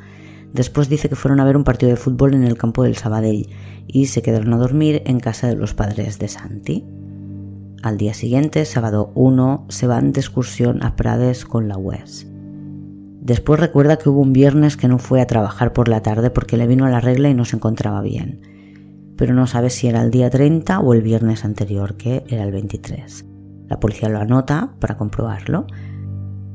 Después 0.56 0.88
dice 0.88 1.10
que 1.10 1.16
fueron 1.16 1.38
a 1.40 1.44
ver 1.44 1.54
un 1.54 1.64
partido 1.64 1.90
de 1.90 1.98
fútbol 1.98 2.32
en 2.32 2.42
el 2.42 2.56
campo 2.56 2.82
del 2.82 2.96
Sabadell 2.96 3.50
y 3.86 4.06
se 4.06 4.22
quedaron 4.22 4.54
a 4.54 4.56
dormir 4.56 5.02
en 5.04 5.20
casa 5.20 5.48
de 5.48 5.54
los 5.54 5.74
padres 5.74 6.18
de 6.18 6.28
Santi. 6.28 6.82
Al 7.82 7.98
día 7.98 8.14
siguiente, 8.14 8.64
sábado 8.64 9.12
1, 9.14 9.66
se 9.68 9.86
van 9.86 10.12
de 10.12 10.20
excursión 10.20 10.82
a 10.82 10.96
Prades 10.96 11.44
con 11.44 11.68
la 11.68 11.76
Wes. 11.76 12.26
Después 13.20 13.60
recuerda 13.60 13.98
que 13.98 14.08
hubo 14.08 14.22
un 14.22 14.32
viernes 14.32 14.78
que 14.78 14.88
no 14.88 14.98
fue 14.98 15.20
a 15.20 15.26
trabajar 15.26 15.74
por 15.74 15.88
la 15.88 16.00
tarde 16.00 16.30
porque 16.30 16.56
le 16.56 16.66
vino 16.66 16.86
a 16.86 16.90
la 16.90 17.00
regla 17.00 17.28
y 17.28 17.34
no 17.34 17.44
se 17.44 17.56
encontraba 17.56 18.00
bien. 18.00 18.40
Pero 19.18 19.34
no 19.34 19.46
sabe 19.46 19.68
si 19.68 19.88
era 19.88 20.00
el 20.00 20.10
día 20.10 20.30
30 20.30 20.80
o 20.80 20.94
el 20.94 21.02
viernes 21.02 21.44
anterior, 21.44 21.98
que 21.98 22.24
era 22.28 22.44
el 22.44 22.52
23. 22.52 23.26
La 23.68 23.78
policía 23.78 24.08
lo 24.08 24.20
anota 24.20 24.72
para 24.80 24.96
comprobarlo. 24.96 25.66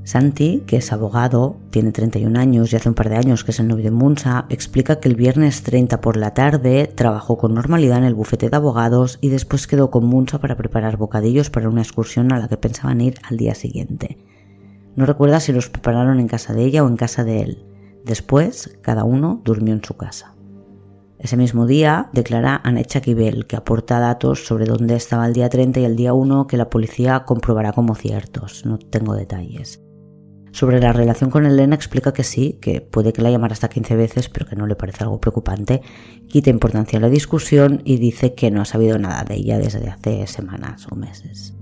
Santi, 0.04 0.64
que 0.66 0.78
es 0.78 0.92
abogado, 0.92 1.58
tiene 1.70 1.92
31 1.92 2.40
años 2.40 2.74
y 2.74 2.76
hace 2.76 2.90
un 2.90 2.96
par 2.96 3.10
de 3.10 3.18
años 3.18 3.44
que 3.44 3.52
es 3.52 3.60
el 3.60 3.68
novio 3.68 3.86
de 3.86 3.92
Munsa, 3.92 4.46
explica 4.50 5.00
que 5.00 5.08
el 5.08 5.16
viernes 5.16 5.62
30 5.62 6.02
por 6.02 6.18
la 6.18 6.34
tarde 6.34 6.92
trabajó 6.94 7.38
con 7.38 7.54
normalidad 7.54 8.00
en 8.00 8.06
el 8.06 8.16
bufete 8.16 8.50
de 8.50 8.58
abogados 8.58 9.20
y 9.22 9.30
después 9.30 9.68
quedó 9.68 9.92
con 9.92 10.06
Munsa 10.06 10.40
para 10.40 10.58
preparar 10.58 10.98
bocadillos 10.98 11.52
para 11.52 11.70
una 11.70 11.84
excursión 11.84 12.34
a 12.34 12.40
la 12.40 12.48
que 12.48 12.58
pensaban 12.58 13.00
ir 13.00 13.20
al 13.30 13.38
día 13.38 13.54
siguiente. 13.54 14.18
No 14.96 15.06
recuerda 15.06 15.40
si 15.40 15.54
los 15.54 15.70
prepararon 15.70 16.20
en 16.20 16.28
casa 16.28 16.54
de 16.54 16.66
ella 16.66 16.84
o 16.84 16.88
en 16.88 16.98
casa 16.98 17.24
de 17.24 17.42
él. 17.42 17.66
Después, 18.04 18.80
cada 18.82 19.04
uno 19.04 19.42
durmió 19.46 19.74
en 19.74 19.84
su 19.84 19.96
casa. 19.96 20.34
Ese 21.20 21.38
mismo 21.38 21.68
día 21.68 22.10
declara 22.14 22.60
Anecha 22.64 23.00
Kibel, 23.02 23.46
que 23.46 23.56
aporta 23.56 24.00
datos 24.00 24.48
sobre 24.48 24.66
dónde 24.66 24.96
estaba 24.96 25.28
el 25.28 25.34
día 25.34 25.50
30 25.50 25.80
y 25.80 25.86
el 25.86 25.96
día 25.96 26.14
1 26.14 26.48
que 26.48 26.58
la 26.58 26.72
policía 26.72 27.26
comprobará 27.26 27.74
como 27.74 27.94
ciertos. 27.94 28.66
No 28.66 28.80
tengo 28.80 29.14
detalles. 29.14 29.80
Sobre 30.52 30.82
la 30.82 30.92
relación 30.92 31.30
con 31.30 31.46
Elena 31.46 31.76
explica 31.76 32.14
que 32.14 32.24
sí, 32.24 32.58
que 32.62 32.82
puede 32.82 33.14
que 33.14 33.22
la 33.22 33.32
llamara 33.32 33.54
hasta 33.54 33.70
15 33.70 33.96
veces, 33.96 34.30
pero 34.30 34.46
que 34.46 34.58
no 34.58 34.68
le 34.68 34.76
parece 34.76 35.04
algo 35.04 35.22
preocupante. 35.22 35.82
Quita 36.28 36.50
importancia 36.50 37.00
a 37.00 37.02
la 37.02 37.10
discusión 37.10 37.82
y 37.86 37.98
dice 37.98 38.34
que 38.34 38.52
no 38.52 38.62
ha 38.62 38.66
sabido 38.66 38.98
nada 38.98 39.24
de 39.24 39.36
ella 39.36 39.58
desde 39.58 39.90
hace 39.90 40.28
semanas 40.28 40.88
o 40.92 40.96
meses. 40.96 41.56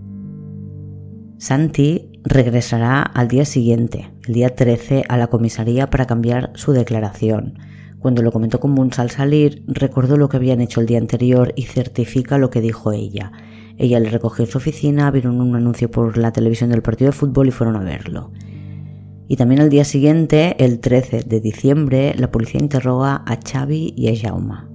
Santi 1.38 2.10
regresará 2.24 3.02
al 3.02 3.28
día 3.28 3.46
siguiente, 3.46 4.12
el 4.28 4.34
día 4.34 4.56
13, 4.56 5.04
a 5.08 5.18
la 5.18 5.28
comisaría 5.28 5.90
para 5.90 6.06
cambiar 6.06 6.52
su 6.56 6.74
declaración. 6.74 7.60
Cuando 8.00 8.24
lo 8.24 8.32
comentó 8.32 8.60
con 8.60 8.92
al 8.98 9.12
salir, 9.12 9.64
recordó 9.68 10.18
lo 10.18 10.30
que 10.30 10.38
habían 10.38 10.62
hecho 10.62 10.82
el 10.82 10.88
día 10.88 10.98
anterior 10.98 11.54
y 11.56 11.64
certifica 11.64 12.38
lo 12.38 12.50
que 12.50 12.62
dijo 12.62 12.92
ella. 12.92 13.32
Ella 13.78 14.00
le 14.00 14.10
recogió 14.10 14.46
en 14.46 14.52
su 14.52 14.58
oficina, 14.58 15.12
vieron 15.12 15.40
un 15.40 15.56
anuncio 15.56 15.92
por 15.92 16.18
la 16.18 16.32
televisión 16.32 16.72
del 16.72 16.82
partido 16.82 17.12
de 17.12 17.18
fútbol 17.18 17.48
y 17.48 17.52
fueron 17.52 17.76
a 17.76 17.84
verlo. 17.84 18.32
Y 19.30 19.38
también 19.38 19.62
al 19.62 19.70
día 19.70 19.86
siguiente, 19.86 20.56
el 20.58 20.80
13 20.80 21.22
de 21.22 21.40
diciembre, 21.40 22.16
la 22.18 22.32
policía 22.32 22.60
interroga 22.60 23.24
a 23.28 23.38
Xavi 23.38 23.94
y 23.96 24.10
a 24.10 24.20
Jauma. 24.20 24.68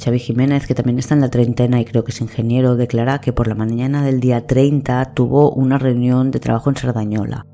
Xavi 0.00 0.20
Jiménez, 0.20 0.64
que 0.68 0.76
también 0.76 1.00
está 1.00 1.14
en 1.14 1.20
la 1.20 1.28
treintena 1.28 1.80
y 1.80 1.84
creo 1.84 2.04
que 2.04 2.12
es 2.12 2.20
ingeniero, 2.20 2.76
declara 2.76 3.20
que 3.20 3.32
por 3.32 3.48
la 3.48 3.56
mañana 3.56 4.04
del 4.04 4.20
día 4.20 4.46
30 4.46 5.12
tuvo 5.12 5.50
una 5.50 5.76
reunión 5.76 6.30
de 6.30 6.38
trabajo 6.38 6.70
en 6.70 6.76
Sardañola 6.76 7.46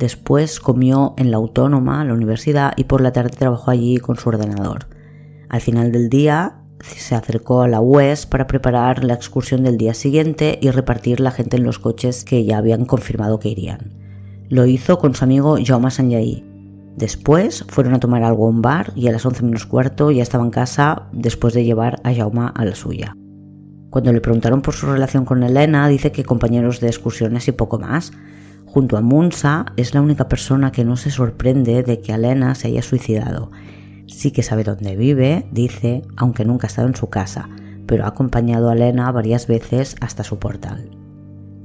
Después 0.00 0.60
comió 0.60 1.14
en 1.16 1.30
la 1.30 1.38
Autónoma, 1.38 2.04
la 2.04 2.14
universidad, 2.14 2.72
y 2.76 2.84
por 2.84 3.00
la 3.00 3.12
tarde 3.12 3.36
trabajó 3.36 3.70
allí 3.70 3.96
con 3.96 4.16
su 4.16 4.30
ordenador. 4.30 4.88
Al 5.48 5.60
final 5.62 5.90
del 5.90 6.08
día 6.08 6.62
se 6.82 7.14
acercó 7.14 7.62
a 7.62 7.68
la 7.68 7.80
UES 7.80 8.24
para 8.24 8.46
preparar 8.46 9.04
la 9.04 9.12
excursión 9.12 9.62
del 9.62 9.76
día 9.76 9.92
siguiente 9.92 10.58
y 10.60 10.70
repartir 10.70 11.20
la 11.20 11.30
gente 11.30 11.58
en 11.58 11.64
los 11.64 11.78
coches 11.78 12.24
que 12.24 12.44
ya 12.44 12.56
habían 12.56 12.86
confirmado 12.86 13.38
que 13.38 13.50
irían. 13.50 13.99
Lo 14.50 14.66
hizo 14.66 14.98
con 14.98 15.14
su 15.14 15.22
amigo 15.22 15.58
Jaume 15.64 15.92
Sanyaí. 15.92 16.44
Después 16.96 17.64
fueron 17.68 17.94
a 17.94 18.00
tomar 18.00 18.24
algo 18.24 18.46
a 18.46 18.50
un 18.50 18.62
bar 18.62 18.92
y 18.96 19.06
a 19.06 19.12
las 19.12 19.24
11 19.24 19.44
menos 19.44 19.64
cuarto 19.64 20.10
ya 20.10 20.24
estaba 20.24 20.42
en 20.42 20.50
casa 20.50 21.04
después 21.12 21.54
de 21.54 21.62
llevar 21.62 22.00
a 22.02 22.12
Jaume 22.12 22.50
a 22.52 22.64
la 22.64 22.74
suya. 22.74 23.14
Cuando 23.90 24.12
le 24.12 24.20
preguntaron 24.20 24.60
por 24.60 24.74
su 24.74 24.86
relación 24.86 25.24
con 25.24 25.44
Elena, 25.44 25.86
dice 25.86 26.10
que 26.10 26.24
compañeros 26.24 26.80
de 26.80 26.88
excursiones 26.88 27.46
y 27.46 27.52
poco 27.52 27.78
más. 27.78 28.10
Junto 28.66 28.96
a 28.96 29.02
Munsa, 29.02 29.66
es 29.76 29.94
la 29.94 30.00
única 30.00 30.26
persona 30.26 30.72
que 30.72 30.84
no 30.84 30.96
se 30.96 31.12
sorprende 31.12 31.84
de 31.84 32.00
que 32.00 32.12
Elena 32.12 32.56
se 32.56 32.66
haya 32.66 32.82
suicidado. 32.82 33.52
Sí 34.08 34.32
que 34.32 34.42
sabe 34.42 34.64
dónde 34.64 34.96
vive, 34.96 35.46
dice, 35.52 36.02
aunque 36.16 36.44
nunca 36.44 36.66
ha 36.66 36.70
estado 36.70 36.88
en 36.88 36.96
su 36.96 37.08
casa, 37.08 37.48
pero 37.86 38.04
ha 38.04 38.08
acompañado 38.08 38.68
a 38.68 38.72
Elena 38.72 39.12
varias 39.12 39.46
veces 39.46 39.94
hasta 40.00 40.24
su 40.24 40.40
portal. 40.40 40.99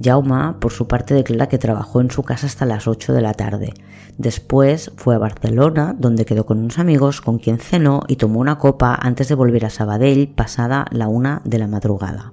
Jaume, 0.02 0.54
por 0.60 0.72
su 0.72 0.86
parte, 0.86 1.14
declara 1.14 1.48
que 1.48 1.58
trabajó 1.58 2.00
en 2.00 2.10
su 2.10 2.22
casa 2.22 2.46
hasta 2.46 2.66
las 2.66 2.86
8 2.86 3.12
de 3.12 3.22
la 3.22 3.34
tarde. 3.34 3.72
Después 4.18 4.92
fue 4.96 5.14
a 5.14 5.18
Barcelona, 5.18 5.94
donde 5.98 6.24
quedó 6.24 6.46
con 6.46 6.58
unos 6.58 6.78
amigos 6.78 7.20
con 7.20 7.38
quien 7.38 7.58
cenó 7.58 8.02
y 8.08 8.16
tomó 8.16 8.40
una 8.40 8.58
copa 8.58 8.98
antes 9.00 9.28
de 9.28 9.34
volver 9.34 9.64
a 9.64 9.70
Sabadell 9.70 10.28
pasada 10.28 10.86
la 10.90 11.08
una 11.08 11.42
de 11.44 11.58
la 11.58 11.66
madrugada. 11.66 12.32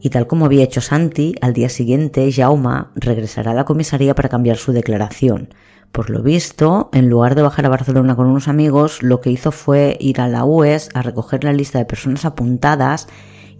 Y 0.00 0.10
tal 0.10 0.26
como 0.26 0.46
había 0.46 0.64
hecho 0.64 0.80
Santi, 0.80 1.34
al 1.40 1.52
día 1.52 1.68
siguiente 1.68 2.30
Jaume 2.32 2.86
regresará 2.96 3.52
a 3.52 3.54
la 3.54 3.64
comisaría 3.64 4.14
para 4.14 4.28
cambiar 4.28 4.56
su 4.56 4.72
declaración. 4.72 5.54
Por 5.92 6.10
lo 6.10 6.22
visto, 6.22 6.88
en 6.92 7.08
lugar 7.08 7.34
de 7.34 7.42
bajar 7.42 7.66
a 7.66 7.68
Barcelona 7.68 8.16
con 8.16 8.26
unos 8.26 8.48
amigos, 8.48 9.02
lo 9.02 9.20
que 9.20 9.30
hizo 9.30 9.52
fue 9.52 9.96
ir 10.00 10.20
a 10.20 10.28
la 10.28 10.44
UES 10.44 10.88
a 10.94 11.02
recoger 11.02 11.44
la 11.44 11.52
lista 11.52 11.78
de 11.78 11.84
personas 11.84 12.24
apuntadas 12.24 13.08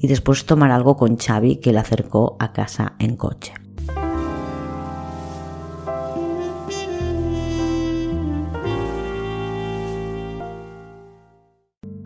y 0.02 0.08
después 0.08 0.44
tomar 0.44 0.72
algo 0.72 0.96
con 0.96 1.16
Xavi 1.16 1.56
que 1.56 1.72
le 1.72 1.78
acercó 1.78 2.36
a 2.40 2.52
casa 2.52 2.94
en 2.98 3.16
coche. 3.16 3.54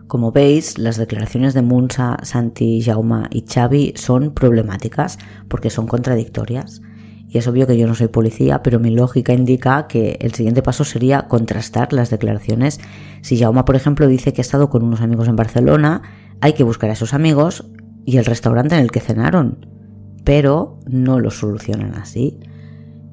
Como 0.07 0.31
veis, 0.31 0.77
las 0.77 0.95
declaraciones 0.95 1.53
de 1.53 1.63
Munsa, 1.63 2.17
Santi, 2.21 2.81
Jaume 2.81 3.27
y 3.29 3.43
Xavi 3.45 3.93
son 3.97 4.31
problemáticas 4.31 5.17
porque 5.49 5.69
son 5.69 5.87
contradictorias. 5.87 6.81
Y 7.27 7.39
es 7.39 7.47
obvio 7.47 7.67
que 7.67 7.77
yo 7.77 7.87
no 7.87 7.95
soy 7.95 8.07
policía, 8.07 8.63
pero 8.63 8.79
mi 8.79 8.91
lógica 8.91 9.33
indica 9.33 9.87
que 9.87 10.17
el 10.21 10.33
siguiente 10.33 10.61
paso 10.61 10.85
sería 10.85 11.27
contrastar 11.27 11.91
las 11.91 12.09
declaraciones. 12.09 12.79
Si 13.21 13.37
Jaume, 13.37 13.63
por 13.63 13.75
ejemplo, 13.75 14.07
dice 14.07 14.31
que 14.31 14.39
ha 14.39 14.43
estado 14.43 14.69
con 14.69 14.83
unos 14.83 15.01
amigos 15.01 15.27
en 15.27 15.35
Barcelona, 15.35 16.03
hay 16.39 16.53
que 16.53 16.63
buscar 16.63 16.89
a 16.89 16.93
esos 16.93 17.13
amigos 17.13 17.65
y 18.07 18.17
el 18.17 18.25
restaurante 18.25 18.73
en 18.73 18.81
el 18.81 18.89
que 18.89 19.01
cenaron. 19.01 19.67
Pero 20.23 20.79
no 20.87 21.19
lo 21.19 21.29
solucionan 21.29 21.93
así. 21.93 22.39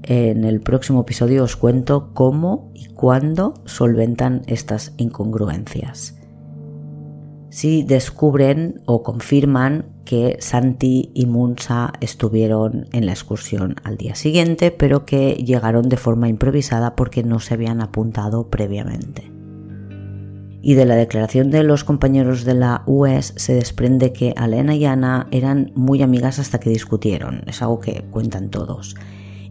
En 0.03 0.45
el 0.45 0.63
próximo 0.63 1.03
episodio 1.03 1.45
os 1.45 1.57
cuento 1.57 2.15
cómo 2.15 2.73
y 2.75 2.87
cuándo 2.87 3.53
solventan 3.67 4.41
estas 4.47 4.95
incongruencias 4.97 6.15
si 7.55 7.85
descubren 7.85 8.83
o 8.85 9.05
confirman 9.05 9.87
que 10.05 10.39
Santi 10.41 11.13
y 11.15 11.27
Munsa 11.27 11.93
estuvieron 12.01 12.89
en 12.93 13.07
la 13.07 13.13
excursión 13.13 13.77
al 13.85 13.97
día 13.97 14.17
siguiente, 14.17 14.73
pero 14.73 15.05
que 15.05 15.35
llegaron 15.35 15.89
de 15.89 15.97
forma 15.97 16.29
improvisada 16.29 16.97
porque 16.97 17.23
no 17.23 17.39
se 17.39 17.55
habían 17.55 17.81
apuntado 17.81 18.51
previamente. 18.51 19.31
Y 20.67 20.77
de 20.77 20.87
la 20.87 20.97
declaración 20.97 21.51
de 21.51 21.63
los 21.63 21.85
compañeros 21.85 22.45
de 22.45 22.55
la 22.55 22.85
UES 22.87 23.35
se 23.37 23.53
desprende 23.53 24.15
que 24.15 24.33
Alena 24.35 24.75
y 24.75 24.87
Ana 24.87 25.27
eran 25.31 25.73
muy 25.75 26.01
amigas 26.01 26.39
hasta 26.39 26.59
que 26.59 26.71
discutieron, 26.71 27.43
es 27.47 27.61
algo 27.61 27.81
que 27.81 28.07
cuentan 28.11 28.49
todos, 28.49 28.97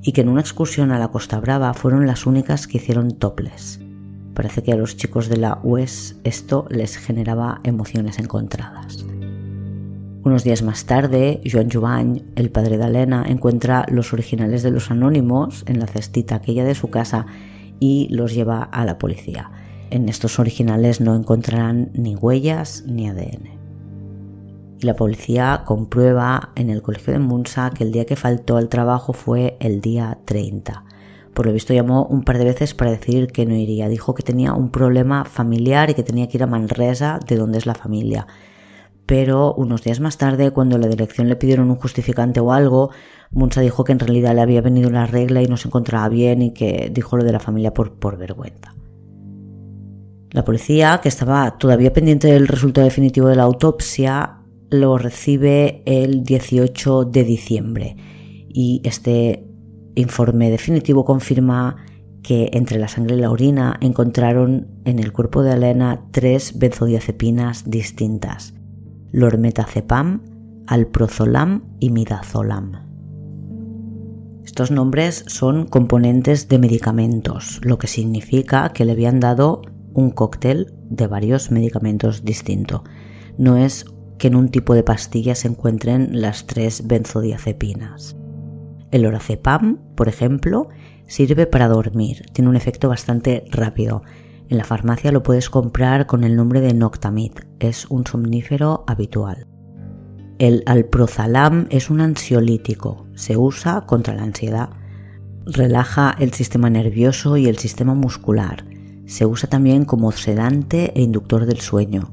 y 0.02 0.12
que 0.12 0.22
en 0.22 0.30
una 0.30 0.42
excursión 0.42 0.92
a 0.92 0.98
la 0.98 1.10
Costa 1.10 1.40
Brava 1.40 1.76
fueron 1.76 2.08
las 2.08 2.26
únicas 2.26 2.66
que 2.66 2.78
hicieron 2.80 3.12
toples. 3.12 3.80
Parece 4.34 4.64
que 4.64 4.74
a 4.74 4.76
los 4.76 4.98
chicos 4.98 5.30
de 5.30 5.38
la 5.38 5.60
UES 5.62 6.16
esto 6.24 6.66
les 6.72 6.98
generaba 6.98 7.62
emociones 7.64 8.18
encontradas. 8.18 9.06
Unos 10.24 10.44
días 10.44 10.64
más 10.64 10.86
tarde, 10.86 11.42
Joan 11.46 11.70
Jubany, 11.70 12.24
el 12.36 12.50
padre 12.50 12.80
de 12.80 12.86
Elena, 12.86 13.24
encuentra 13.28 13.86
los 13.88 14.14
originales 14.14 14.64
de 14.64 14.72
los 14.72 14.90
anónimos 14.90 15.64
en 15.68 15.80
la 15.80 15.86
cestita 15.86 16.34
aquella 16.34 16.64
de 16.64 16.74
su 16.74 16.90
casa 16.90 17.28
y 17.80 18.08
los 18.10 18.34
lleva 18.34 18.64
a 18.64 18.84
la 18.84 18.98
policía. 18.98 19.52
En 19.94 20.10
estos 20.10 20.40
originales 20.40 21.02
no 21.02 21.16
encontrarán 21.16 21.92
ni 21.94 22.16
huellas 22.16 22.84
ni 22.88 23.08
ADN. 23.08 23.60
Y 24.80 24.86
la 24.88 24.96
policía 24.96 25.62
comprueba 25.68 26.50
en 26.56 26.72
el 26.72 26.82
colegio 26.82 27.14
de 27.14 27.20
Munsa 27.20 27.70
que 27.70 27.84
el 27.84 27.92
día 27.92 28.08
que 28.08 28.16
faltó 28.16 28.58
al 28.58 28.70
trabajo 28.70 29.14
fue 29.14 29.56
el 29.60 29.82
día 29.82 30.18
30 30.26 30.84
por 31.36 31.46
lo 31.46 31.54
visto 31.54 31.76
llamó 31.76 32.06
un 32.06 32.24
par 32.24 32.40
de 32.40 32.46
veces 32.46 32.74
para 32.74 32.92
decir 32.92 33.28
que 33.28 33.46
no 33.46 33.56
iría. 33.56 33.88
Dijo 33.88 34.14
que 34.14 34.24
tenía 34.24 34.54
un 34.54 34.70
problema 34.70 35.26
familiar 35.26 35.90
y 35.90 35.94
que 35.96 36.04
tenía 36.04 36.28
que 36.28 36.38
ir 36.38 36.44
a 36.44 36.48
Manresa, 36.48 37.20
de 37.28 37.38
donde 37.38 37.58
es 37.58 37.66
la 37.66 37.74
familia. 37.74 38.28
Pero 39.08 39.54
unos 39.56 39.84
días 39.84 40.00
más 40.00 40.18
tarde, 40.18 40.52
cuando 40.52 40.78
la 40.78 40.88
dirección 40.88 41.30
le 41.30 41.36
pidieron 41.36 41.72
un 41.72 41.78
justificante 41.78 42.40
o 42.40 42.52
algo, 42.52 42.92
Munsa 43.32 43.62
dijo 43.62 43.84
que 43.84 43.94
en 43.94 44.00
realidad 44.00 44.36
le 44.36 44.42
había 44.42 44.62
venido 44.62 44.92
la 44.92 45.08
regla 45.08 45.42
y 45.42 45.48
no 45.48 45.58
se 45.58 45.70
encontraba 45.70 46.08
bien 46.10 46.42
y 46.42 46.52
que 46.52 46.92
dijo 46.92 47.18
lo 47.18 47.24
de 47.24 47.32
la 47.32 47.40
familia 47.40 47.74
por, 47.74 47.94
por 47.94 48.18
vergüenza. 48.18 48.76
La 50.34 50.44
policía, 50.44 51.00
que 51.02 51.10
estaba 51.10 51.60
todavía 51.60 51.94
pendiente 51.94 52.28
del 52.28 52.48
resultado 52.48 52.86
definitivo 52.86 53.28
de 53.28 53.36
la 53.36 53.44
autopsia, 53.44 54.40
lo 54.72 54.98
recibe 54.98 55.84
el 55.86 56.24
18 56.24 57.06
de 57.06 57.24
diciembre 57.24 57.96
y 58.50 58.82
este 58.84 59.48
informe 59.94 60.50
definitivo 60.50 61.06
confirma 61.06 61.76
que 62.24 62.50
entre 62.54 62.80
la 62.80 62.88
sangre 62.88 63.16
y 63.16 63.20
la 63.20 63.30
orina 63.30 63.78
encontraron 63.80 64.70
en 64.86 64.98
el 64.98 65.14
cuerpo 65.14 65.44
de 65.44 65.54
Elena 65.54 66.08
tres 66.10 66.58
benzodiazepinas 66.58 67.70
distintas, 67.70 68.56
lormetazepam, 69.12 70.24
alprozolam 70.66 71.76
y 71.80 71.92
midazolam. 71.92 72.72
Estos 74.44 74.72
nombres 74.72 75.26
son 75.28 75.68
componentes 75.68 76.48
de 76.48 76.58
medicamentos, 76.58 77.62
lo 77.64 77.78
que 77.78 77.88
significa 77.88 78.70
que 78.70 78.86
le 78.86 78.94
habían 78.94 79.20
dado 79.20 79.62
un 79.94 80.12
cóctel 80.12 80.74
de 80.90 81.08
varios 81.08 81.52
medicamentos 81.52 82.26
distintos. 82.26 82.82
No 83.38 83.58
es 83.58 83.86
que 84.18 84.28
en 84.28 84.36
un 84.36 84.50
tipo 84.50 84.74
de 84.74 84.84
pastilla 84.84 85.36
se 85.36 85.48
encuentren 85.48 86.22
las 86.22 86.48
tres 86.48 86.88
benzodiazepinas. 86.88 88.16
El 88.92 89.06
oracepam, 89.06 89.80
por 89.96 90.08
ejemplo, 90.08 90.70
sirve 91.08 91.48
para 91.48 91.68
dormir, 91.68 92.26
tiene 92.32 92.50
un 92.50 92.56
efecto 92.56 92.90
bastante 92.90 93.44
rápido. 93.52 94.04
En 94.50 94.58
la 94.58 94.64
farmacia 94.64 95.12
lo 95.12 95.24
puedes 95.24 95.50
comprar 95.50 96.06
con 96.06 96.24
el 96.24 96.36
nombre 96.36 96.62
de 96.62 96.74
Noctamid, 96.74 97.32
es 97.60 97.86
un 97.90 98.06
somnífero 98.06 98.84
habitual. 98.88 99.48
El 100.40 100.64
alprozalam 100.66 101.68
es 101.70 101.90
un 101.90 102.02
ansiolítico, 102.02 103.08
se 103.16 103.38
usa 103.38 103.86
contra 103.86 104.14
la 104.14 104.24
ansiedad. 104.24 104.70
Relaja 105.46 106.16
el 106.20 106.34
sistema 106.34 106.70
nervioso 106.70 107.38
y 107.38 107.48
el 107.48 107.58
sistema 107.58 107.94
muscular. 107.94 108.66
Se 109.06 109.26
usa 109.26 109.50
también 109.50 109.86
como 109.86 110.12
sedante 110.12 110.92
e 110.96 111.02
inductor 111.02 111.46
del 111.46 111.60
sueño. 111.60 112.12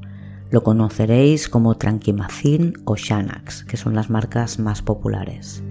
Lo 0.49 0.63
conoceréis 0.63 1.47
como 1.47 1.75
Tranquimacin 1.75 2.73
o 2.85 2.95
Xanax, 2.97 3.63
que 3.63 3.77
son 3.77 3.95
las 3.95 4.09
marcas 4.09 4.59
más 4.59 4.81
populares. 4.81 5.63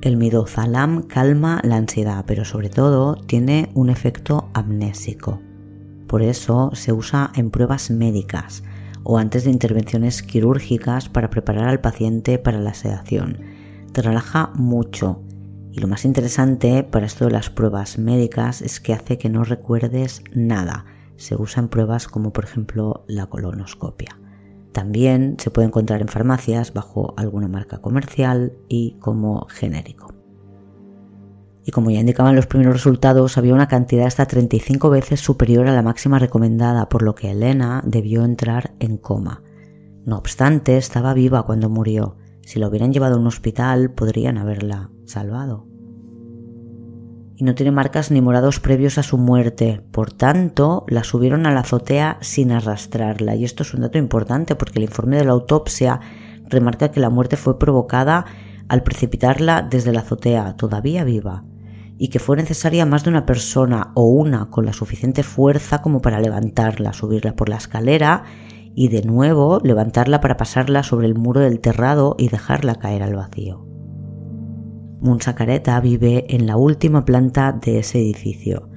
El 0.00 0.16
midozalam 0.16 1.02
calma 1.02 1.60
la 1.62 1.76
ansiedad, 1.76 2.24
pero 2.26 2.44
sobre 2.44 2.70
todo 2.70 3.14
tiene 3.14 3.70
un 3.74 3.90
efecto 3.90 4.48
amnésico. 4.54 5.40
Por 6.08 6.22
eso 6.22 6.70
se 6.74 6.92
usa 6.92 7.30
en 7.36 7.50
pruebas 7.50 7.90
médicas 7.90 8.64
o 9.04 9.18
antes 9.18 9.44
de 9.44 9.50
intervenciones 9.50 10.22
quirúrgicas 10.22 11.08
para 11.08 11.30
preparar 11.30 11.68
al 11.68 11.80
paciente 11.80 12.38
para 12.38 12.58
la 12.58 12.74
sedación. 12.74 13.38
Te 13.92 14.02
relaja 14.02 14.50
mucho 14.54 15.22
y 15.72 15.80
lo 15.80 15.88
más 15.88 16.04
interesante 16.04 16.84
para 16.84 17.06
esto 17.06 17.24
de 17.24 17.30
las 17.30 17.48
pruebas 17.48 17.98
médicas 17.98 18.60
es 18.60 18.78
que 18.78 18.92
hace 18.92 19.16
que 19.16 19.30
no 19.30 19.42
recuerdes 19.42 20.22
nada. 20.34 20.84
Se 21.16 21.34
usa 21.34 21.62
en 21.62 21.68
pruebas 21.68 22.08
como 22.08 22.32
por 22.32 22.44
ejemplo 22.44 23.04
la 23.08 23.26
colonoscopia. 23.26 24.18
También 24.72 25.36
se 25.38 25.50
puede 25.50 25.68
encontrar 25.68 26.02
en 26.02 26.08
farmacias 26.08 26.74
bajo 26.74 27.14
alguna 27.16 27.48
marca 27.48 27.78
comercial 27.78 28.52
y 28.68 28.96
como 29.00 29.46
genérico. 29.48 30.14
Y 31.64 31.70
como 31.70 31.90
ya 31.90 32.00
indicaban 32.00 32.36
los 32.36 32.46
primeros 32.46 32.74
resultados, 32.74 33.38
había 33.38 33.54
una 33.54 33.68
cantidad 33.68 34.06
hasta 34.06 34.26
35 34.26 34.90
veces 34.90 35.20
superior 35.20 35.68
a 35.68 35.72
la 35.72 35.82
máxima 35.82 36.18
recomendada, 36.18 36.88
por 36.88 37.02
lo 37.02 37.14
que 37.14 37.30
Elena 37.30 37.82
debió 37.86 38.24
entrar 38.24 38.74
en 38.80 38.96
coma. 38.98 39.42
No 40.04 40.18
obstante, 40.18 40.76
estaba 40.76 41.14
viva 41.14 41.44
cuando 41.44 41.70
murió. 41.70 42.16
Si 42.40 42.58
la 42.58 42.68
hubieran 42.68 42.92
llevado 42.92 43.14
a 43.14 43.20
un 43.20 43.28
hospital, 43.28 43.92
podrían 43.92 44.38
haberla 44.38 44.90
salvado 45.04 45.72
y 47.42 47.44
no 47.44 47.56
tiene 47.56 47.72
marcas 47.72 48.12
ni 48.12 48.20
morados 48.20 48.60
previos 48.60 48.98
a 48.98 49.02
su 49.02 49.18
muerte. 49.18 49.82
Por 49.90 50.12
tanto, 50.12 50.84
la 50.88 51.02
subieron 51.02 51.44
a 51.44 51.50
la 51.50 51.60
azotea 51.60 52.18
sin 52.20 52.52
arrastrarla. 52.52 53.34
Y 53.34 53.44
esto 53.44 53.64
es 53.64 53.74
un 53.74 53.80
dato 53.80 53.98
importante 53.98 54.54
porque 54.54 54.78
el 54.78 54.84
informe 54.84 55.16
de 55.16 55.24
la 55.24 55.32
autopsia 55.32 56.00
remarca 56.48 56.90
que 56.90 57.00
la 57.00 57.10
muerte 57.10 57.36
fue 57.36 57.58
provocada 57.58 58.26
al 58.68 58.84
precipitarla 58.84 59.62
desde 59.62 59.92
la 59.92 60.00
azotea, 60.00 60.56
todavía 60.56 61.02
viva. 61.04 61.44
y 61.98 62.08
que 62.08 62.18
fue 62.18 62.36
necesaria 62.36 62.84
más 62.84 63.04
de 63.04 63.10
una 63.10 63.26
persona 63.26 63.92
o 63.94 64.08
una 64.08 64.50
con 64.50 64.64
la 64.64 64.72
suficiente 64.72 65.22
fuerza 65.22 65.82
como 65.82 66.00
para 66.00 66.20
levantarla, 66.20 66.92
subirla 66.92 67.36
por 67.36 67.48
la 67.48 67.56
escalera 67.56 68.24
y 68.74 68.88
de 68.88 69.02
nuevo 69.02 69.60
levantarla 69.62 70.20
para 70.20 70.36
pasarla 70.36 70.82
sobre 70.82 71.06
el 71.06 71.14
muro 71.14 71.40
del 71.40 71.60
terrado 71.60 72.16
y 72.18 72.28
dejarla 72.28 72.76
caer 72.76 73.04
al 73.04 73.14
vacío. 73.14 73.71
Munsacareta 75.02 75.80
vive 75.80 76.26
en 76.28 76.46
la 76.46 76.56
última 76.56 77.04
planta 77.04 77.52
de 77.52 77.80
ese 77.80 77.98
edificio. 77.98 78.68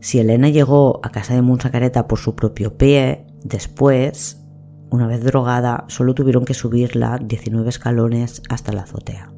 Si 0.00 0.18
Elena 0.18 0.50
llegó 0.50 1.00
a 1.02 1.10
casa 1.10 1.34
de 1.34 1.40
Munsacareta 1.40 2.06
por 2.06 2.18
su 2.18 2.36
propio 2.36 2.76
pie, 2.76 3.26
después, 3.42 4.44
una 4.90 5.06
vez 5.06 5.24
drogada, 5.24 5.86
solo 5.88 6.14
tuvieron 6.14 6.44
que 6.44 6.52
subirla 6.52 7.18
19 7.18 7.68
escalones 7.70 8.42
hasta 8.50 8.72
la 8.72 8.82
azotea. 8.82 9.32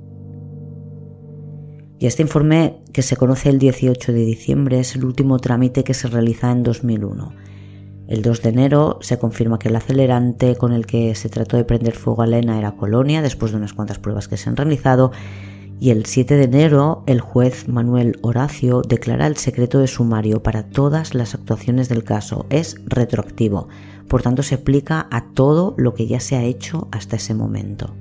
Y 1.98 2.06
este 2.06 2.22
informe, 2.22 2.82
que 2.92 3.02
se 3.02 3.16
conoce 3.16 3.48
el 3.48 3.60
18 3.60 4.12
de 4.12 4.24
diciembre, 4.24 4.80
es 4.80 4.96
el 4.96 5.04
último 5.04 5.38
trámite 5.38 5.84
que 5.84 5.94
se 5.94 6.08
realiza 6.08 6.50
en 6.50 6.64
2001. 6.64 7.32
El 8.08 8.22
2 8.22 8.42
de 8.42 8.48
enero 8.48 8.98
se 9.00 9.18
confirma 9.18 9.58
que 9.58 9.68
el 9.68 9.76
acelerante 9.76 10.56
con 10.56 10.72
el 10.72 10.86
que 10.86 11.14
se 11.14 11.28
trató 11.28 11.56
de 11.56 11.64
prender 11.64 11.94
fuego 11.94 12.22
a 12.22 12.26
Elena 12.26 12.58
era 12.58 12.72
colonia, 12.72 13.22
después 13.22 13.52
de 13.52 13.58
unas 13.58 13.72
cuantas 13.72 13.98
pruebas 13.98 14.28
que 14.28 14.36
se 14.36 14.48
han 14.48 14.56
realizado, 14.56 15.12
y 15.78 15.90
el 15.90 16.06
7 16.06 16.36
de 16.36 16.44
enero 16.44 17.02
el 17.06 17.20
juez 17.20 17.68
Manuel 17.68 18.18
Horacio 18.22 18.82
declara 18.82 19.26
el 19.26 19.36
secreto 19.36 19.78
de 19.78 19.86
sumario 19.86 20.42
para 20.42 20.64
todas 20.64 21.14
las 21.14 21.34
actuaciones 21.34 21.88
del 21.88 22.04
caso. 22.04 22.46
Es 22.50 22.76
retroactivo, 22.86 23.68
por 24.08 24.22
tanto 24.22 24.42
se 24.42 24.54
aplica 24.54 25.06
a 25.10 25.32
todo 25.34 25.74
lo 25.76 25.94
que 25.94 26.06
ya 26.06 26.20
se 26.20 26.36
ha 26.36 26.42
hecho 26.42 26.88
hasta 26.92 27.16
ese 27.16 27.34
momento. 27.34 27.94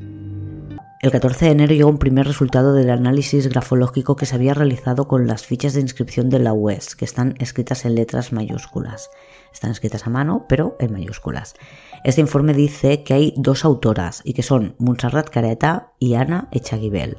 El 1.02 1.12
14 1.12 1.46
de 1.46 1.52
enero 1.52 1.76
llegó 1.76 1.90
un 1.90 2.00
primer 2.00 2.26
resultado 2.26 2.74
del 2.74 2.90
análisis 2.90 3.48
grafológico 3.48 4.16
que 4.16 4.26
se 4.26 4.34
había 4.34 4.56
realizado 4.56 5.08
con 5.08 5.28
las 5.28 5.46
fichas 5.46 5.74
de 5.74 5.82
inscripción 5.82 6.30
de 6.30 6.40
la 6.40 6.54
UES, 6.54 6.96
que 6.96 7.06
están 7.06 7.36
escritas 7.38 7.86
en 7.86 7.94
letras 7.94 8.32
mayúsculas. 8.34 9.12
Están 9.54 9.70
escritas 9.70 10.08
a 10.08 10.10
mano, 10.10 10.46
pero 10.50 10.76
en 10.80 10.94
mayúsculas. 10.94 11.54
Este 12.04 12.22
informe 12.22 12.54
dice 12.54 13.04
que 13.04 13.14
hay 13.14 13.34
dos 13.38 13.66
autoras 13.66 14.22
y 14.24 14.34
que 14.34 14.42
son 14.42 14.76
Montserrat 14.80 15.30
Careta 15.30 15.92
y 16.00 16.16
Ana 16.16 16.48
Echaguibel. 16.52 17.18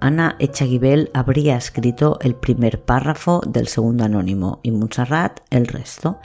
Ana 0.00 0.36
Echaguibel 0.38 1.10
habría 1.12 1.56
escrito 1.56 2.18
el 2.22 2.34
primer 2.34 2.80
párrafo 2.80 3.40
del 3.46 3.68
segundo 3.68 4.04
anónimo 4.04 4.60
y 4.62 4.70
Montserrat 4.70 5.40
el 5.50 5.66
resto. 5.66 6.18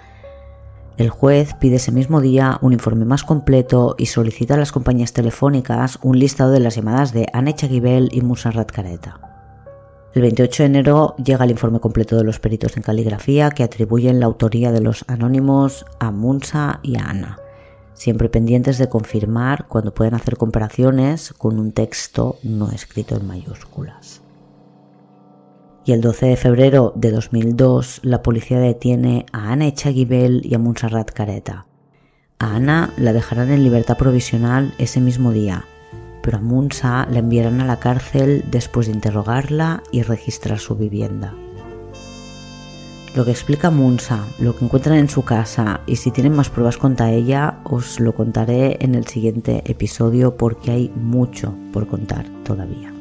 El 0.98 1.10
juez 1.10 1.56
pide 1.56 1.78
ese 1.78 1.92
mismo 1.92 2.22
día 2.22 2.60
un 2.62 2.74
informe 2.74 3.06
más 3.06 3.24
completo 3.24 3.96
y 3.98 4.06
solicita 4.06 4.54
a 4.54 4.58
las 4.58 4.72
compañías 4.72 5.14
telefónicas 5.14 5.98
un 6.04 6.20
listado 6.20 6.52
de 6.52 6.60
las 6.60 6.76
llamadas 6.76 7.14
de 7.14 7.28
Anne 7.34 7.56
Chaguibel 7.56 8.10
y 8.12 8.22
Musarrat 8.22 8.72
Careta. 8.72 9.20
El 10.14 10.22
28 10.22 10.64
de 10.64 10.68
enero 10.68 11.16
llega 11.18 11.44
el 11.44 11.52
informe 11.52 11.80
completo 11.80 12.16
de 12.16 12.24
los 12.24 12.40
peritos 12.40 12.78
en 12.78 12.84
caligrafía 12.84 13.50
que 13.50 13.64
atribuyen 13.64 14.20
la 14.20 14.28
autoría 14.28 14.72
de 14.72 14.82
los 14.82 15.04
anónimos 15.08 15.88
a 16.00 16.12
Munsa 16.12 16.80
y 16.84 16.98
a 16.98 17.06
Ana, 17.06 17.40
siempre 17.94 18.30
pendientes 18.30 18.78
de 18.78 18.90
confirmar 18.90 19.68
cuando 19.68 19.94
pueden 19.94 20.14
hacer 20.14 20.38
comparaciones 20.38 21.34
con 21.34 21.60
un 21.60 21.72
texto 21.72 22.38
no 22.44 22.70
escrito 22.72 23.16
en 23.16 23.28
mayúsculas 23.28 24.24
y 25.86 25.92
el 25.92 26.02
12 26.02 26.28
de 26.28 26.38
febrero 26.38 26.94
de 26.96 27.12
2002 27.12 28.02
la 28.04 28.22
policía 28.22 28.60
detiene 28.60 29.26
a 29.32 29.52
Ana 29.52 29.68
Echaguibel 29.68 30.42
y 30.44 30.56
a 30.56 30.60
Montserrat 30.60 31.12
Careta. 31.12 31.66
A 32.40 32.56
Ana 32.56 32.94
la 32.98 33.14
dejarán 33.14 33.52
en 33.52 33.64
libertad 33.64 33.98
provisional 33.98 34.74
ese 34.78 35.02
mismo 35.02 35.32
día, 35.32 35.66
pero 36.22 36.38
a 36.38 36.42
Munsa 36.42 37.08
la 37.12 37.20
enviarán 37.20 37.62
a 37.62 37.66
la 37.66 37.80
cárcel 37.80 38.46
después 38.50 38.88
de 38.88 38.94
interrogarla 38.94 39.84
y 39.92 40.04
registrar 40.04 40.60
su 40.60 40.76
vivienda. 40.76 41.34
Lo 43.16 43.26
que 43.26 43.32
explica 43.32 43.70
Munsa, 43.70 44.26
lo 44.40 44.56
que 44.56 44.66
encuentran 44.66 44.98
en 44.98 45.08
su 45.08 45.24
casa 45.24 45.82
y 45.86 45.98
si 45.98 46.10
tienen 46.10 46.36
más 46.36 46.50
pruebas 46.50 46.78
contra 46.78 47.12
ella, 47.12 47.60
os 47.64 48.00
lo 48.00 48.16
contaré 48.16 48.78
en 48.84 48.96
el 48.96 49.06
siguiente 49.06 49.62
episodio 49.66 50.36
porque 50.36 50.72
hay 50.72 50.92
mucho 50.96 51.54
por 51.72 51.88
contar 51.88 52.26
todavía. 52.44 52.92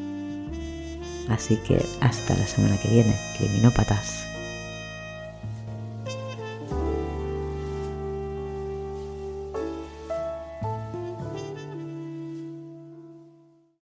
Así 1.31 1.57
que 1.57 1.83
hasta 2.01 2.37
la 2.37 2.47
semana 2.47 2.77
que 2.79 2.89
viene, 2.89 3.17
criminópatas. 3.39 4.32